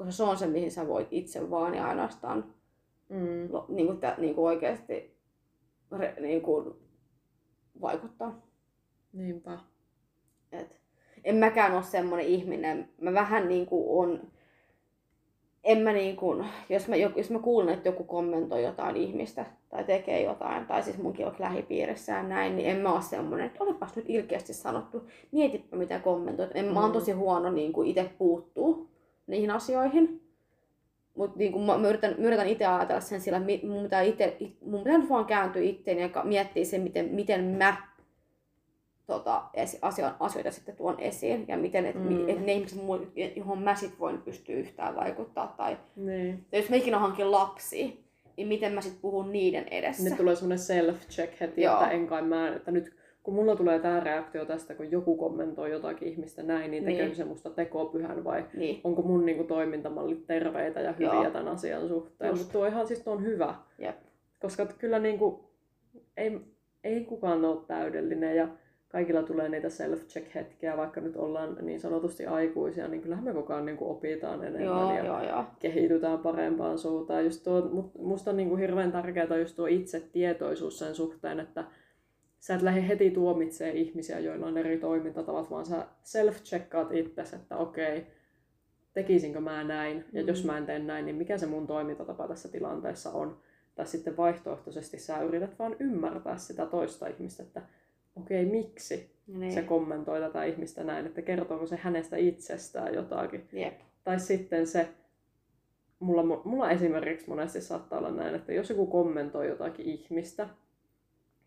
[0.00, 2.44] Koska se on se, mihin sä voit itse vaan ja ainoastaan
[3.08, 3.48] Mm.
[3.68, 5.16] niin kuin, tä, niin kuin oikeasti
[5.98, 6.74] re, niin kuin
[7.80, 8.40] vaikuttaa.
[9.12, 9.58] Niinpä.
[10.52, 10.80] Et
[11.24, 12.88] en mäkään ole semmoinen ihminen.
[13.00, 14.20] Mä vähän niin kuin on,
[15.64, 19.84] en mä niin kuin, jos mä, jos mä kuulen, että joku kommentoi jotain ihmistä tai
[19.84, 23.96] tekee jotain, tai siis munkin on lähipiirissään näin, niin en mä ole semmoinen, että olipas
[23.96, 26.50] nyt ilkeästi sanottu, mietipä mitä kommentoit.
[26.54, 26.94] En, mä oon Mm.
[26.94, 28.89] tosi huono niin kuin itse puuttuu
[29.30, 30.20] niihin asioihin.
[31.14, 34.02] Mutta niin kuin mä, mä yritän, mä yritän itse ajatella sen sillä, mi- mun pitää,
[34.02, 37.76] ite, it, mun pitää nyt vaan kääntyä itteeni ja miettiä sen, miten, miten mä
[39.06, 39.42] tota,
[39.82, 42.28] asio- asioita sitten tuon esiin ja miten, että Mm.
[42.28, 42.78] et ne ihmiset,
[43.36, 45.54] johon mä sit voin pystyä yhtään vaikuttaa.
[45.56, 46.44] Tai, Niin.
[46.50, 47.88] tai jos mä ikinä hankin lapsia,
[48.36, 50.04] niin miten mä sitten puhun niiden edessä.
[50.04, 51.74] Nyt tulee semmoinen self-check heti, Joo.
[51.74, 55.70] että en kai mä, että nyt kun mulla tulee tämä reaktio tästä, kun joku kommentoi
[55.70, 57.16] jotakin ihmistä näin, niin tekeekö Niin.
[57.16, 61.30] se musta tekopyhän vai Niin, onko mun niinku toimintamallit terveitä ja hyviä Joo.
[61.30, 62.38] tämän asian suhteen.
[62.38, 63.54] Mutta tuo ihan siis tuo on hyvä.
[63.78, 63.96] jep.
[64.42, 65.44] Koska kyllä niinku,
[66.16, 66.40] ei,
[66.84, 68.48] ei kukaan ole täydellinen ja
[68.88, 73.66] kaikilla tulee niitä self-check-hetkiä, vaikka nyt ollaan niin sanotusti aikuisia, niin kyllähän me koko ajan
[73.66, 75.44] niinku opitaan enemmän Joo, ja joo, joo.
[75.58, 77.24] kehitytään parempaan suuntaan.
[77.24, 81.64] Just tuo, musta on niinku hirveän tärkeää just tuo itsetietoisuus sen suhteen, että
[82.40, 87.56] sä et lähde heti tuomitsee ihmisiä, joilla on eri toimintatavat, vaan sä self-checkaat itsesi, että
[87.56, 88.06] okei,
[88.92, 90.28] tekisinkö mä näin, ja Mm.
[90.28, 93.38] jos mä en tee näin, niin mikä se mun toimintatapa tässä tilanteessa on.
[93.74, 97.62] Tai sitten vaihtoehtoisesti sä yrität vaan ymmärtää sitä toista ihmistä, että
[98.16, 99.52] okei, miksi Niin.
[99.52, 103.48] se kommentoi tätä ihmistä näin, että kertooko se hänestä itsestään jotakin.
[103.52, 103.80] Jep.
[104.04, 104.88] Tai sitten se,
[106.00, 110.48] mulla, mulla esimerkiksi monesti saattaa olla näin, että jos joku kommentoi jotakin ihmistä,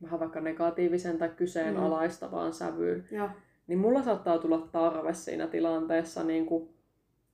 [0.04, 3.30] vähän vaikka negatiivisen tai kyseenalaistavaan sävyyn, Joo.
[3.68, 6.70] niin mulla saattaa tulla tarve siinä tilanteessa niin kuin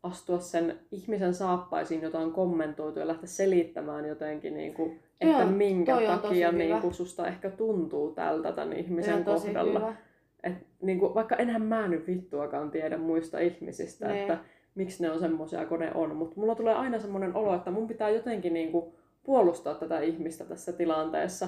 [0.03, 5.45] astua sen ihmisen saappaisiin, jota on kommentoitu ja lähteä selittämään jotenkin, niin kuin, että Joo,
[5.51, 9.79] minkä takia niin kuin, susta ehkä tuntuu tältä tämän Se ihmisen kohdalla.
[9.79, 9.95] hyvä.
[10.43, 14.21] Et, niin kuin, vaikka enhän mä nyt vittuakaan tiedä muista ihmisistä, Ne.
[14.21, 14.37] että
[14.75, 17.87] miksi ne on semmoisia kuin ne on, mutta mulla tulee aina semmoinen olo, että mun
[17.87, 18.85] pitää jotenkin niin kuin,
[19.23, 21.47] puolustaa tätä ihmistä tässä tilanteessa.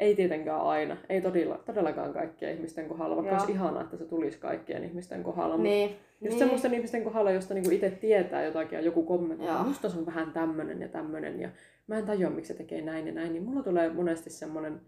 [0.00, 3.40] Ei tietenkään aina, ei todella, todellakaan kaikkien ihmisten kohdalla, vaikka Joo.
[3.40, 5.56] olisi ihanaa, että se tulisi kaikkien ihmisten kohdalla.
[5.56, 5.90] Niin.
[5.90, 6.38] Just niin.
[6.38, 10.06] semmoisten ihmisten kohdalla, josta niinku itse tietää jotakin ja joku kommentoi, että musta se on
[10.06, 11.48] vähän tämmönen ja tämmönen ja
[11.86, 14.80] mä en tajua, miksi se tekee näin ja näin, niin mulla tulee monesti semmonen,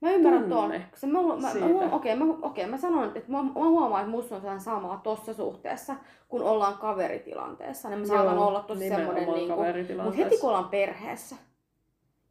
[0.00, 0.72] Mä ymmärrän tuon.
[0.90, 1.66] koska Mä, mä, mä, siitä.
[1.66, 5.00] mä, okei, mä, okei, mä sanon, että mä, mä huomaan, että musta on sellainen samaa
[5.04, 5.96] tossa suhteessa,
[6.28, 7.88] kun ollaan kaveritilanteessa.
[7.88, 11.36] Niin mä saatan olla tosi semmoinen, niin kuin, mutta heti kun ollaan perheessä.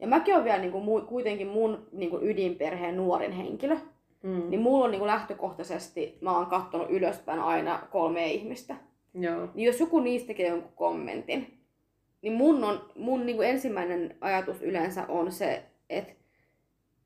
[0.04, 3.76] Ja mäkin olen vielä niin kuin, mu- kuitenkin mun niin kuin ydinperheen nuorin henkilö.
[4.24, 4.50] mm.
[4.50, 8.76] Niin mulla on niin kuin lähtökohtaisesti, mä oon kattonut ylöspäin aina kolme ihmistä.
[9.14, 9.48] Joo.
[9.54, 11.58] Niin jos joku niistä tekee jonkun kommentin,
[12.22, 16.14] niin mun, on, mun niin kuin ensimmäinen ajatus yleensä on se, että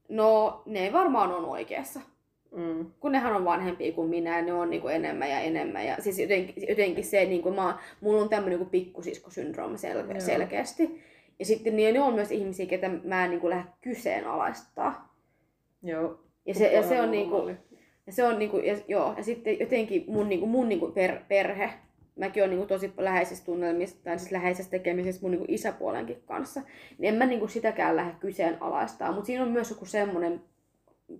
[0.09, 1.99] no ne ei varmaan on oikeassa.
[2.51, 2.91] Mm.
[2.99, 5.85] Kun nehän on vanhempia kuin minä ja ne on niin kuin enemmän ja enemmän.
[5.85, 10.19] Ja siis jotenkin, jotenkin se, niin kuin mä, mulla on tämmöinen niin pikkusiskosyndrooma sel, Joo.
[10.19, 11.01] selkeästi.
[11.39, 15.13] Ja sitten niin ne on myös ihmisiä, ketä mä en niin kuin lähde kyseenalaistaa.
[15.83, 16.19] Joo.
[16.45, 17.57] Ja se, ja se on niin kuin,
[18.07, 21.73] ja se on niinku, ja, joo, ja sitten jotenkin mun, niinku, mun niinku per, perhe,
[22.15, 26.61] mäkin olen niinku tosi läheisissä tunnelmissa, tai siis läheisessä tekemisessä mun niinku isäpuolenkin kanssa,
[26.97, 30.41] niin en mä niinku sitäkään lähde kyseenalaistaa, mutta siinä on myös joku semmoinen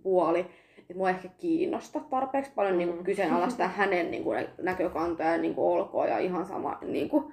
[0.03, 0.45] puoli,
[0.77, 2.77] että mua ehkä kiinnosta tarpeeksi paljon Mm.
[2.77, 4.29] niinku kyseenalaistaa hänen niinku
[4.61, 7.31] näkökantoja ja niinku olkoa ja ihan sama, niinku,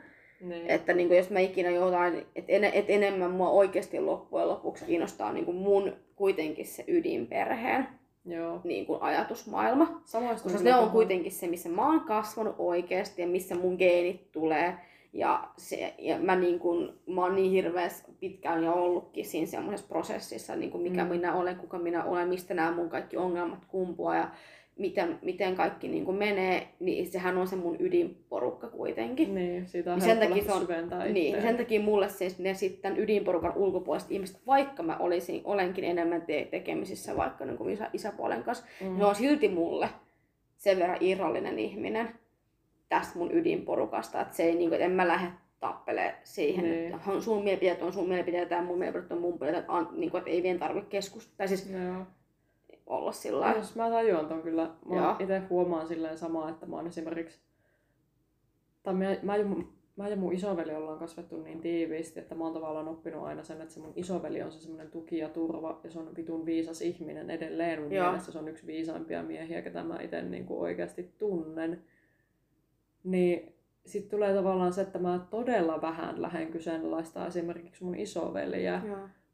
[0.49, 0.70] Niin.
[0.70, 5.32] että niinku, jos mä ikinä jotain, että en, et enemmän mua oikeasti loppujen lopuksi kiinnostaa
[5.32, 7.88] niinku mun kuitenkin se ydinperheen
[8.26, 8.61] Joo.
[8.64, 10.03] niin kuin ajatusmaailma.
[10.05, 13.76] Samaistun Koska kyllä ne on kuitenkin se, missä mä oon kasvanut oikeasti ja missä mun
[13.76, 14.74] geenit tulee.
[15.12, 17.90] Ja, se, ja mä, niin kun, mä oon niin hirveän
[18.20, 21.09] pitkään jo ollutkin siinä semmoisessa prosessissa, niin kuin mikä Mm.
[21.09, 21.16] mm.
[21.16, 24.28] minä olen, kuka minä olen, mistä nämä mun kaikki ongelmat kumpuaa ja
[24.77, 29.35] miten, miten kaikki niin kuin menee, niin sehän on se mun ydinporukka kuitenkin.
[29.35, 30.66] Niin, siitä on Niin sen takia se on-
[31.14, 36.22] Niin, sen takia mulle siis ne sitten ydinporukan ulkopuoliset ihmiset, vaikka mä olisin, olenkin enemmän
[36.22, 38.99] te- tekemisissä vaikka niin kuin isä, isäpuolen kanssa, Mm.
[38.99, 39.89] ne on silti mulle
[40.57, 42.09] sen verran irrallinen ihminen
[42.89, 45.29] tästä mun ydinporukasta, että se ei niin kuin, että en mä lähde
[45.61, 46.95] tappele siihen, Niin.
[46.95, 50.11] että on- sun mielipiteet on sun mielipiteitä ja mun mielipiteet on mun mielipiteet, että, niin
[50.11, 52.07] kuin, että ei vielä tarvitse keskustella, tai siis Joo.
[52.87, 53.55] Olla sillä.
[53.57, 54.70] Jos mä tajuan ton kyllä.
[54.89, 55.16] Mä Joo.
[55.18, 57.41] itse huomaan silleen samaa, että mä oon esimerkiksi...
[58.82, 59.35] Tai mä, mä,
[59.97, 63.61] mä ja mun isoveli ollaan kasvettu niin tiiviisti, että mä oon tavallaan oppinut aina sen,
[63.61, 66.82] että se mun isoveli on se semmoinen tuki ja turva, ja se on vitun viisas
[66.82, 67.82] ihminen edelleen.
[67.82, 68.07] Mun Joo.
[68.07, 71.85] mielestä se on yksi viisaimpia miehiä, ketä mä itse niin kuin oikeasti tunnen.
[73.05, 73.55] Niin
[73.87, 78.82] sitten tulee tavallaan se, että mä todella vähän lähden kyseenalaistaa esimerkiksi mun isoveliä.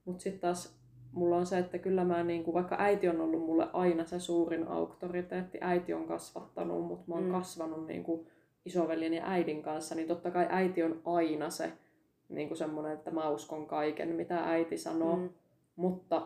[0.04, 0.79] Mutta sitten taas
[1.12, 4.68] mulla on se, että kyllä mä niinku, vaikka äiti on ollut mulle aina se suurin
[4.68, 7.32] auktoriteetti, äiti on kasvattanut, mutta mä oon Mm.
[7.32, 8.26] kasvanut niinku
[8.64, 11.72] isoveljen ja äidin kanssa, niin totta kai äiti on aina se
[12.28, 15.16] niinku semmoinen, että mä uskon kaiken, mitä äiti sanoo.
[15.16, 15.28] Mm.
[15.76, 16.22] Mutta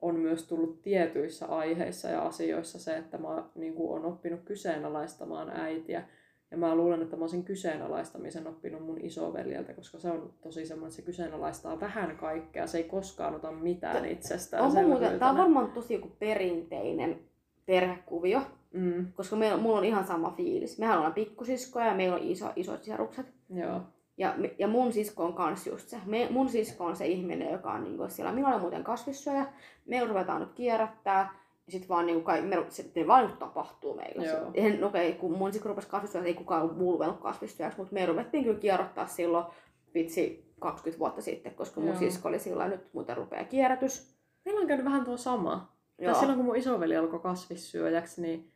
[0.00, 6.04] on myös tullut tietyissä aiheissa ja asioissa se, että mä niinku, on oppinut kyseenalaistamaan äitiä.
[6.50, 10.86] Ja mä luulen, että mä olisin kyseenalaistamisen oppinut mun isoveljeltä, koska se on tosi semmoinen,
[10.88, 12.66] että se kyseenalaistaa vähän kaikkea.
[12.66, 14.64] Se ei koskaan ota mitään itsestään.
[14.64, 17.20] Onko muuten, tämä on varmaan tosi joku perinteinen
[17.66, 18.42] perhekuvio,
[18.72, 20.78] Mm, koska meillä, mulla on ihan sama fiilis.
[20.78, 23.26] Mehän ollaan pikkusiskoja ja meillä on iso, isot sisarukset.
[23.54, 23.80] joo.
[24.16, 25.96] Ja, ja mun sisko on kans just se.
[26.06, 28.32] Me, mun sisko on se ihminen, joka on niinku siellä.
[28.32, 29.46] Minä olen muuten kasvissyöjä.
[29.86, 31.34] Me ruvetaan nyt kierrättää.
[31.72, 34.24] Ja sit vaan niinku kai, me, sitten vaan nyt tapahtuu meillä.
[34.26, 34.50] Joo.
[34.54, 38.44] Eihän, okei, kun mun sisko rupesi kasvissyöjä, ei kukaan muu ruvennut kasvissyöjäksi, mutta me ruvettiin
[38.44, 39.44] kyllä kierrättää silloin
[39.94, 41.98] vitsi 20 vuotta sitten, koska mun Joo.
[41.98, 44.14] sisko oli sillä nyt muuten rupeaa kierrätys.
[44.44, 45.72] Meillä on käynyt vähän tuo sama.
[45.98, 46.12] Joo.
[46.12, 48.52] Tai silloin kun mun isoveli alkoi kasvissyöjäksi, niin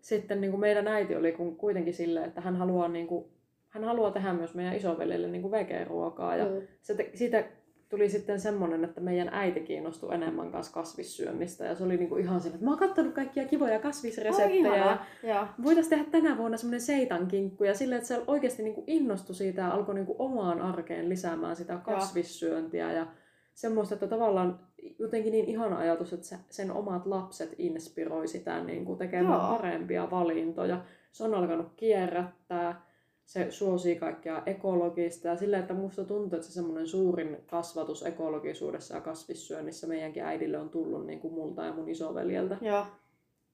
[0.00, 3.24] sitten niin kuin meidän äiti oli kun- kuitenkin silleen, että hän haluaa, niin kuin,
[3.68, 6.36] hän haluaa tehdä myös meidän isovelille niin kuin vege-ruokaa.
[6.36, 6.66] Ja Mm.
[6.82, 7.44] se te, siitä
[7.88, 11.64] tuli sitten semmoinen, että meidän äiti kiinnostui enemmän kanssa kasvissyönnistä.
[11.64, 14.98] Ja se oli niin kuin ihan siinä, että mä oon kattonut kaikkia kivoja kasvisreseptejä.
[15.22, 15.46] Joo.
[15.62, 19.60] voitaisiin tehdä tänä vuonna semmoinen seitankinkku ja silleen, että se oikeasti niin kuin innostui siitä
[19.60, 23.06] ja alkoi niin kuin omaan arkeen lisäämään sitä kasvissyöntiä ja
[23.54, 24.60] semmoista, että tavallaan
[24.98, 29.56] jotenkin niin ihana ajatus, että se- sen omat lapset inspiroi sitä niin kuin tekemään Joo.
[29.58, 30.80] parempia valintoja.
[31.12, 32.82] Se on alkanut kierrättää,
[33.28, 38.94] se suosii kaikkea ekologista ja silleen, että musta tuntuu, että se semmoinen suurin kasvatus ekologisuudessa
[38.94, 42.86] ja kasvissyönnissä meidänkin äidille on tullut niin kuin multa ja mun isoveljeltä, Joo.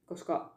[0.06, 0.52] koska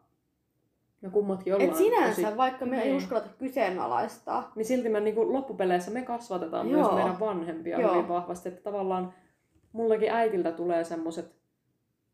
[1.00, 2.96] me kummatkin ollaan Et sinänsä, tosi vaikka me ei Niin.
[2.96, 6.70] uskalleta kyseenalaistaa, niin silti me niin loppupeleissä me kasvatetaan.
[6.70, 6.82] Joo.
[6.82, 7.92] myös meidän vanhempia Joo.
[7.92, 8.48] hyvin vahvasti.
[8.48, 9.14] Että tavallaan
[9.72, 11.37] mullakin äitiltä tulee semmoiset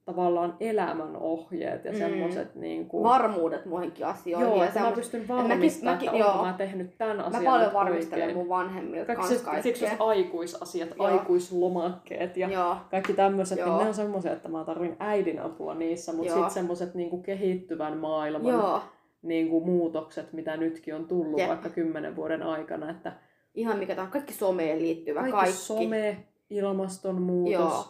[0.05, 1.99] tavallaan elämänohjeet ja Mm.
[1.99, 3.05] semmoiset niin kuin...
[3.05, 4.49] varmuudet muihinkin asioihin.
[4.49, 6.45] Joo, ja että mä pystyn varmistamaan, mäkin- että onko joo.
[6.45, 8.37] mä tehnyt tämän Mä asian paljon nyt varmistelen oikein.
[8.39, 9.63] mun vanhemmilta Kaikki kans se, kaikkea.
[9.63, 11.07] siksi just aikuisasiat, Joo.
[11.07, 16.13] aikuislomakkeet ja Joo, kaikki tämmöiset, niin ne on semmoisia, että mä tarvin äidin apua niissä,
[16.13, 18.81] mutta sitten semmoiset niin kehittyvän maailman joo.
[19.23, 21.49] niin kuin muutokset, mitä nytkin on tullut Jep.
[21.49, 23.13] vaikka kymmenen vuoden aikana, että
[23.55, 25.57] Ihan mikä tämä kaikki someen liittyvä, kaikki, kaikki.
[25.57, 26.17] some,
[26.51, 27.85] ilmastonmuutos, Joo.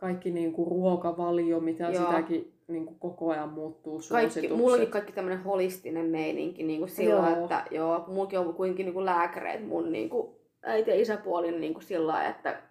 [0.00, 2.06] Kaikki niin kuin ruokavalio, mitä Joo.
[2.06, 7.30] sitäkin niin kuin koko ajan muuttuu Kaikki, mullakin kaikki tämmöinen holistinen meininki niin kuin sillä,
[7.30, 7.42] Joo.
[7.42, 11.72] että joo, mullakin on kuitenkin niin kuin lääkäreet mun niin kuin äiti- ja isäpuolin niin
[11.74, 12.62] kuin sillä että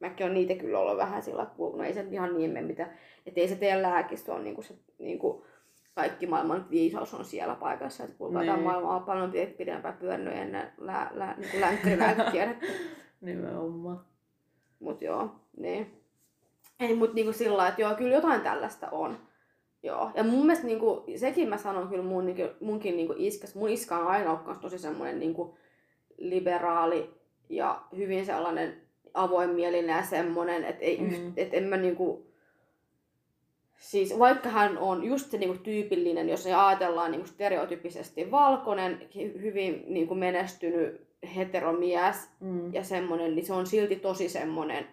[0.00, 2.88] mäkin on niitä kyllä ollut vähän sillä lailla, no ei se ihan niin mene, mitä,
[3.26, 5.42] että ei se teidän lääkistö on niin kuin se niin kuin
[5.94, 8.64] kaikki maailman viisaus on siellä paikassa, että kuulkaa tämä Niin.
[8.64, 12.66] maailma on paljon pide- pidempään pyörinyt ennen lää, lää, niin kuin länkkärilääketiedettä.
[13.20, 14.00] Nimenomaan.
[14.80, 16.01] Mut joo, niin.
[16.82, 19.18] Ei, mut niinku sillä lailla, että joo, kyllä jotain tällaista on.
[19.82, 20.10] Joo.
[20.14, 23.54] Ja mun mielestä niinku, sekin mä sanon kyllä mun, niinku, munkin niinku iskäs.
[23.54, 25.56] Mun iska on aina ollut tosi semmoinen niinku
[26.18, 27.10] liberaali
[27.48, 28.82] ja hyvin sellainen
[29.14, 31.04] avoimielinen ja semmoinen, että ei Mm.
[31.16, 31.32] mm.
[31.36, 32.26] et en mä niinku,
[33.78, 39.40] Siis vaikka hän on just se niinku tyypillinen, jos ei ajatellaan niinku stereotypisesti valkoinen, hy-
[39.42, 41.06] hyvin niinku menestynyt
[41.36, 42.74] heteromies, Mm.
[42.74, 44.86] ja semmonen, niin se on silti tosi semmonen.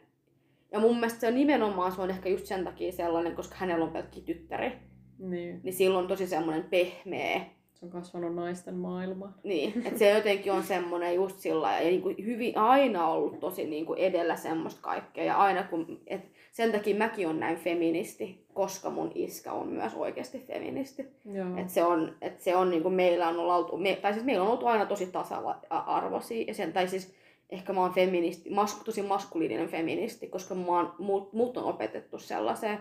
[0.72, 3.86] Ja mun mielestä se on nimenomaan, se on ehkä just sen takia sellainen, koska hänellä
[3.86, 4.72] on pelkki tyttäri.
[5.20, 5.60] Niin.
[5.64, 7.41] Niin silloin on tosi semmonen pehmeä.
[7.74, 9.36] Se on kasvanut naisten maailmaan.
[9.44, 13.66] Niin, että se jotenkin on semmonen just sillä ja niin kuin hyvin aina ollut tosi
[13.66, 15.24] niin kuin edellä semmoista kaikkea.
[15.24, 16.22] Ja aina kun, et
[16.52, 21.08] sen takia mäkin on näin feministi, koska mun iskä on myös oikeasti feministi.
[21.34, 21.58] Joo.
[21.58, 24.48] Et se on, et se on niinku meillä on ollut, me, tai siis meillä on
[24.48, 27.16] ollut aina tosi tasa-arvoisia, ja sen, tai siis
[27.49, 32.19] ehkä mä oon feministi, mas, tosi maskuliininen feministi, koska mä oon, mut, mut on opetettu
[32.19, 32.80] sellaiseen,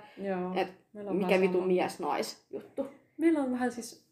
[0.54, 0.74] että
[1.12, 1.66] mikä vitu sama.
[1.66, 2.86] mies-nais juttu.
[3.16, 4.08] Meillä on vähän siis,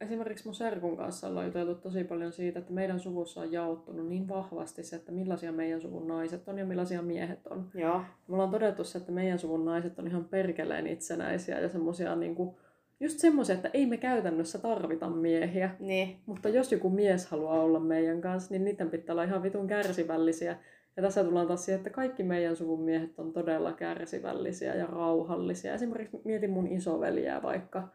[0.00, 4.28] esimerkiksi mun serkun kanssa ollaan juteltu tosi paljon siitä, että meidän suvussa on jaottunut niin
[4.28, 7.70] vahvasti se, että millaisia meidän suvun naiset on ja millaisia miehet on.
[7.74, 7.98] Joo.
[7.98, 12.58] Me ollaan todettu se, että meidän suvun naiset on ihan perkeleen itsenäisiä ja semmosia niinku,
[13.00, 15.70] just semmoisia, että ei me käytännössä tarvita miehiä.
[15.78, 16.20] Niin.
[16.26, 20.56] Mutta jos joku mies haluaa olla meidän kanssa, niin niiden pitää olla ihan vitun kärsivällisiä.
[20.96, 25.74] Ja tässä tullaan taas siihen, että kaikki meidän suvun miehet on todella kärsivällisiä ja rauhallisia.
[25.74, 27.88] Esimerkiksi mietin mun isoveliä vaikka,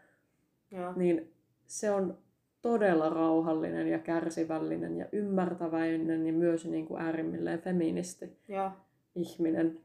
[0.72, 0.94] Joo.
[0.96, 1.34] niin
[1.66, 2.18] se on
[2.62, 8.72] todella rauhallinen ja kärsivällinen ja ymmärtäväinen ja myös niin kuin äärimmilleen feministi Joo.
[9.16, 9.80] ihminen.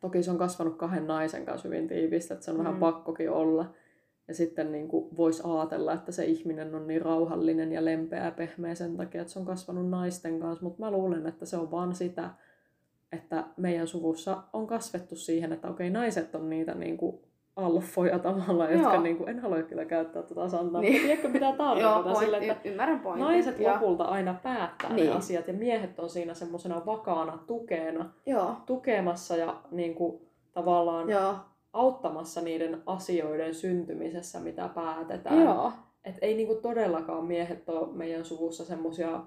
[0.00, 2.64] Toki se on kasvanut kahden naisen kanssa hyvin tiivistä, että se on mm.
[2.64, 3.74] vähän pakkokin olla.
[4.28, 8.74] Ja sitten niin voisi ajatella, että se ihminen on niin rauhallinen ja lempeä ja pehmeä
[8.74, 10.64] sen takia, että se on kasvanut naisten kanssa.
[10.64, 12.30] Mutta mä luulen, että se on vaan sitä,
[13.12, 17.18] että meidän suvussa on kasvettu siihen, että okei, naiset on niitä niin kuin
[17.56, 19.02] alfoja tavallaan, jotka Joo.
[19.02, 20.92] niin kuin, en halua kyllä käyttää tuota sanaa, Niin.
[20.92, 23.24] mutta tiedätkö mitä Joo, tarkoitan sille, että Y- ymmärrän pointin.
[23.24, 23.72] naiset Joo.
[23.74, 25.10] lopulta aina päättää Niin.
[25.10, 28.56] ne asiat ja miehet on siinä semmoisena vakaana tukena Joo.
[28.66, 30.20] tukemassa ja niin kuin,
[30.52, 31.34] tavallaan Joo.
[31.74, 35.40] Auttamassa niiden asioiden syntymisessä, mitä päätetään.
[35.42, 35.72] Joo.
[36.04, 39.20] Et ei niin kuin, todellakaan miehet ole meidän suvussa semmoisia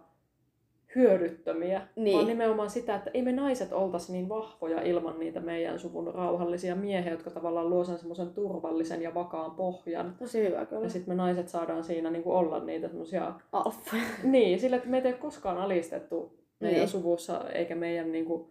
[0.96, 2.16] hyödyttömiä, Niin.
[2.16, 6.76] vaan nimenomaan sitä, että ei me naiset oltaisi niin vahvoja ilman niitä meidän suvun rauhallisia
[6.76, 10.16] miehiä, jotka tavallaan luo sen semmoisen turvallisen ja vakaan pohjan.
[10.20, 10.84] Tosi hyvä kyllä.
[10.84, 13.96] Ja sitten me naiset saadaan siinä niin kuin olla niitä semmoisia Alfa.
[14.24, 16.90] niin, sillä että meitä ei ole koskaan alistettu meidän Niin.
[16.90, 18.50] suvussa, eikä meidän niinku,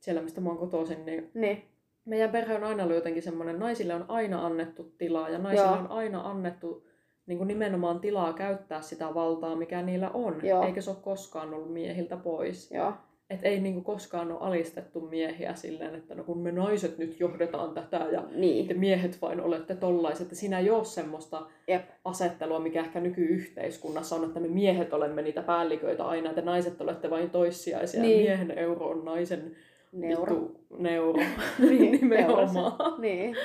[0.00, 1.62] siellä, mistä mä oon kotoisin, niin Niin.
[2.04, 5.78] Meidän perhe on aina ollut jotenkin semmoinen, naisille on aina annettu tilaa ja naisille Joo.
[5.78, 6.86] on aina annettu
[7.26, 10.62] niin kuin nimenomaan tilaa käyttää sitä valtaa, mikä niillä on, Joo.
[10.66, 12.70] eikä se ole koskaan ollut miehiltä pois.
[12.70, 12.92] Joo.
[13.30, 17.20] Et ei niin kuin koskaan ole alistettu miehiä silleen, että no kun me naiset nyt
[17.20, 18.78] johdetaan tätä ja te Niin.
[18.78, 21.82] miehet vain olette tollaiset, että siinä ei ole semmoista Jep.
[22.04, 27.10] asettelua, mikä ehkä nykyyhteiskunnassa on, että me miehet olemme niitä päälliköitä aina, että naiset olette
[27.10, 28.02] vain toissijaisia.
[28.02, 28.18] Niin.
[28.20, 29.56] Miehen euro on naisen
[29.92, 30.34] Neuro.
[30.34, 31.20] vittu neuro.
[31.70, 33.00] Niin, nimenomaan.
[33.00, 33.36] Niin.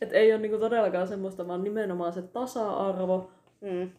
[0.00, 3.30] Et ei ole niinku todellakaan semmoista, vaan nimenomaan se tasa-arvo
[3.60, 3.90] Mm.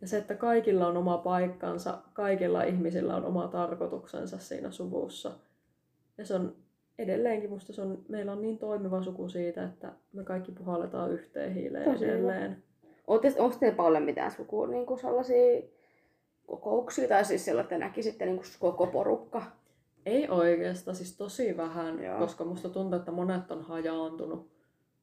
[0.00, 5.30] ja se, että kaikilla on oma paikkansa, kaikilla ihmisillä on oma tarkoituksensa siinä suvussa.
[6.18, 6.56] Ja se on
[6.98, 11.54] edelleenkin, musta se on, meillä on niin toimiva suku siitä, että me kaikki puhalletaan yhteen
[11.54, 12.62] hiileen Tosi edelleen.
[13.06, 15.62] Onko teillä paljon mitään sukuun niin sellaisia
[16.46, 19.42] kokouksia, tai siis sellaista, että näkisitte niin koko porukka?
[20.06, 22.18] Ei oikeastaan, siis tosi vähän, Joo.
[22.18, 24.50] koska musta tuntuu, että monet on hajaantunut.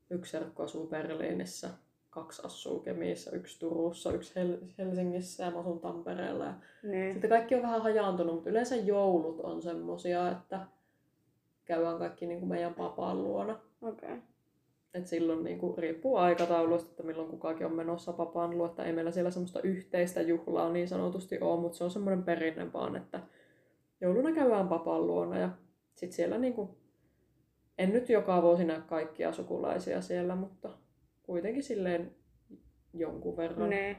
[0.10, 1.69] Yksi serkku asuu Berliinissä,
[2.10, 6.45] kaksi asuu Kemissä, yksi Turussa, yksi Hel- Helsingissä ja mä asun Tampereella.
[6.45, 6.53] Ja
[6.84, 7.11] Niin.
[7.11, 10.60] sitten kaikki on vähän hajaantunut, mutta yleensä joulut on semmosia, että
[11.65, 13.60] käydään kaikki niin kuin meidän papaan luona.
[13.82, 14.18] Okay.
[14.94, 18.94] Et silloin niin kuin, riippuu aikataulusta, että milloin kukakin on menossa papaan luo, että ei
[18.94, 23.19] meillä siellä semmoista yhteistä juhlaa niin sanotusti ole, mutta se on semmoinen perinne vaan, että
[24.02, 25.49] jouluna käydään papaan luona ja
[25.95, 26.69] sitten siellä niin kuin,
[27.78, 30.69] en nyt joka vuosi näe kaikkia sukulaisia siellä, mutta
[31.24, 32.15] kuitenkin silleen
[32.94, 33.69] jonkun verran.
[33.69, 33.98] Niin.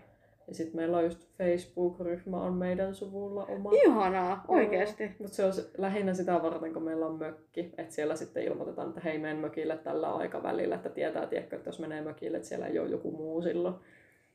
[0.49, 3.71] Ja sitten meillä on just Facebook-ryhmä on meidän suvulla oma.
[3.73, 5.11] Ihanaa, oikeesti.
[5.19, 9.01] Mutta se on lähinnä sitä varten, kun meillä on mökki, että siellä sitten ilmoitetaan, että
[9.01, 12.79] hei, menen mökille tällä aikavälillä, että tietää, tiedätkö, että jos menee mökille, että siellä ei
[12.79, 13.75] ole joku muu silloin.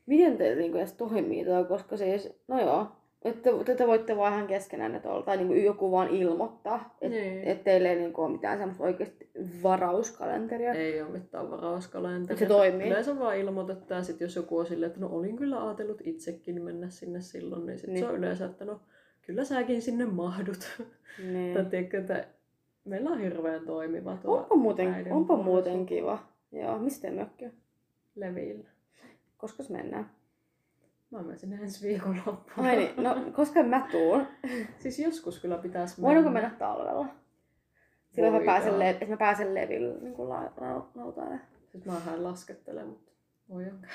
[0.06, 2.88] Miten te niin edes toimii toi, koska siis, no joo,
[3.24, 6.96] että te, te voitte vaan ihan keskenään että olla, tai niin kuin joku vaan ilmoittaa,
[7.02, 7.44] että Niin.
[7.44, 9.30] et teillä ei niin kuin ole mitään semmoista oikeasti
[9.64, 10.74] varauskalenteria.
[10.74, 12.40] Ei ole mitään varauskalenteria.
[12.40, 12.88] Se toimii.
[12.88, 16.64] Yleensä vaan ilmoitetaan, ja sitten jos joku on silleen, että no olin kyllä ajatellut itsekin
[16.64, 18.06] mennä sinne silloin, niin sitten Niin.
[18.06, 18.80] se on yleensä, että no
[19.22, 20.86] kyllä säkin sinne mahdut.
[21.32, 21.54] Niin.
[21.54, 22.28] Tai tiedätkö, että
[22.86, 26.20] meillä on hirveän toimiva tuo Onpa muuten, onpa muuten kiva.
[26.52, 27.52] Joo, mistä mökki on?
[28.16, 28.70] Levillä.
[29.38, 30.10] Koska mennään?
[31.14, 32.68] Mä menen sinne ensi viikonloppuun.
[32.68, 34.28] Ai niin, no koska mä tuun.
[34.80, 37.06] Siis joskus kyllä pitäisi Voidaanko mennä talvella?
[38.10, 41.38] Silloin mä pääsen, le- että mä pääsen leville niin kuin la- la-.
[41.72, 43.12] Sitten mä hän laskettele, mutta
[43.50, 43.88] voidaan.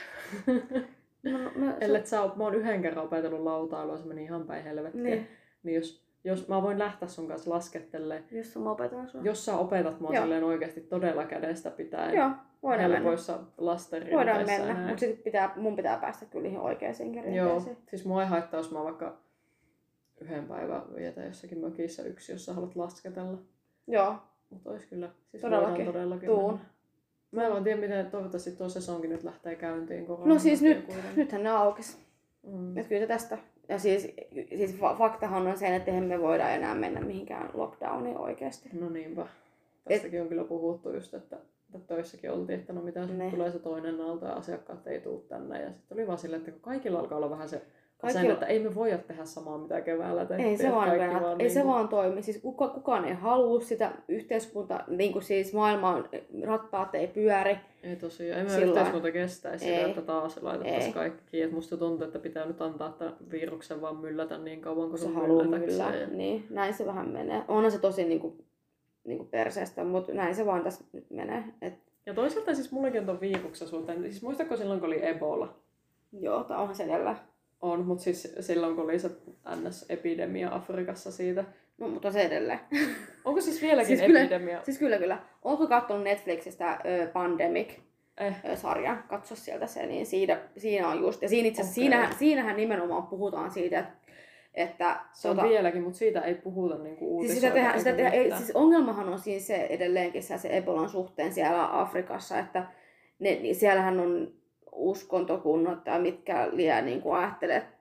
[1.22, 4.46] No, no, no, Ellet sä oot, mä oon yhden kerran opetellut lautailua, se meni ihan
[4.46, 5.02] päin helvettiä.
[5.02, 5.26] Niin.
[5.62, 5.76] Niin.
[5.76, 9.20] jos, jos mä voin lähteä sun kanssa laskettelemaan, Jos mä opetan sua.
[9.24, 12.30] jos sä opetat mua silleen oikeasti todella kädestä pitäen, Joo,
[12.62, 12.96] voidaan mennä.
[12.98, 17.76] helpoissa lasten Voidaan mennä, mutta sitten pitää, mun pitää päästä kyllä niihin oikeisiin Joo, rinteisiin.
[17.90, 19.16] siis mua ei haittaa, jos mä vaikka
[20.20, 23.38] yhden päivän vietän jossakin mökissä yksi, jos sä haluat lasketella.
[23.86, 24.14] Joo,
[24.50, 25.08] Mutta ois kyllä.
[25.30, 25.86] Siis Todellakin.
[25.86, 26.52] todellakin tuun.
[26.52, 26.66] mennä.
[27.30, 30.06] Mä en vaan tiedä, miten toivottavasti tuo sesonkin nyt lähtee käyntiin.
[30.24, 31.12] No siis nyt, kuitenkin.
[31.16, 31.98] nythän ne aukes.
[32.42, 32.78] Mm.
[32.78, 33.38] Et kyllä se tästä.
[33.68, 34.14] Ja siis,
[34.56, 38.68] siis fa- faktahan on se, että eihän me voida enää mennä mihinkään lockdowniin oikeasti.
[38.72, 39.26] No niinpä.
[39.88, 41.36] Tästäkin on kyllä puhuttu just, että
[41.86, 43.30] töissäkin oltiin, että no mitä Ne.
[43.30, 45.62] tulee se toinen aalto ja asiakkaat ei tule tänne.
[45.62, 47.56] Ja sitten oli vaan silleen, että kun kaikilla alkaa olla vähän se
[47.98, 48.32] Kaikilla- Kaikilla...
[48.34, 50.48] että ei me voida tehdä samaa, mitä keväällä tehtiin.
[50.48, 52.22] Ei se vaan, kaikki vaan ei niin se kuin- vaan toimi.
[52.22, 56.08] Siis kuka, kukaan ei halua sitä yhteiskunta, niin kuin siis maailman
[56.44, 57.56] rattaat ei pyöri.
[57.82, 61.42] Ei tosiaan, ei me Sillä- yhteiskunta kestäisi sitä, että taas laitettaisiin kaikki.
[61.42, 65.04] Et musta tuntuu, että pitää nyt antaa tämän viruksen vaan myllätä niin kauan kuin Se
[65.06, 65.44] se haluaa.
[66.00, 66.06] Ja...
[66.06, 67.42] Niin, näin se vähän menee.
[67.48, 68.44] Onhan se tosi niin kuin,
[69.08, 71.44] niin kuin perseestä, mutta näin se vaan tässä nyt menee.
[71.62, 71.74] Et,
[72.06, 74.02] ja toisaalta siis mullakin on ton viruksen suhteen.
[74.02, 75.54] Siis muistatko silloin, kun oli Ebola?
[76.12, 77.16] joo, tää onhan se edellä.
[77.60, 79.10] On, mutta siis silloin, kun oli se
[79.54, 81.44] NS-epidemia Afrikassa siitä.
[81.78, 82.60] No, mutta se edelleen.
[83.24, 84.60] Onko siis vieläkin Siis kyllä- epidemia?
[84.64, 85.18] siis kyllä, kyllä.
[85.44, 87.68] Oletko katsonut Netflixistä ö, Pandemic?
[88.20, 88.34] Eh.
[88.54, 91.72] sarja, katso sieltä se, niin siinä, siinä on just, ja siinä itse Okei.
[91.74, 93.92] siinähän, siinähän nimenomaan puhutaan siitä, että,
[94.54, 98.36] että Se on vieläkin, mutta siitä ei puhuta niinku siis, sitä eikä sitä tehdään, ei,
[98.36, 102.66] siis ongelmahan on siinä se edelleenkin se, se Ebolan suhteen siellä Afrikassa, että
[103.18, 104.32] ne, niin siellähän on
[104.72, 107.74] uskontokunnat tai mitkä liian niin kuin ajattelee, että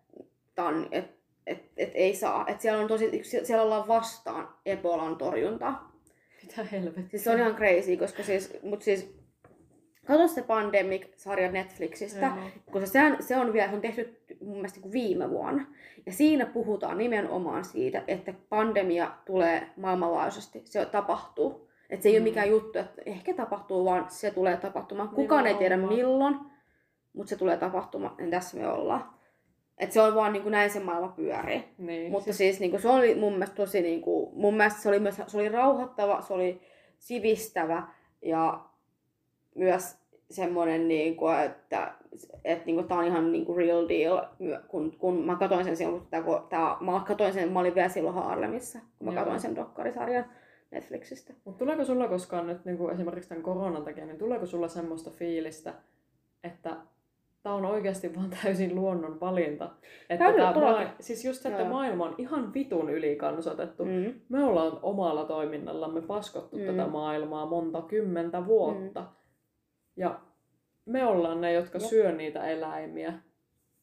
[0.92, 1.06] et,
[1.48, 2.46] et, et ei saa.
[2.48, 5.92] Et siellä, on tosi, siellä ollaan vastaan Ebolan torjuntaa.
[6.44, 7.10] Mitä helvettiä?
[7.10, 9.18] Siis se on ihan crazy, koska siis, mut siis,
[10.08, 12.50] katso se Pandemic-sarja Netflixistä, Joo.
[12.72, 15.66] koska se on, se on vielä, se on tehty mun mielestä niin viime vuonna.
[16.06, 21.68] Ja siinä puhutaan nimenomaan siitä, että pandemia tulee maailmanlaajuisesti, se tapahtuu.
[21.90, 22.18] Että se ei mm.
[22.18, 22.30] ole Mm.
[22.30, 25.10] mikään juttu, että ehkä tapahtuu, vaan se tulee tapahtumaan.
[25.10, 26.36] Kukaan ei tiedä milloin,
[27.14, 29.10] mutta se tulee tapahtumaan, ja tässä me ollaan.
[29.78, 31.64] Et se on vaan niin kuin näin se maailma pyörii.
[31.78, 34.82] Niin, Mutta siis, siis niin kuin, se oli mun mielestä tosi, niin kuin, mun mielestä
[34.82, 36.62] se oli, myös, se oli rauhoittava, se oli
[36.98, 37.88] sivistävä
[38.22, 38.60] ja
[39.58, 39.98] myös
[40.30, 41.94] semmoinen, niin kuin, että,
[42.44, 44.22] että niin kuin, tämä on ihan niin kuin real deal,
[44.68, 47.76] kun, kun mä katsoin sen silloin, kun tää, kun tää, mä katsoin sen, mä olin
[47.76, 49.20] vielä silloin Harlemissa, kun mä Joo.
[49.20, 50.26] katsoin sen dokkarisarjan
[50.72, 51.34] Netflixistä.
[51.46, 55.10] Mutta tuleeko sulla koskaan nyt niin kuin esimerkiksi tämän koronan takia, niin tuleeko sulla semmoista
[55.12, 55.74] fiilistä,
[56.44, 56.76] että
[57.44, 59.70] tämä on oikeasti vaan täysin luonnon valinta?
[60.10, 60.88] Että Täytyy- tää todellakin.
[60.88, 61.70] maa- siis just, että Joo.
[61.70, 63.86] maailma on ihan vitun ylikansotettu.
[63.86, 64.14] Mm.
[64.30, 66.66] Me ollaan omalla toiminnallamme paskottu mm.
[66.66, 69.02] tätä maailmaa monta kymmentä vuotta.
[69.02, 69.08] Mm.
[69.98, 70.20] Ja
[70.86, 71.88] me ollaan ne, jotka Jep.
[71.90, 73.14] syö niitä eläimiä.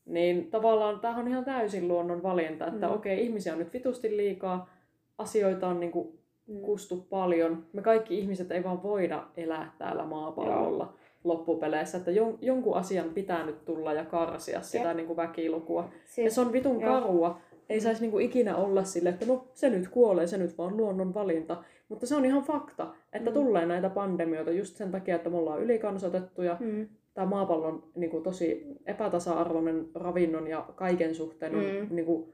[0.04, 2.92] Niin tavallaan tämähän on ihan täysin luonnon valinta, että Mm.
[2.92, 2.96] mm.
[2.96, 4.70] okei, ihmisiä on nyt vitusti liikaa,
[5.18, 6.60] asioita on niinku Mm.
[6.60, 7.66] kustu paljon.
[7.72, 10.92] Me kaikki ihmiset ei vaan voida elää täällä maapallolla
[11.24, 14.96] loppupeleissä, että jon, jonkun asian pitää nyt tulla ja karsia sitä Jep.
[14.96, 15.82] niin kuin väkilukua.
[15.82, 17.00] Ja Siis, se on vitun joo.
[17.00, 17.38] karua.
[17.68, 21.14] Ei saisi niinku ikinä olla sille, että no se nyt kuolee, se nyt vaan luonnon
[21.14, 21.62] valinta.
[21.88, 23.34] Mutta se on ihan fakta, että Mm.
[23.34, 26.56] tulee näitä pandemioita just sen takia, että me ollaan ylikansotettuja.
[26.60, 26.88] mm.
[27.14, 31.54] Tämä maapallo on niinku tosi epätasa-arvoinen ravinnon ja kaiken suhteen.
[31.54, 31.94] On, Mm.
[31.96, 32.32] niinku,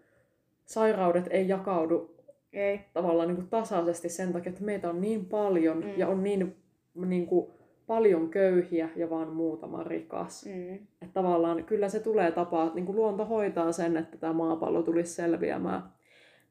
[0.66, 2.10] sairaudet ei jakaudu
[2.52, 2.80] Ei.
[2.92, 5.92] tavallaan niin kuin tasaisesti sen takia, että meitä on niin paljon Mm.
[5.96, 6.56] ja on niin,
[6.94, 7.46] niin kuin,
[7.86, 10.46] paljon köyhiä ja vaan muutama rikas.
[10.46, 10.74] Mm.
[10.74, 14.82] Että tavallaan kyllä se tulee tapaa, että niin kuin luonto hoitaa sen, että tämä maapallo
[14.82, 15.82] tulisi selviämään.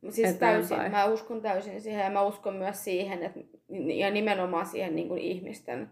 [0.10, 0.68] Siis eteenpäin.
[0.68, 3.40] täysin, mä uskon täysin siihen ja mä uskon myös siihen, että,
[3.96, 5.92] ja nimenomaan siihen niin kuin ihmisten,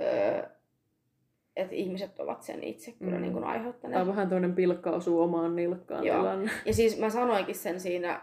[0.00, 0.42] öö,
[1.56, 3.20] että ihmiset ovat sen itse kyllä Mm.
[3.22, 4.06] niin kuin Tämä on aiheuttaneet.
[4.06, 6.16] vähän toinen pilkka osuu omaan nilkkaan Joo.
[6.18, 6.50] tilanne.
[6.64, 8.20] Ja siis mä sanoinkin sen siinä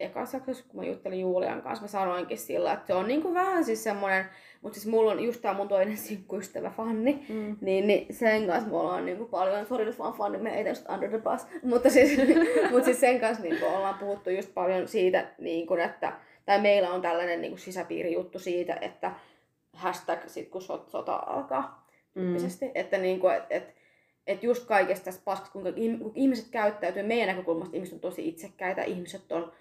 [0.00, 3.34] ekassa jaksossa, kun mä juttelin Julian kanssa, mä sanoinkin sillä, että se on niin kuin
[3.34, 4.24] vähän siis semmoinen,
[4.64, 7.56] mutta siis mulla on just tää mun toinen sinkkuystävä Fanni, Mm.
[7.60, 10.88] niin, niin sen kanssa me ollaan niinku paljon, sori nyt vaan Fanni, me ei just
[10.88, 12.18] under the bus, mutta siis,
[12.70, 16.12] mut siis sen kanssa niinku ollaan puhuttu just paljon siitä, niinku, että,
[16.46, 19.12] tai meillä on tällainen niinku sisäpiirijuttu siitä, että
[19.72, 23.74] hashtag sit kun sot, sota alkaa, tyyppisesti, että niinku, et, et,
[24.26, 25.70] et just kaikesta tästä paskasta, kuinka
[26.14, 29.52] ihmiset käyttäytyy, meidän näkökulmasta ihmiset on tosi itsekkäitä, ihmiset on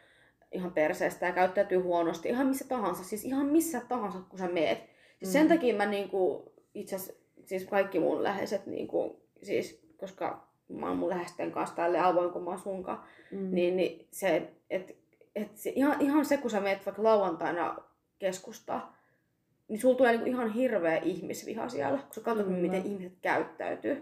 [0.52, 4.93] ihan perseestä ja käyttäytyy huonosti, ihan missä tahansa, siis ihan missä tahansa, kun sä meet.
[5.24, 5.30] Mm.
[5.32, 10.98] sen takia mä niinku, itse asiassa, siis kaikki mun läheiset, niinku, siis, koska mä oon
[10.98, 13.56] mun läheisten kanssa tälle avoin, kun mä oon sunkaan, Mm.
[13.56, 14.96] niin, niin se, et,
[15.36, 17.78] et se, ihan, ihan se, kun sä meet vaikka lauantaina
[18.20, 18.98] keskustaa,
[19.68, 22.60] niin sulla tulee niinku ihan hirveä ihmisviha siellä, kun sä katsot, Kyllä.
[22.60, 23.94] miten ihmiset käyttäytyy.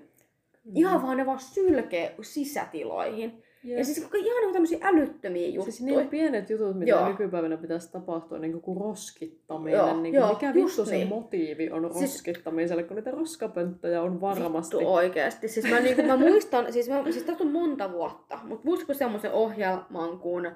[0.66, 0.72] Mm.
[0.76, 3.44] Ihan vaan ne vaan sylkee sisätiloihin.
[3.64, 3.78] Jep.
[3.78, 5.72] Ja siis ihan niinku tämmöisiä älyttömiä juttuja.
[5.72, 7.08] Siis niin pienet jutut, mitä Joo.
[7.08, 9.78] nykypäivänä pitäisi tapahtua, niin kuin roskittaminen.
[9.78, 11.08] Joo, niin joo, mikä vittu se niin.
[11.08, 14.78] motiivi on Siis- roskittamiselle, kun niitä roskapönttöjä on varmasti.
[14.78, 15.48] Vittu oikeesti.
[15.48, 19.32] Siis mä, niinku, mä muistan, siis, mä, siis tästä on monta vuotta, mutta muistatko semmoisen
[19.32, 20.52] ohjelman kuin...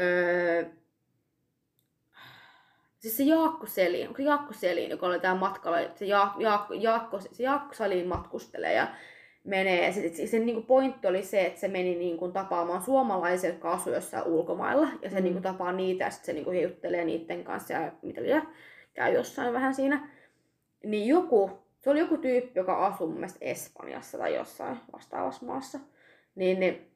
[0.00, 0.64] Öö,
[2.98, 6.74] siis se Jaakko Selin, onko se Jaakko Selin, joka oli täällä matkalla, se Jaakko, Jaakko,
[6.74, 8.88] Jaakko, se Jaakko Selin matkustelee ja
[9.46, 9.86] menee.
[9.86, 13.72] Ja sit, sit, sen niinku pointti oli se, että se meni niinku tapaamaan suomalaisia, jotka
[13.72, 14.88] asuu jossain ulkomailla.
[15.02, 15.24] Ja se Mm.
[15.24, 18.48] niinku tapaa niitä ja sitten se niinku juttelee niiden kanssa ja mitä liian,
[18.94, 20.08] käy jossain vähän siinä.
[20.84, 25.78] niin joku, se oli joku tyyppi, joka asui mun mielestä Espanjassa tai jossain vastaavassa maassa.
[26.34, 26.90] Niin, niin,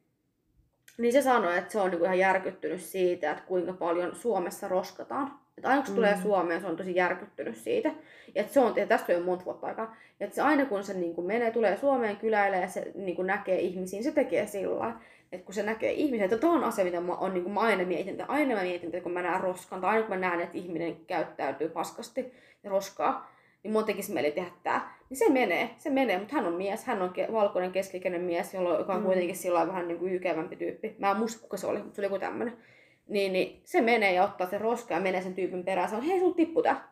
[0.97, 5.40] niin se sanoi, että se on niinku ihan järkyttynyt siitä, että kuinka paljon Suomessa roskataan.
[5.61, 5.95] Että aina kun se mm.
[5.95, 7.89] tulee Suomeen, se on tosi järkyttynyt siitä.
[8.35, 9.95] Ja että se on, ja tästä on jo monta vuotta aikaa.
[10.19, 13.15] Ja että se aina kun se niin kuin menee, tulee Suomeen kyläille ja se niin
[13.15, 14.95] kuin näkee ihmisiä, niin se tekee sillä
[15.31, 17.59] että kun se näkee ihmisiä, että tämä on asia, mitä mä, on, niin kuin mä
[17.59, 20.21] aina mietin, että aina mä mietin, että kun mä näen roskan, tai aina kun mä
[20.21, 22.33] näen, että ihminen käyttäytyy paskasti
[22.63, 23.31] ja roskaa,
[23.63, 24.97] niin mun tekisi mieli tehdä tää.
[25.09, 28.53] Niin se menee, se menee, mutta hän on mies, hän on ke- valkoinen keskikäinen mies,
[28.53, 29.05] jolla, joka on mm.
[29.05, 30.95] kuitenkin sillä vähän niin kuin jykevämpi tyyppi.
[30.99, 32.57] Mä en muista, kuka se oli, mutta se oli joku tämmönen.
[33.07, 36.05] Niin, niin se menee ja ottaa se roska ja menee sen tyypin perään ja sanoo,
[36.05, 36.91] hei sul tippu tää.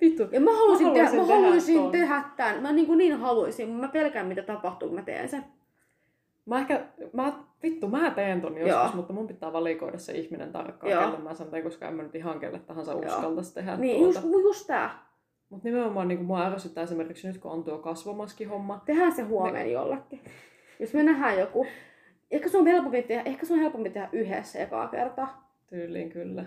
[0.00, 0.22] Vittu.
[0.32, 2.62] Ja mä haluaisin, mä tehdä, tehdä, mä haluaisin tehdä tämän.
[2.62, 5.44] Mä niin, kuin niin haluaisin, mutta mä pelkään mitä tapahtuu, kun mä teen sen.
[6.46, 8.90] Mä ehkä, mä, vittu, mä teen ton joskus, Joo.
[8.94, 11.02] mutta mun pitää valikoida se ihminen tarkkaan, Joo.
[11.02, 14.28] kelle mä sen teen, koska en mä nyt ihan kelle tahansa uskaltaisi tehdä Niin, tuota.
[14.28, 15.10] just, just tää.
[15.50, 18.82] Mutta nimenomaan niin mua ärsyttää esimerkiksi nyt, kun on tuo kasvomaskihomma.
[18.86, 19.68] Tehdään se huomenna ne...
[19.68, 20.20] jollekin.
[20.80, 21.66] Jos me nähdään joku,
[22.30, 25.54] ehkä se on helpompi tehdä, ehkä se on helpompi tehdä yhdessä ekaa kertaa.
[25.66, 26.44] Tyyliin kyllä.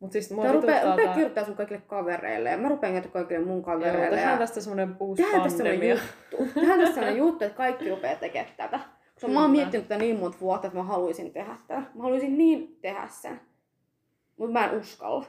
[0.00, 1.14] Mut siis mua rupea, rupea tää...
[1.14, 4.06] kirjoittaa sun kaikille kavereille ja mä rupean kirjoittaa kaikille mun kavereille.
[4.06, 5.94] Joo, tehdään tästä semmonen uusi tehdään pandemia.
[5.94, 6.60] Tästä juttu.
[6.60, 8.80] tehdään tästä semmonen juttu, että kaikki rupeaa tekemään tätä.
[9.14, 11.82] Koska mä oon miettinyt tätä niin monta vuotta, että mä haluaisin tehdä tätä.
[11.94, 13.40] Mä haluaisin niin tehdä sen.
[14.36, 15.26] Mutta mä en uskalla.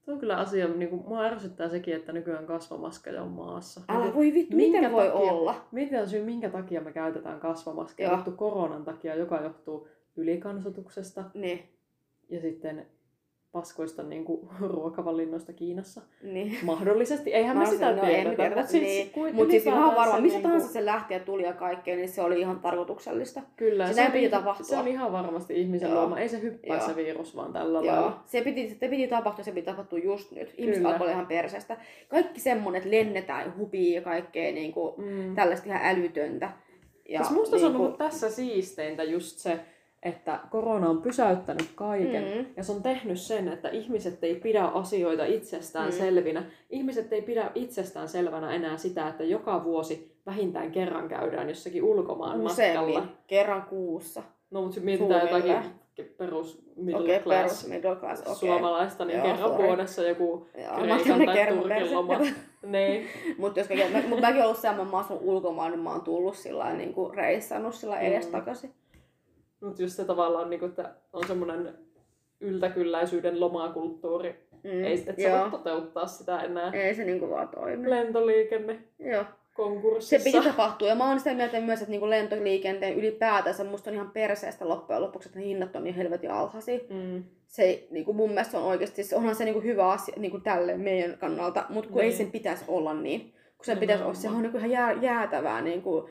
[0.00, 3.80] Se on kyllä asia, niin kuin, mua ärsyttää sekin, että nykyään kasvamaskeja on maassa.
[3.88, 5.54] Älä niin, voi vittu, minkä miten voi takia, olla?
[5.72, 8.10] Miten syy, minkä takia me käytetään kasvamaskeja?
[8.10, 11.24] Johtuu koronan takia, joka johtuu ylikansotuksesta.
[11.34, 11.68] Niin.
[12.28, 12.86] Ja sitten
[13.52, 16.00] paskoista niin kuin, ruokavalinnoista Kiinassa.
[16.22, 16.58] Niin.
[16.62, 17.34] Mahdollisesti.
[17.34, 18.42] Eihän me sitä no, tiedetä.
[18.42, 18.82] Mutta siis,
[19.16, 19.34] niin.
[19.34, 22.22] Mut siis ihan varmaan, missä niin tahansa se lähti ja tuli ja kaikkea, niin se
[22.22, 23.42] oli ihan tarkoituksellista.
[23.56, 23.86] Kyllä.
[23.86, 24.66] Se, se, piti tapahtua.
[24.66, 26.18] se on ihan varmasti ihmisen luoma.
[26.18, 26.86] Ei se hyppää Joo.
[26.86, 27.86] se virus vaan tällä Joo.
[27.86, 28.22] lailla.
[28.26, 30.54] Se piti, se piti tapahtua, se piti tapahtua just nyt.
[30.58, 31.76] Ihmiset alkoi ihan perseestä.
[32.08, 35.34] Kaikki semmonen, että lennetään hupii ja kaikkea niin kuin, mm.
[35.34, 36.50] tällaista ihan älytöntä.
[37.08, 39.60] Ja, siis musta niin se on niin tässä siisteintä just se,
[40.02, 42.46] että korona on pysäyttänyt kaiken mm.
[42.56, 45.92] ja se on tehnyt sen, että ihmiset ei pidä asioita itsestään mm.
[45.92, 46.44] selvinä.
[46.70, 52.40] Ihmiset ei pidä itsestään selvänä enää sitä, että joka vuosi vähintään kerran käydään jossakin ulkomaan
[52.40, 52.94] Useammin.
[52.94, 53.16] matkalla.
[53.26, 54.22] kerran kuussa.
[54.50, 55.56] No mutta mietitään jotakin
[56.16, 58.34] perus middle okay, class, perus middle class okay.
[58.34, 59.66] suomalaista, niin Joo, kerran sorry.
[59.66, 62.18] vuodessa joku Kreikan tai Turkin loma.
[62.66, 63.06] niin.
[63.38, 63.60] Mutta
[64.08, 67.74] mut mäkin ollut semmoinen, mä asun ulkomaan, niin mä oon tullut sillä niin kuin reissannut
[67.74, 68.02] sillä mm.
[68.02, 68.74] edestakaisin.
[69.60, 71.74] Mutta just se tavallaan, niin kuin, että on semmoinen
[72.40, 74.48] yltäkylläisyyden lomakulttuuri.
[74.64, 76.70] Mm, Ei että sä voi toteuttaa sitä enää.
[76.72, 77.90] Ei se niinku vaan toimi.
[77.90, 78.78] Lentoliikenne.
[78.98, 79.24] Joo.
[79.54, 80.24] Konkurssissa.
[80.24, 80.88] Se piti tapahtua.
[80.88, 85.02] Ja mä oon sitä mieltä myös, että niinku lentoliikenteen ylipäätänsä musta on ihan perseestä loppujen
[85.02, 86.78] lopuksi, että ne hinnat on niin helvetin alhaisia.
[86.90, 87.24] Mm.
[87.46, 91.64] Se niinku mun mielestä on oikeasti, onhan se niinku hyvä asia niinku tälle meidän kannalta,
[91.68, 92.10] mutta kun niin.
[92.10, 93.20] ei sen pitäisi olla niin.
[93.56, 96.08] Kun sen pitäisi olla, se on niinku ihan jää, jäätävää niinku,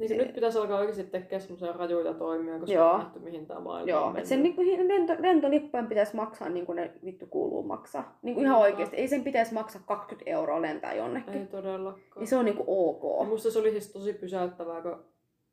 [0.00, 2.90] niin se nyt pitäisi alkaa oikeasti tekemään semmoisia rajuja toimia, koska Joo.
[2.90, 4.04] on nähty, mihin tämä maailma Joo.
[4.04, 4.28] on mennyt.
[4.28, 8.18] sen niin kuin, lento, lentolippujen pitäisi maksaa niin kuin ne vittu kuuluu maksaa.
[8.22, 8.62] Niin kuin ihan no.
[8.62, 8.96] oikeasti.
[8.96, 11.34] Ei sen pitäisi maksaa 20 euroa lentää jonnekin.
[11.34, 12.04] Ei todellakaan.
[12.16, 13.20] Niin se on niin kuin ok.
[13.20, 15.04] Ja musta se oli siis tosi pysäyttävää, kun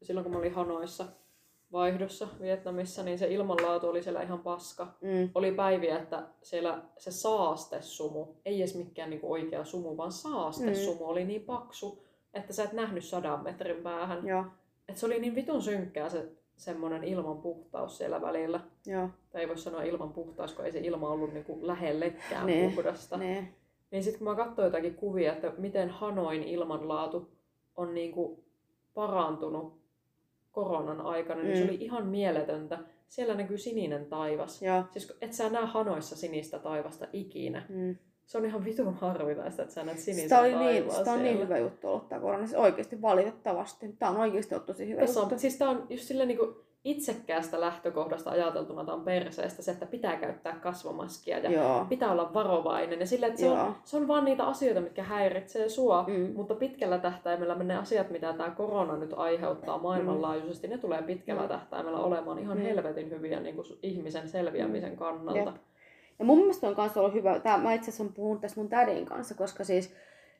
[0.02, 1.06] silloin kun mä olin Hanoissa
[1.72, 4.88] vaihdossa Vietnamissa, niin se ilmanlaatu oli siellä ihan paska.
[5.02, 5.30] Mm.
[5.36, 11.10] Oli päiviä, että siellä se saastesumu, ei edes mikään niinku oikea sumu, vaan saastesumu mm.
[11.10, 12.04] oli niin paksu,
[12.38, 14.28] että sä et nähnyt sadan metrin päähän.
[14.28, 14.46] Joo.
[14.90, 18.60] Et se oli niin vitun synkkää se semmoinen ilman puhtaus siellä välillä.
[18.86, 19.10] Joo.
[19.32, 22.70] Tai ei voi sanoa ilman puhtaus, kun ei se ilma ollut niinku lähellekään nee.
[22.70, 23.18] puhdasta.
[23.18, 23.54] Nee.
[23.92, 27.32] Niin sitten kun mä katsoin jotakin kuvia, että miten Hanoin ilmanlaatu
[27.76, 28.44] on niinku
[28.94, 29.78] parantunut
[30.52, 31.48] koronan aikana, mm.
[31.48, 31.70] niin se mm.
[31.70, 32.80] oli ihan mieletöntä.
[33.08, 34.62] Siellä näkyy sininen taivas.
[34.62, 34.84] Joo.
[34.92, 37.66] Siis et sä näe Hanoissa sinistä taivasta ikinä.
[37.70, 37.96] Mm
[38.28, 41.40] se on ihan vitun harvinaista, että sä näet sinisen sitä oli niin, sitä on niin
[41.40, 42.48] hyvä juttu ollut tämä korona.
[42.48, 43.96] Siis oikeasti valitettavasti.
[44.00, 45.36] Tämä on oikeasti ollut tosi hyvä Tässä juttu.
[45.36, 49.72] On, siis tämä on just silleen niin kuin itsekkäästä lähtökohdasta ajateltuna tämä on perseestä se,
[49.72, 51.86] että pitää käyttää kasvomaskia ja Joo.
[51.90, 53.00] pitää olla varovainen.
[53.00, 56.34] Ja sille, että se on, se on vaan niitä asioita, mitkä häiritsee sua, mm.
[56.36, 60.72] mutta pitkällä tähtäimellä ne asiat, mitä tämä korona nyt aiheuttaa maailmanlaajuisesti, mm.
[60.72, 61.48] ne tulee pitkällä mm.
[61.48, 62.64] tähtäimellä olemaan ihan mm.
[62.64, 64.98] helvetin hyviä niin kuin ihmisen selviämisen mm.
[64.98, 65.40] kannalta.
[65.40, 65.56] Jep.
[66.20, 69.06] Ja mun mielestä on kanssa ollut hyvä, tää, mä itse asiassa puhunut tästä mun tädin
[69.06, 69.94] kanssa, koska siis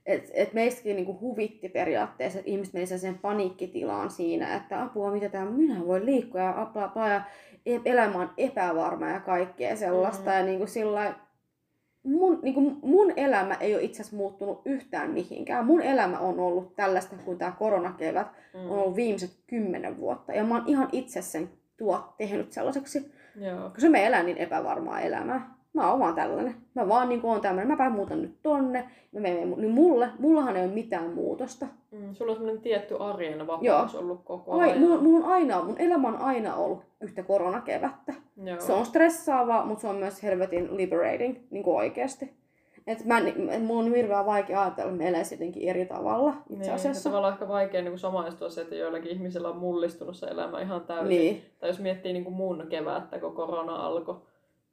[0.06, 5.30] et, et meistäkin niinku huvitti periaatteessa, että ihmiset meni sen paniikkitilaan siinä, että apua, mitä
[5.30, 7.22] tämä minä voi liikkua ja bla, ja
[7.66, 10.26] e, elämä on epävarma ja kaikkea sellaista.
[10.26, 10.40] Mm-hmm.
[10.40, 11.14] Ja niinku sillä
[12.04, 15.66] mun, niinku mun elämä ei ole itse asiassa muuttunut yhtään mihinkään.
[15.66, 18.72] Mun elämä on ollut tällaista kuin tämä koronakevät mm.
[18.72, 20.34] on ollut viimeiset kymmenen vuotta.
[20.34, 23.12] Ja mä oon ihan itse sen tuo tehnyt sellaiseksi.
[23.36, 23.70] Joo.
[23.70, 25.57] Koska me elän niin epävarmaa elämää.
[25.78, 26.56] Mä oon vaan tällainen.
[26.74, 27.68] Mä vaan niin oon tämmöinen.
[27.68, 28.90] Mä päään muutan nyt tonne.
[29.12, 31.68] Mä menen, niin mulle, mullahan ei ole mitään muutosta.
[31.92, 33.64] Mm, sulla on semmoinen tietty arjen vapaus
[33.94, 34.02] Joo.
[34.02, 34.70] ollut koko ajan.
[34.70, 38.14] Ai, mulla on aina, mun elämä on aina ollut yhtä koronakevättä.
[38.44, 38.60] Joo.
[38.60, 42.34] Se on stressaavaa, mutta se on myös helvetin liberating, niin kuin oikeasti.
[42.88, 43.18] Et mä,
[43.52, 47.10] et mulla on hirveän vaikea ajatella, että me eläisi jotenkin eri tavalla itse niin, asiassa.
[47.10, 51.10] Tavallaan ehkä vaikea niin samaistua se, että joillakin ihmisillä on mullistunut se elämä ihan täysin.
[51.10, 51.42] Niin.
[51.60, 54.22] Tai jos miettii niin kuin mun kevättä, kun korona alkoi,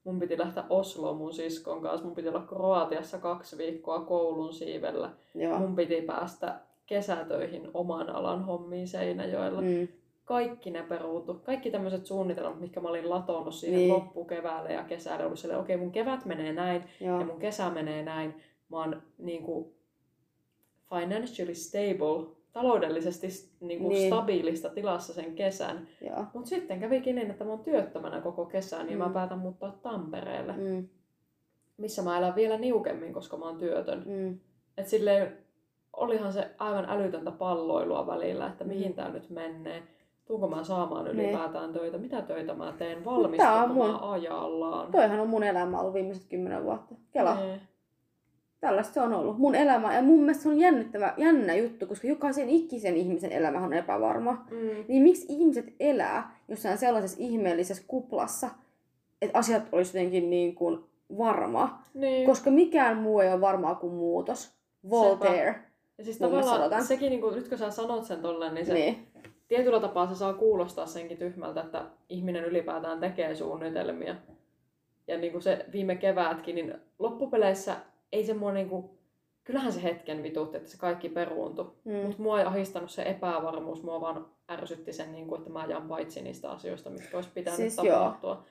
[0.04, 2.06] mun piti lähteä Osloon mun siskon kanssa.
[2.06, 5.10] Mun piti olla Kroatiassa kaksi viikkoa koulun siivellä.
[5.34, 5.58] Joo.
[5.58, 9.60] Mun piti päästä kesätöihin oman alan hommiin Seinäjoella.
[9.60, 9.88] Mm.
[10.24, 11.34] Kaikki ne peruutu.
[11.34, 13.94] Kaikki tämmöiset suunnitelmat, mitkä mä olin latonut siihen niin.
[13.94, 17.20] loppukeväälle ja kesällä, ollut silleen, okei okay, mun kevät menee näin Joo.
[17.20, 18.34] ja mun kesä menee näin.
[18.68, 19.74] Mä oon niin kuin,
[20.88, 23.28] financially stable taloudellisesti
[23.60, 24.12] niin kuin niin.
[24.12, 25.88] stabiilista tilassa sen kesän.
[26.34, 29.02] Mutta sitten kävikin niin, että mä oon työttömänä koko kesän ja mm.
[29.02, 30.52] mä päätän muuttaa Tampereelle.
[30.52, 30.88] Mm.
[31.76, 34.02] Missä mä elän vielä niukemmin, koska mä oon työtön.
[34.06, 34.38] Mm.
[34.78, 35.38] Et silleen,
[35.92, 38.94] olihan se aivan älytöntä palloilua välillä, että mihin mm.
[38.94, 39.82] tää nyt menee.
[40.26, 41.80] Tuunko mä saamaan ylipäätään niin.
[41.80, 41.98] töitä?
[41.98, 43.04] Mitä töitä mä teen?
[43.04, 43.98] Valmistutko mun...
[44.00, 44.92] ajallaan?
[44.92, 46.94] Toihan on mun elämä ollut viimeiset kymmenen vuotta.
[47.12, 47.34] Kela.
[47.34, 47.60] Niin
[48.64, 49.38] tällaista se on ollut.
[49.38, 53.60] Mun elämä, ja mun mielestä se on jännittävä, jännä juttu, koska jokaisen ikisen ihmisen elämä
[53.60, 54.32] on epävarma.
[54.50, 54.84] Mm.
[54.88, 58.50] Niin miksi ihmiset elää jossain sellaisessa ihmeellisessä kuplassa,
[59.22, 60.84] että asiat olisi jotenkin niin kuin
[61.18, 61.82] varma.
[61.94, 62.26] Niin.
[62.26, 64.52] Koska mikään muu ei ole varmaa kuin muutos.
[64.90, 65.52] Voltaire.
[65.52, 65.64] Sepä.
[65.98, 69.08] Ja siis tavallaan sekin, niin kuin, nyt kun sä sanot sen tolleen, niin se niin.
[69.48, 74.16] tietyllä tapaa se saa kuulostaa senkin tyhmältä, että ihminen ylipäätään tekee suunnitelmia.
[75.08, 77.76] Ja niin kuin se viime keväätkin, niin loppupeleissä
[78.14, 78.98] ei se mua niinku,
[79.44, 81.72] kyllähän se hetken vitutti, että se kaikki peruuntui.
[81.84, 81.94] Mm.
[81.94, 86.22] Mutta mua ei ahistanut se epävarmuus, mua vaan ärsytti sen, niinku, että mä ajan paitsi
[86.22, 88.42] niistä asioista, mitkä olisi pitänyt siis tapahtua.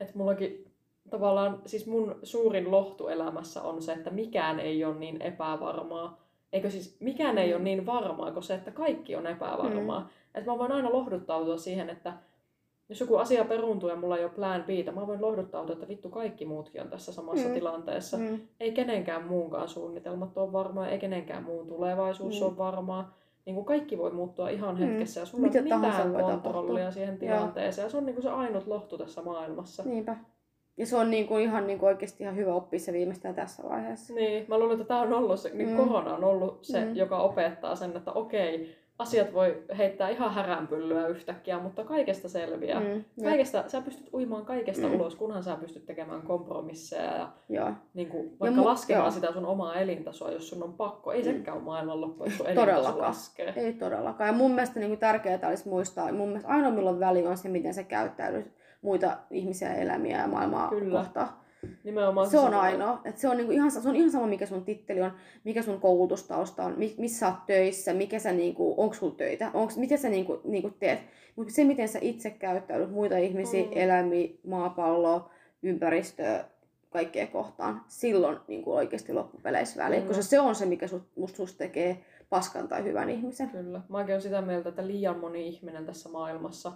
[0.00, 0.72] Että mullakin
[1.10, 6.20] tavallaan, siis mun suurin lohtu elämässä on se, että mikään ei ole niin epävarmaa.
[6.52, 7.54] Eikö siis mikään ei mm.
[7.54, 10.00] ole niin varmaa kuin se, että kaikki on epävarmaa.
[10.00, 10.06] Mm.
[10.34, 12.12] Että mä voin aina lohduttautua siihen, että
[12.90, 16.08] jos joku asia peruuntuu ja mulla ei ole plan B, mä voin lohduttautua, että vittu
[16.08, 17.54] kaikki muutkin on tässä samassa mm.
[17.54, 18.18] tilanteessa.
[18.18, 18.40] Mm.
[18.60, 22.46] Ei kenenkään muunkaan suunnitelmat ole varmaa, ei kenenkään muun tulevaisuus mm.
[22.46, 23.16] ole varmaa.
[23.46, 24.80] Niin kuin kaikki voi muuttua ihan mm.
[24.80, 26.90] hetkessä ja sulla ei ole mitään kontrollia tapahtua.
[26.90, 27.86] siihen tilanteeseen.
[27.86, 29.82] Ja se on niin kuin se ainut lohtu tässä maailmassa.
[29.86, 30.16] Niinpä.
[30.76, 33.62] Ja se on niin kuin ihan niin kuin oikeasti ihan hyvä oppia se viimeistään tässä
[33.68, 34.14] vaiheessa.
[34.14, 35.76] Niin, mä luulen, että tämä on ollut se, niin mm.
[35.76, 36.96] korona on ollut se, mm.
[36.96, 42.80] joka opettaa sen, että okei, asiat voi heittää ihan häränpyllyä yhtäkkiä, mutta kaikesta selviää.
[42.80, 44.94] Mm, kaikesta, sä pystyt uimaan kaikesta mm.
[44.94, 47.72] ulos, kunhan sä pystyt tekemään kompromisseja ja joo.
[47.94, 49.10] Niin kuin, vaikka ja laskemaan joo.
[49.10, 51.12] sitä sun omaa elintasoa, jos sun on pakko.
[51.12, 51.28] Ei mm.
[51.28, 53.52] sekään ole maailmanloppu, jos sun elintaso laskee.
[53.56, 54.28] Ei todellakaan.
[54.28, 57.48] Ja mun mielestä niin kuin tärkeää olisi muistaa, mun mielestä ainoa milloin väli on se,
[57.48, 58.52] miten sä käyttäydyt
[58.82, 60.98] muita ihmisiä, elämiä ja maailmaa Kyllä.
[60.98, 61.28] kohtaan.
[61.84, 63.00] Nimenomaan se, se on ainoa.
[63.04, 65.12] Et se, on niinku ihan, se on ihan sama, mikä sun titteli on,
[65.44, 69.76] mikä sun koulutustausta on, missä sä oot töissä, mikä sä, niinku, onko sulla töitä, onks,
[69.76, 70.98] miten sä niinku, niinku teet.
[71.36, 73.70] Mutta se, miten sä itse käyttäydyt muita ihmisiä, mm.
[73.74, 75.30] eläimiä, maapalloa,
[75.62, 76.44] ympäristöä,
[76.90, 81.36] kaikkea kohtaan, silloin niin kuin oikeasti loppupeleissä väliin, koska se on se, mikä sut, musta
[81.36, 83.50] susta tekee paskan tai hyvän ihmisen.
[83.50, 83.80] Kyllä.
[83.88, 86.72] Mäkin olen sitä mieltä, että liian moni ihminen tässä maailmassa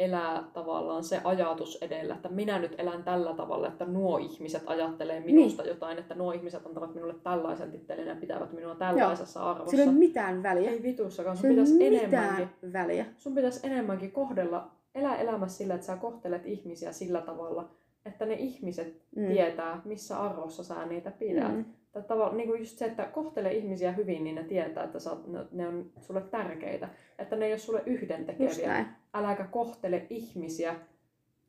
[0.00, 5.20] elää tavallaan se ajatus edellä, että minä nyt elän tällä tavalla, että nuo ihmiset ajattelee
[5.20, 5.70] minusta niin.
[5.70, 9.48] jotain, että nuo ihmiset antavat minulle tällaisen tittelin ja pitävät minua tällaisessa Joo.
[9.48, 9.70] arvossa.
[9.70, 10.70] Sillä ei ole mitään väliä.
[10.70, 11.36] Ei vitussakaan.
[11.36, 13.06] Sun pitäisi enemmänkin, väliä.
[13.16, 17.70] Sun pitäisi enemmänkin kohdella, elää elämässä sillä, että sä kohtelet ihmisiä sillä tavalla,
[18.06, 19.26] että ne ihmiset mm.
[19.26, 21.54] tietää, missä arvossa sä niitä pidät.
[21.56, 21.64] Mm.
[21.92, 25.10] Tai tavalla, niin kuin just se, että kohtele ihmisiä hyvin, niin ne tietää, että sä,
[25.52, 26.88] ne on sulle tärkeitä.
[27.18, 28.86] Että ne ei ole sulle yhdentekeviä.
[29.14, 30.76] Äläkä kohtele ihmisiä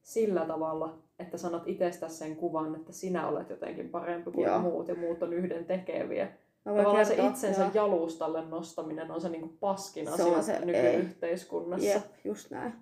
[0.01, 4.59] sillä tavalla, että sanot itsestäsi sen kuvan, että sinä olet jotenkin parempi kuin Joo.
[4.59, 6.27] muut ja muut on yhdentekeviä.
[6.63, 7.72] Tavallaan se itsensä joo.
[7.73, 11.88] jalustalle nostaminen on se niin kuin paskin se asia se, nykyyhteiskunnassa.
[11.88, 12.73] Jep, just näin.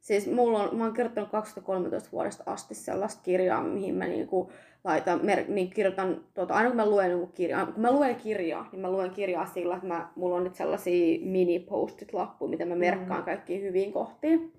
[0.00, 4.52] Siis mulla on, mä oon kirjoittanut 2013 vuodesta asti sellaista kirjaa, mihin mä niinku
[4.84, 8.68] laitan, mer, niin kirjoitan, tuota, aina kun mä luen niinku kirjaa, kun mä luen kirjaa,
[8.72, 13.20] niin mä luen kirjaa sillä, että mä, mulla on nyt sellaisia mini-postit-lappuja, mitä mä merkkaan
[13.20, 13.24] mm.
[13.24, 14.52] kaikkiin hyviin kohtiin.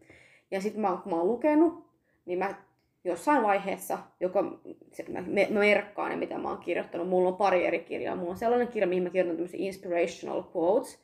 [0.52, 1.86] Ja sitten mä, kun mä oon lukenut,
[2.26, 2.56] niin mä
[3.04, 7.10] jossain vaiheessa, joka mä, mä merkkaan ne, mitä mä oon kirjoittanut.
[7.10, 8.16] Mulla on pari eri kirjaa.
[8.16, 11.00] Mulla on sellainen kirja, mihin mä kirjoitan tämmöisiä inspirational quotes,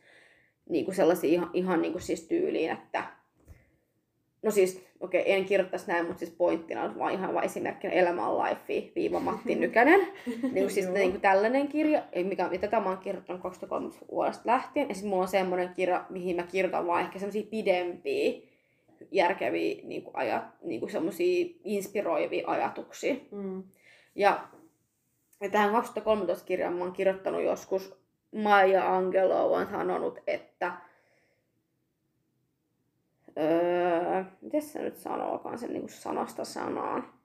[0.70, 3.04] niin kuin sellaisia ihan, ihan niin kuin siis tyyliin, että
[4.48, 7.94] No siis, okei, okay, en kirjoittaisi näin, mutta siis pointtina on vaan ihan vain esimerkkinä
[7.94, 10.08] Elämä on life, viiva Matti Nykänen.
[10.52, 14.90] niin siis niin kuin tällainen kirja, mikä, tätä mä oon kirjoittanut 2003 vuodesta lähtien.
[14.90, 18.42] Ja sitten mulla on semmoinen kirja, mihin mä kirjoitan vaan ehkä semmoisia pidempiä
[19.12, 23.16] järkeviä niin kuin ajat, niin kuin semmosia inspiroivia ajatuksia.
[23.32, 23.64] Mm.
[24.16, 24.48] Ja,
[25.42, 27.98] ja tähän 2013 kirjaan mä oon kirjoittanut joskus,
[28.36, 30.74] Maija Angelo on sanonut, että
[33.38, 37.18] öö, miten se nyt sanookaan sen niin sanasta sanaan?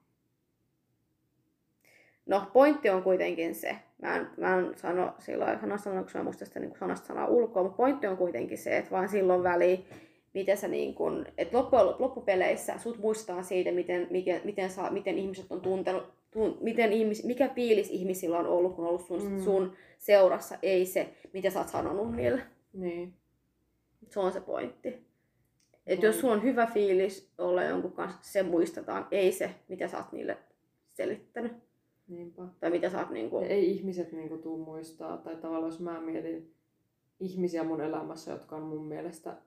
[2.25, 6.23] No, pointti on kuitenkin se, mä en, mä en sano silloin sanasta sanaa, koska mä
[6.23, 9.85] muista sitä niin sanasta sanaa ulkoa, mutta pointti on kuitenkin se, että vaan silloin väliin,
[10.33, 15.17] miten sä niin kun, että loppu, loppupeleissä sut muistaa siitä, miten, miten, miten, saa, miten
[15.17, 19.31] ihmiset on tuntenut, tun, miten ihmis, mikä fiilis ihmisillä on ollut, kun on ollut sun,
[19.31, 19.39] mm.
[19.39, 22.41] sun seurassa, ei se, mitä sä oot sanonut niille.
[22.73, 23.13] Niin.
[24.09, 25.12] Se on se pointti.
[25.87, 29.97] Että jos sulla on hyvä fiilis olla jonkun kanssa, se muistetaan, ei se, mitä sä
[29.97, 30.37] oot niille
[30.93, 31.53] selittänyt.
[32.07, 32.43] Niinpä.
[32.59, 33.37] Tai mitä sä oot niinku...
[33.37, 36.53] Ei ihmiset niinku tuu muistaa, tai tavallaan jos mä mietin
[37.19, 39.37] ihmisiä mun elämässä, jotka on mun mielestä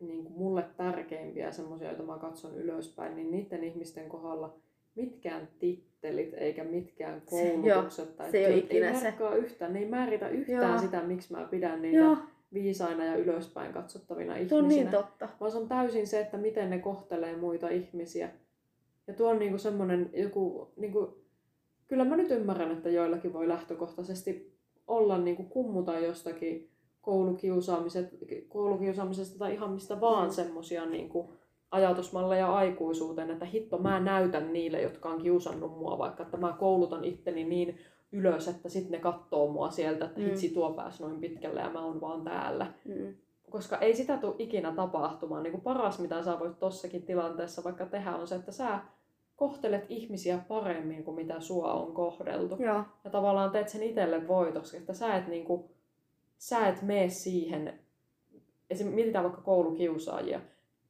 [0.00, 4.56] niinku mulle tärkeimpiä, semmoisia, joita mä katson ylöspäin, niin niiden ihmisten kohdalla
[4.94, 9.14] mitkään tittelit eikä mitkään koulutukset Joo, tai se ei työt ei ikinä se.
[9.36, 10.78] yhtään, ne ei määritä yhtään Joo.
[10.78, 12.16] sitä, miksi mä pidän niitä Joo,
[12.52, 14.68] viisaina ja ylöspäin katsottavina se on ihmisinä.
[14.68, 15.28] niin totta.
[15.40, 18.30] vaan se on täysin se, että miten ne kohtelee muita ihmisiä.
[19.06, 21.18] Ja tuo on niinku semmoinen joku, niinku,
[21.86, 24.56] kyllä mä nyt ymmärrän, että joillakin voi lähtökohtaisesti
[24.86, 26.70] olla niinku kummuta jostakin
[28.48, 30.32] koulukiusaamisesta tai ihan mistä vaan Mm.
[30.32, 31.32] semmosia niinku
[31.70, 37.04] ajatusmalleja aikuisuuteen, että hitto mä näytän niille, jotka on kiusannut mua, vaikka että mä koulutan
[37.04, 37.78] itteni niin
[38.12, 40.26] ylös, että sitten ne katsoo mua sieltä, että Mm.
[40.26, 43.14] hitsi tuo pääsi noin pitkälle ja mä oon vaan täällä Mm.
[43.50, 45.42] koska ei sitä tule ikinä tapahtumaan.
[45.42, 48.78] Niin kuin paras, mitä sä voit tossakin tilanteessa vaikka tehdä, on se, että sä
[49.36, 52.56] kohtelet ihmisiä paremmin kuin mitä sua on kohdeltu.
[52.58, 55.64] Joo, Ja tavallaan teet sen itselle voitoksi, että sä et, niin kuin,
[56.38, 57.78] sä et mene siihen,
[58.70, 58.86] esim.
[58.88, 60.40] mietitään vaikka koulukiusaajia.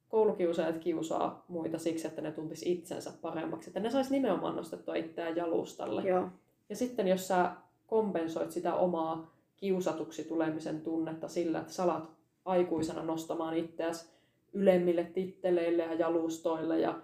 [0.09, 5.37] Koulukiusaajat kiusaa muita siksi, että ne tuntis itsensä paremmaksi, että ne sais nimenomaan nostettua itseään
[5.37, 6.03] jalustalle.
[6.09, 6.29] joo.
[6.71, 7.51] Ja sitten jos sä
[7.87, 12.11] kompensoit sitä omaa kiusatuksi tulemisen tunnetta sillä, että sä alat
[12.45, 14.11] aikuisena nostamaan itseäsi
[14.53, 16.95] ylemmille titteleille ja jalustoille ja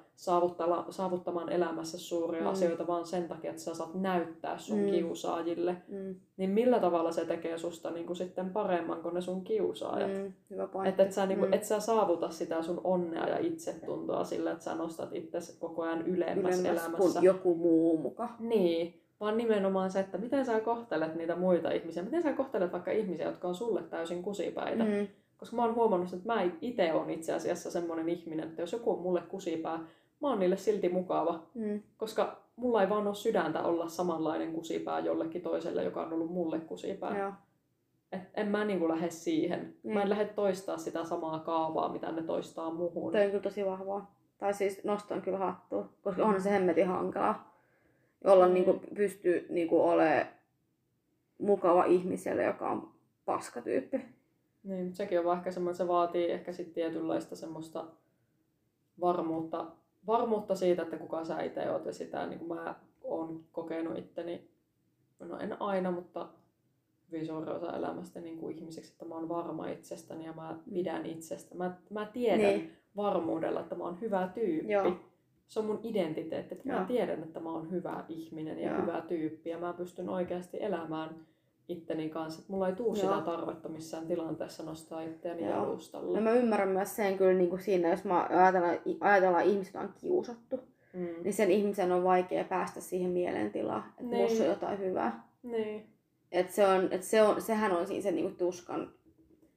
[0.90, 2.46] saavuttamaan elämässä suuria Mm.
[2.46, 4.90] asioita vaan sen takia, että sä saat näyttää sun Mm.
[4.90, 6.14] kiusaajille, Mm.
[6.36, 10.10] niin millä tavalla se tekee susta niin kuin sitten paremman kuin ne sun kiusaajat?
[10.12, 10.18] Mm.
[10.18, 10.32] Mm.
[10.50, 10.88] Hyvä pointti.
[10.90, 11.54] Että et sä, niin kuin, Mm.
[11.54, 16.02] et sä saavuta sitä sun onnea ja itsetuntoa sillä, että sä nostat itsesi koko ajan
[16.06, 16.96] ylemmäs, Ylemmäs elämässä.
[16.96, 18.28] kuin joku muu muka.
[18.38, 22.02] Niin, vaan nimenomaan se, että miten sä kohtelet niitä muita ihmisiä.
[22.02, 24.84] Miten sä kohtelet vaikka ihmisiä, jotka on sulle täysin kusipäitä.
[24.84, 24.90] Mm.
[24.90, 25.08] Mm.
[25.36, 28.90] Koska mä oon huomannut, että mä itse on itse asiassa semmoinen ihminen, että jos joku
[28.90, 29.78] on mulle kusipää,
[30.20, 31.42] mä oon niille silti mukava.
[31.54, 31.82] Mm.
[31.96, 36.60] Koska mulla ei vaan ole sydäntä olla samanlainen kusipää jollekin toiselle, joka on ollut mulle
[36.60, 37.18] kusipää.
[37.18, 37.32] Joo.
[38.12, 39.74] Et en mä niinku lähde siihen.
[39.82, 39.94] Niin.
[39.94, 43.12] Mä en lähde toistaa sitä samaa kaavaa, mitä ne toistaa muhun.
[43.12, 44.14] Toi on kyllä tosi vahvaa.
[44.38, 47.55] Tai siis nostan kyllä hattua, koska onhan se hemmetin hankalaa.
[48.26, 48.54] Olla Mm.
[48.54, 50.26] niinku, pystyy niinku olemaan
[51.38, 52.88] mukava ihmiselle, joka on
[53.24, 54.00] paskatyyppi.
[54.64, 57.84] Niin, mutta sekin on vaan ehkä semmoinen, että se vaatii ehkä sit tietynlaista semmoista
[59.00, 59.66] varmuutta,
[60.06, 62.74] varmuutta siitä, että kuka sä itse oot ja sitä niin kuin mä
[63.04, 64.48] oon kokenut itteni,
[65.18, 66.28] no en aina, mutta
[67.12, 71.06] hyvin suuri osa elämästä niin kuin ihmiseksi, että mä oon varma itsestäni ja mä pidän
[71.06, 71.54] itsestä.
[71.54, 72.58] Mä, mä tiedän Niin.
[72.58, 72.72] niin.
[72.96, 74.72] varmuudella, että mä oon hyvä tyyppi.
[74.72, 74.92] Joo.
[75.48, 76.78] Se on mun identiteetti, että Joo.
[76.78, 78.82] mä tiedän, että mä oon hyvä ihminen ja Joo.
[78.82, 81.10] hyvä tyyppi ja mä pystyn oikeasti elämään
[81.68, 82.40] itteni kanssa.
[82.40, 83.20] Että mulla ei tuu sitä Joo.
[83.20, 85.50] tarvetta missään tilanteessa nostaa itseäni Joo.
[85.50, 86.18] jalustalle.
[86.18, 89.92] No mä ymmärrän myös sen kyllä niin kuin siinä, jos mä ajatellaan, ajatellaan ihmiset on
[90.00, 90.60] kiusattu,
[90.92, 91.06] Mm.
[91.22, 94.22] niin sen ihmisen on vaikea päästä siihen mielentilaan, että Niin.
[94.28, 95.28] musta on jotain hyvää.
[95.42, 95.86] Niin.
[96.32, 98.92] Et se on, et se on, sehän on siinä se niinku tuskan,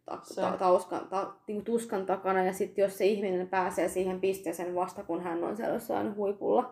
[0.09, 2.43] ta, ta, tauskan, ta, niinku tuskan takana.
[2.43, 6.71] Ja sitten jos se ihminen pääsee siihen pisteeseen vasta, kun hän on siellä jossain huipulla,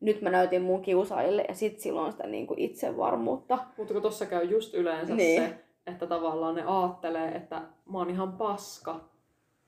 [0.00, 3.58] nyt mä näytin mun kiusaajille ja sitten silloin sitä niinku itsevarmuutta.
[3.76, 5.42] Mutta kun tossa käy just yleensä Niin.
[5.42, 9.00] se, että tavallaan ne aattelee, että mä oon ihan paska.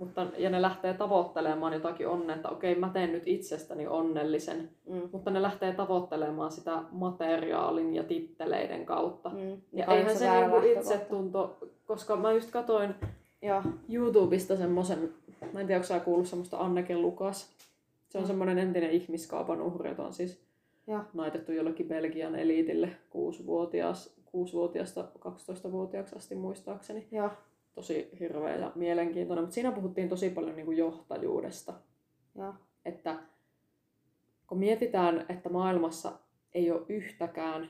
[0.00, 4.70] Mutta, ja ne lähtee tavoittelemaan jotakin onnea, että okei mä teen nyt itsestäni onnellisen.
[4.88, 5.02] Mm.
[5.12, 9.28] Mutta ne lähtee tavoittelemaan sitä materiaalin ja titteleiden kautta.
[9.28, 9.60] Mm.
[9.72, 12.94] Ja eihän se niinku itsetunto, koska mä just katoin
[13.42, 13.62] Joo.
[13.88, 15.14] YouTubesta semmosen,
[15.52, 17.50] mä en tiedä, onko sä kuullut semmoista Anneke Lukas.
[18.08, 18.28] Se on Mm.
[18.28, 20.40] semmoinen entinen ihmiskaupan uhri, jota on siis
[20.86, 21.00] Joo.
[21.14, 27.06] naitettu jollekin Belgian eliitille 6-vuotias, 6-vuotiaasta 12-vuotiaaksi asti muistaakseni.
[27.12, 27.30] Joo.
[27.80, 31.74] Tosi hirveä ja mielenkiintoinen, mutta siinä puhuttiin tosi paljon niin kuin johtajuudesta.
[32.34, 32.54] Joo.
[32.84, 33.18] Että
[34.46, 36.12] kun mietitään, että maailmassa
[36.54, 37.68] ei ole yhtäkään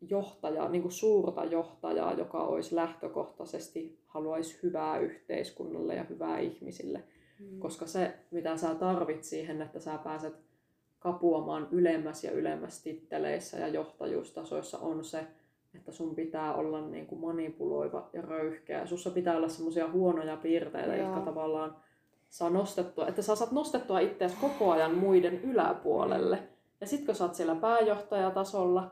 [0.00, 7.02] johtajaa, niin kuin suurta johtajaa, joka olisi lähtökohtaisesti haluaisi hyvää yhteiskunnalle ja hyvää ihmisille,
[7.38, 7.58] Mm.
[7.58, 10.34] Koska se, mitä sä tarvit siihen, että sä pääset
[10.98, 15.26] kapuamaan ylemmäs ja ylemmäs titteleissä ja johtajuustasoissa on se,
[15.76, 18.86] että sun pitää olla niin kuin manipuloiva ja röyhkeä.
[18.86, 21.06] Sussa pitää olla semmoisia huonoja piirteitä, Joo.
[21.06, 21.76] jotka tavallaan
[22.30, 26.42] saa nostettua, että sä saat nostettua itseäsi koko ajan muiden yläpuolelle.
[26.80, 28.90] Ja sit kun sä oot siellä pääjohtajatasolla,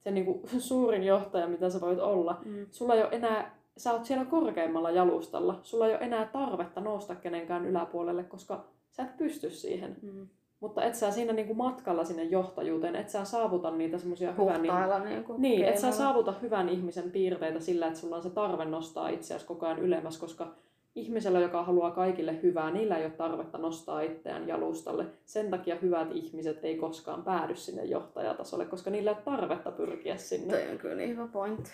[0.00, 2.66] se niin kuin suurin johtaja, mitä sä voit olla, mm.
[2.70, 7.14] sulla ei ole enää, sä oot siellä korkeimmalla jalustalla, sulla ei ole enää tarvetta nousta
[7.14, 9.96] kenenkään yläpuolelle, koska sä et pysty siihen.
[10.02, 10.28] Mm.
[10.60, 14.62] Mutta et sä siinä niinku matkalla sinne johtajuuteen, et sä saavuta niitä semmoisia hyvän...
[15.04, 18.64] Niin, kuin niin et sä saavuta hyvän ihmisen piirteitä sillä, että sulla on se tarve
[18.64, 20.54] nostaa itseäsi koko ajan ylemmäs, koska
[20.94, 25.06] ihmisellä, joka haluaa kaikille hyvää, niillä ei ole tarvetta nostaa itseään jalustalle.
[25.24, 30.16] Sen takia hyvät ihmiset ei koskaan päädy sinne johtajatasolle, koska niillä ei ole tarvetta pyrkiä
[30.16, 30.54] sinne.
[30.54, 31.70] Toi on kyllä niin hyvä pointti.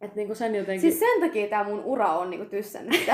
[0.00, 0.80] Et niinku sen jotenkin...
[0.80, 3.00] Siis sen takia tämä mun ura on niinku tyssännyt.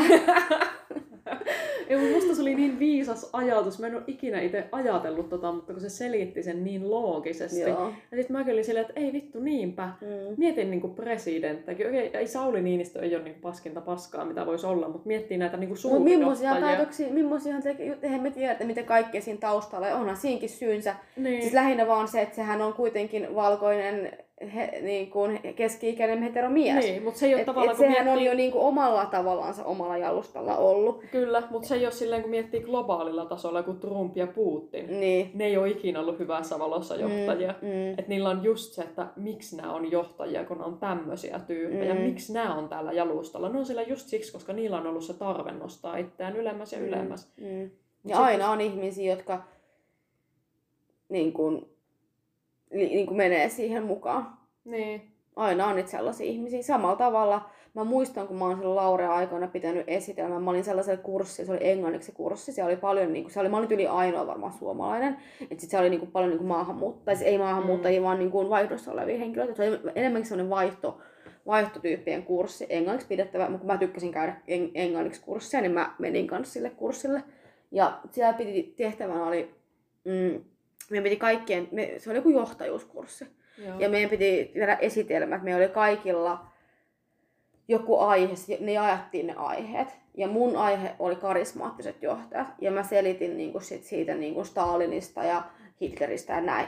[1.92, 3.78] Ei, mutta musta se oli niin viisas ajatus.
[3.78, 7.60] Mä en ole ikinä itse ajatellut tota, mutta kun se selitti sen niin loogisesti.
[7.60, 7.92] Joo.
[8.10, 9.88] Ja sitten mä olin silleen, että ei vittu niinpä.
[10.00, 10.34] Mm.
[10.36, 11.88] Mietin niinku presidenttäkin.
[11.88, 15.56] Okei, ei Sauli Niinistö ei ole niinku paskinta paskaa, mitä voisi olla, mutta miettii näitä
[15.56, 16.18] niinku suurjohtajia.
[16.18, 19.88] Mutta millaisia päätöksiä, millaisia te, eihän me tiedä, että mitä kaikkea siinä taustalla.
[19.88, 20.94] Ja onhan siinkin syynsä.
[21.16, 21.42] Niin.
[21.42, 24.12] Siis lähinnä vaan se, että sehän on kuitenkin valkoinen
[24.54, 26.84] he, niin kuin keski-ikäinen heteromies.
[26.84, 28.12] Niin, mutta se ei ole et, tavallaan, et sehän miettii...
[28.12, 31.04] on jo niin kuin omalla tavallaan omalla jalustalla ollut.
[31.10, 35.00] Kyllä, mutta se ei ole silleen, kun miettii globaalilla tasolla, kuin Trump ja Putin.
[35.00, 35.30] Niin.
[35.34, 37.54] Ne ei ole ikinä ollut hyvässä valossa johtajia.
[37.62, 37.98] Mm, mm.
[37.98, 41.94] Et niillä on just se, että miksi nämä on johtajia, kun on tämmöisiä tyyppejä.
[41.94, 42.00] Mm.
[42.00, 43.48] Miksi nämä on täällä jalustalla?
[43.48, 46.78] Ne on sillä just siksi, koska niillä on ollut se tarve nostaa itseään ylemmäs ja
[46.78, 47.32] mm, ylemmäs.
[47.36, 47.70] Mm.
[48.04, 49.42] Ja aina on ihmisiä, jotka
[51.08, 51.71] niin kuin,
[52.72, 54.38] niin kuin menee siihen mukaan.
[54.64, 55.12] Niin.
[55.36, 56.62] Aina on niitä sellaisia ihmisiä.
[56.62, 60.42] Samalla tavalla mä muistan, kun mä oon silloin Laurea aikoina pitänyt esitelmän.
[60.42, 62.52] Mä olin sellaisella kurssilla, se oli englanniksi kurssi.
[62.52, 65.16] Siellä oli paljon, niin kuin, se oli, mä olin yli ainoa varmaan suomalainen.
[65.50, 68.04] Et sit se oli niin kuin, paljon niin kuin maahanmuuttajia, siis ei maahanmuuttajia, mm.
[68.04, 69.54] vaan niin kuin vaihdossa olevia henkilöitä.
[69.54, 70.98] Se oli enemmänkin sellainen vaihto,
[71.46, 76.26] vaihtotyyppien kurssi, englanniksi pidettävä, mutta kun mä tykkäsin käydä en, englanniksi kurssia, niin mä menin
[76.26, 77.22] kanssa sille kurssille.
[77.70, 79.54] Ja siellä piti, tehtävänä oli,
[80.04, 80.44] mm,
[80.92, 83.26] meidän piti kaikkien, me, se oli joku johtajuuskurssi.
[83.58, 83.78] Joo.
[83.78, 85.42] Ja meidän piti tehdä esitelmät.
[85.42, 86.46] Me oli kaikilla
[87.68, 89.88] joku aihe, ne jaettiin ne aiheet.
[90.14, 92.46] Ja mun aihe oli karismaattiset johtajat.
[92.60, 95.42] Ja mä selitin niinku sit siitä niinku Stalinista ja
[95.80, 96.66] Hitleristä ja näin.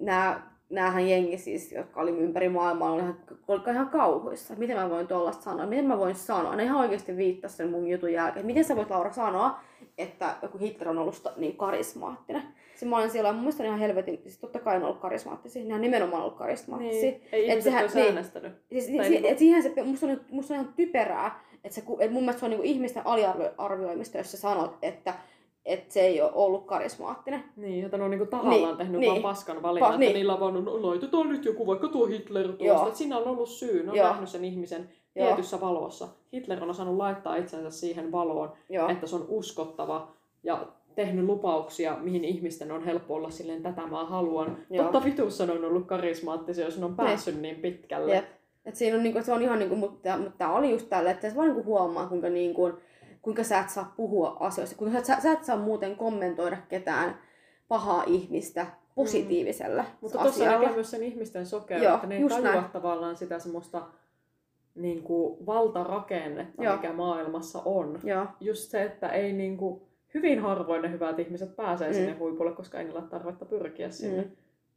[0.00, 3.16] Nämä näähän jengi siis, jotka oli ympäri maailmaa, oli ihan,
[3.48, 4.54] oli ihan kauhuissa.
[4.54, 5.66] Miten mä voin tuollaista sanoa?
[5.66, 6.56] Miten mä voin sanoa?
[6.56, 8.46] Ne ihan oikeasti viittasi sen mun jutun jälkeen.
[8.46, 9.60] Miten sä voit Laura sanoa,
[9.98, 12.42] että joku Hitler on ollut niin karismaattinen?
[12.82, 15.74] Siis mä olen siellä, mun mielestä ihan helvetin, siis totta kai on ollut karismaattisia, ne
[15.74, 17.10] on nimenomaan ollut karismaattisia.
[17.10, 17.22] Niin.
[17.32, 18.52] Ei ihmiset sehän, ole äänestänyt.
[18.68, 19.28] Siis, siis, niinku...
[19.28, 22.46] et siihen se, musta on, musta on ihan typerää, että, se, että mun mielestä se
[22.46, 25.14] on niin ihmisten aliarvioimista, jos sä sanot, että
[25.64, 27.44] että se ei ole ollut karismaattinen.
[27.56, 29.10] Niin, että ne on niinku tahallaan niin, tehnyt niin.
[29.10, 30.14] vaan paskan valinnan, pa- että niin.
[30.14, 33.48] niillä on vaan, no, laitetaan nyt joku vaikka tuo Hitler tuosta, että siinä on ollut
[33.48, 34.08] syy, ne on Joo.
[34.08, 35.26] nähnyt sen ihmisen Joo.
[35.26, 36.08] tietyssä valossa.
[36.32, 38.88] Hitler on osannut laittaa itsensä siihen valoon, Joo.
[38.88, 44.04] että se on uskottava ja tehnyt lupauksia, mihin ihmisten on helppo olla silleen, tätä mä
[44.04, 44.58] haluan.
[44.70, 44.84] Joo.
[44.84, 48.14] Totta vitussa on ollut karismaattisia, jos ne on päässyt niin, niin pitkälle.
[48.14, 48.24] Jep.
[48.64, 51.30] Et siinä on, niinku, se on ihan niinku, mutta, mutta tämä oli just tällä, että
[51.30, 52.72] se vaan niinku huomaa, kuinka, niinku,
[53.22, 57.18] kuinka sä et saa puhua asioista, kuinka sä, sä et saa muuten kommentoida ketään
[57.68, 59.88] pahaa ihmistä positiivisella mm.
[60.00, 62.64] Mutta tuossa näkee myös sen ihmisten sokeutta, että ne ei tajua näin.
[62.64, 63.82] tavallaan sitä semmoista
[64.74, 66.76] niin kuin, valtarakennetta, Joo.
[66.76, 68.00] mikä maailmassa on.
[68.04, 68.26] Joo.
[68.40, 69.82] Just se, että ei niin kuin,
[70.14, 71.94] hyvin harvoin ne hyvät ihmiset pääsee mm.
[71.94, 74.22] sinne huipulle, koska ei niillä ole tarvetta pyrkiä sinne.
[74.22, 74.30] Mm.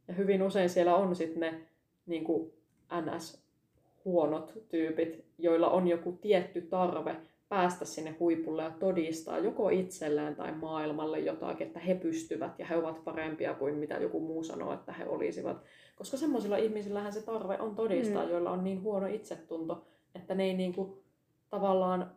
[0.08, 1.60] Ja hyvin usein siellä on sitten ne
[2.06, 2.52] niin kuin
[2.92, 7.16] NS-huonot tyypit, joilla on joku tietty tarve
[7.48, 12.76] päästä sinne huipulle ja todistaa joko itselleen tai maailmalle jotakin, että he pystyvät ja he
[12.76, 15.56] ovat parempia kuin mitä joku muu sanoo, että he olisivat.
[15.96, 18.30] Koska semmoisilla ihmisillähän se tarve on todistaa, mm.
[18.30, 19.84] joilla on niin huono itsetunto,
[20.14, 21.02] että ne ei niinku,
[21.50, 22.10] tavallaan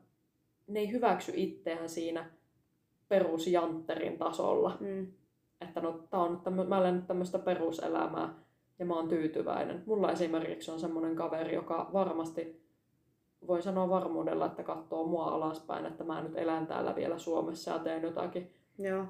[0.68, 2.26] ne ei hyväksy itseään siinä
[3.10, 4.78] perusjantterin tasolla.
[4.80, 5.08] Mm.
[5.62, 8.34] Että no, tää on, tämmö, mä olen nyt tämmöistä peruselämää
[8.80, 9.84] ja mä oon tyytyväinen.
[9.86, 12.70] Mulla esimerkiksi on semmoinen kaveri, joka varmasti
[13.48, 17.80] voi sanoa varmuudella, että katsoo mua alaspäin, että mä nyt elän täällä vielä Suomessa ja
[17.80, 19.06] teen jotakin Joo.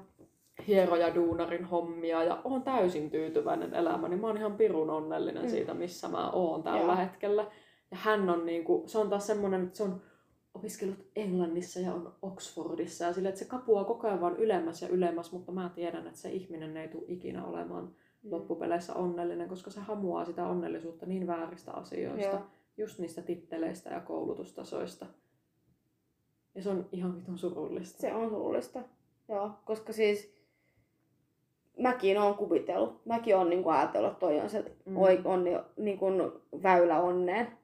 [0.66, 4.16] hieroja duunarin hommia ja oon täysin tyytyväinen elämäni.
[4.16, 5.48] Mä oon ihan pirun onnellinen mm.
[5.48, 6.96] siitä, missä mä oon tällä Joo.
[6.96, 7.46] hetkellä.
[7.90, 10.00] Ja hän on niinku, se on taas semmoinen, että se on
[10.54, 14.88] opiskellut Englannissa ja on Oxfordissa ja sille, että se kapuaa koko ajan vaan ylemmäs ja
[14.88, 18.30] ylemmäs, mutta mä tiedän, että se ihminen ei tule ikinä olemaan mm.
[18.30, 22.26] loppupeleissä onnellinen, koska se hamuaa sitä onnellisuutta niin vääristä asioista.
[22.26, 22.42] Joo
[22.80, 25.06] just niistä titteleistä ja koulutustasoista.
[26.54, 27.98] Ja se on ihan vitun surullista.
[27.98, 28.82] Se on surullista.
[29.28, 30.34] Joo, koska siis
[31.78, 34.96] mäkin oon kuvitellut, mäkin oon niinku ajatellut, että toi on se mm.
[34.96, 35.44] oi, on,
[35.76, 36.06] niinku
[36.62, 37.59] väylä onneen.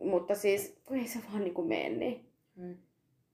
[0.00, 2.28] Mutta siis, kun ei se vaan niinku mene niin.
[2.56, 2.76] Mm.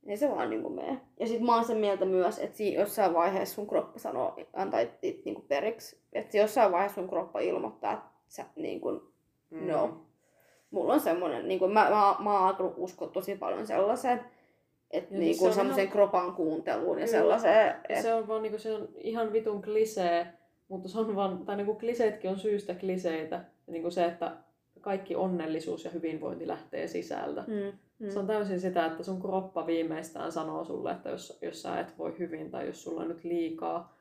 [0.06, 1.00] Ei se vaan niinku mene.
[1.20, 4.80] Ja sit mä oon sen mieltä myös, että si- jossain vaiheessa sun kroppa sanoo, antaa
[4.80, 6.00] it, niinku periksi.
[6.12, 8.90] Että jossain vaiheessa sun kroppa ilmoittaa, että sä niinku,
[9.50, 9.66] mm.
[9.66, 10.06] no.
[10.70, 14.20] Mulla on semmonen, niinku, mä, mä, mä oon alkanut uskoa tosi paljon sellaiseen,
[14.90, 15.92] että niinku se semmoisen ihan...
[15.92, 17.74] kropan kuunteluun ja sellaiseen.
[17.88, 18.02] Et...
[18.02, 20.26] Se on vaan niinku, se on ihan vitun klisee,
[20.68, 23.36] mutta se on vaan, tai niinku kliseetkin on syystä kliseitä.
[23.66, 24.36] Ja niinku se, että
[24.82, 27.44] kaikki onnellisuus ja hyvinvointi lähtee sisältä.
[27.46, 27.78] Mm.
[27.98, 28.10] Mm.
[28.10, 31.98] Se on täysin sitä, että sun kroppa viimeistään sanoo sulle, että jos, jos sä et
[31.98, 33.96] voi hyvin tai jos sulla on nyt liikaa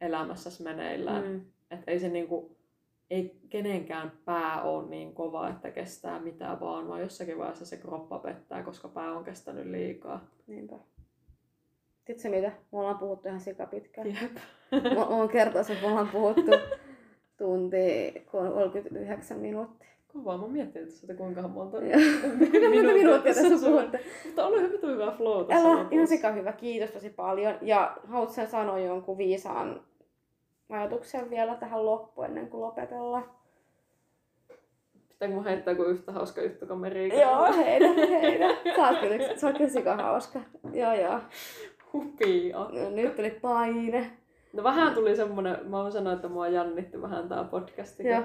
[0.00, 1.24] elämässäsi meneillään.
[1.24, 1.40] Mm.
[1.70, 2.56] Että ei se niinku,
[3.10, 8.18] ei kenenkään pää ole niin kova, että kestää mitään vaan, vaan jossakin vaiheessa se kroppa
[8.18, 10.26] pettää, koska pää on kestänyt liikaa.
[10.46, 10.76] Niinpä.
[12.04, 12.52] Tiedätkö mitä?
[12.72, 14.06] Me ollaan puhuttu ihan sika pitkään.
[14.06, 14.34] Jep.
[14.94, 16.50] mä, oon kertoa, että me ollaan puhuttu
[17.38, 19.88] tunti 39 minuuttia.
[20.14, 24.00] Kovaa, mä miettinyt tässä, että kuinka monta minuuttia, minuuttia tässä puhutte.
[24.24, 27.54] Mutta oli hyvin hyvä flow tässä Älä, ihan sika hyvä, kiitos tosi paljon.
[27.62, 29.80] Ja haluatko sanoa jonkun viisaan
[30.70, 33.24] ajatuksen vielä tähän loppuun ennen kuin lopetellaan?
[35.08, 37.20] Pitääkö mä heittää joku yhtä hauska juttu kameriin?
[37.20, 37.88] Joo, heitä,
[38.20, 38.46] heitä.
[38.76, 40.40] Sä oot kyllä, sä oot kyllä sika hauska.
[40.72, 41.20] Joo, joo.
[41.92, 42.58] Hupia.
[42.58, 44.10] No, nyt tuli paine.
[44.52, 48.08] No vähän tuli semmonen, mä voin sanoa, että mua jännitti vähän tää podcasti.
[48.08, 48.22] Joo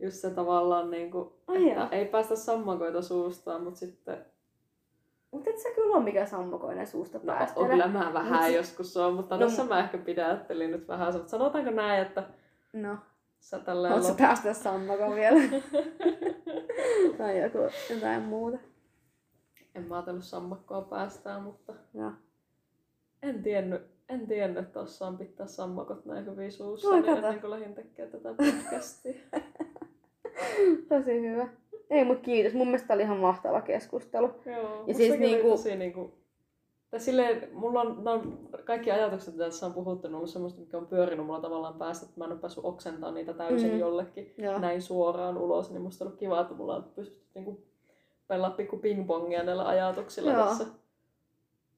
[0.00, 4.26] just se tavallaan, niin kuin, Ai että ei päästä sammakoita suustaan, mutta sitten...
[5.30, 7.66] Mutta et sä kyllä ole mikään sammakoinen suusta no, päästele.
[7.66, 8.54] No, kyllä mä vähän Mut...
[8.54, 11.12] joskus on, mutta no, tässä mä ehkä pidättelin nyt vähän.
[11.12, 12.24] Mutta sanotaanko näin, että...
[12.72, 12.96] No.
[13.40, 13.94] Sä tälleen...
[13.94, 14.16] Oot lop...
[14.16, 15.40] päästä sammakon vielä?
[17.18, 17.58] tai joku,
[17.90, 18.58] jotain muuta.
[19.74, 21.74] En mä ajatellut sammakkoa päästään, mutta...
[21.94, 22.12] Ja.
[23.22, 27.74] En tiennyt, en tiennyt, että osaan pitää sammakot näin hyvin suussa, niin ennen kuin lähdin
[27.74, 29.14] tekemään tätä podcastia.
[30.88, 31.48] tosi hyvä.
[31.90, 32.54] Ei, mutta kiitos.
[32.54, 34.30] Mun mielestä oli ihan mahtava keskustelu.
[34.46, 35.48] Joo, ja siis niinku...
[35.48, 36.20] tosi niinku...
[36.90, 40.78] Tai silleen, mulla on, on kaikki ajatukset, mitä tässä on puhuttu, on ollut semmoista, mikä
[40.78, 43.78] on pyörinyt mulla tavallaan päästä, että mä en ole päässyt oksentamaan niitä täysin mm.
[43.78, 44.58] jollekin Joo.
[44.58, 47.62] näin suoraan ulos, niin musta on ollut kiva, että mulla on pystytty niinku
[48.28, 50.46] pelaa pikku pingpongia näillä ajatuksilla Joo.
[50.46, 50.64] tässä.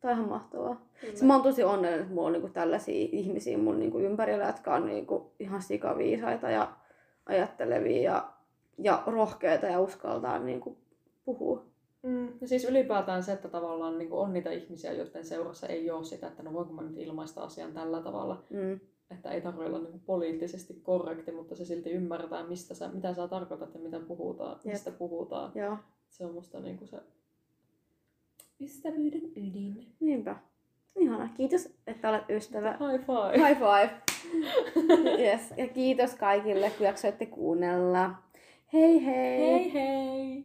[0.01, 0.87] Tämä on ihan mahtavaa.
[1.01, 1.15] Kyllä.
[1.23, 4.87] mä oon tosi onnellinen, että mulla on niinku tällaisia ihmisiä mun niinku ympärillä, jotka on
[4.87, 6.73] niinku ihan sikaviisaita ja
[7.27, 8.33] ajattelevia ja
[8.79, 10.77] ja rohkeita ja uskaltaa niin kuin,
[11.25, 11.65] puhua.
[12.03, 12.29] Mm.
[12.41, 16.27] Ja siis ylipäätään se, että tavallaan niin on niitä ihmisiä, joiden seurassa ei ole sitä,
[16.27, 18.45] että no voinko mä nyt ilmaista asian tällä tavalla.
[18.51, 18.81] Mm.
[19.11, 23.29] Että ei tarvitse olla niin poliittisesti korrekti, mutta se silti ymmärtää, mistä sä, mitä sä
[23.29, 24.73] tarkoitat ja mitä puhutaan, Jep.
[24.73, 25.53] mistä puhutaan.
[25.55, 25.77] Joo.
[26.09, 27.01] Se on musta niin kuin se
[28.61, 29.93] ystävyyden ydin.
[30.01, 30.37] Niinpä.
[30.97, 31.29] Ihana.
[31.37, 32.71] Kiitos, että olet ystävä.
[32.71, 33.49] High five.
[33.49, 33.91] High five.
[35.25, 35.41] yes.
[35.57, 38.15] Ja kiitos kaikille, kun jaksoitte kuunnella.
[38.73, 39.39] Hei hei!
[39.39, 40.45] Hei hei!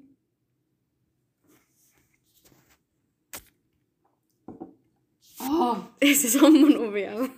[5.39, 7.29] Oh, ei se sammunut vielä.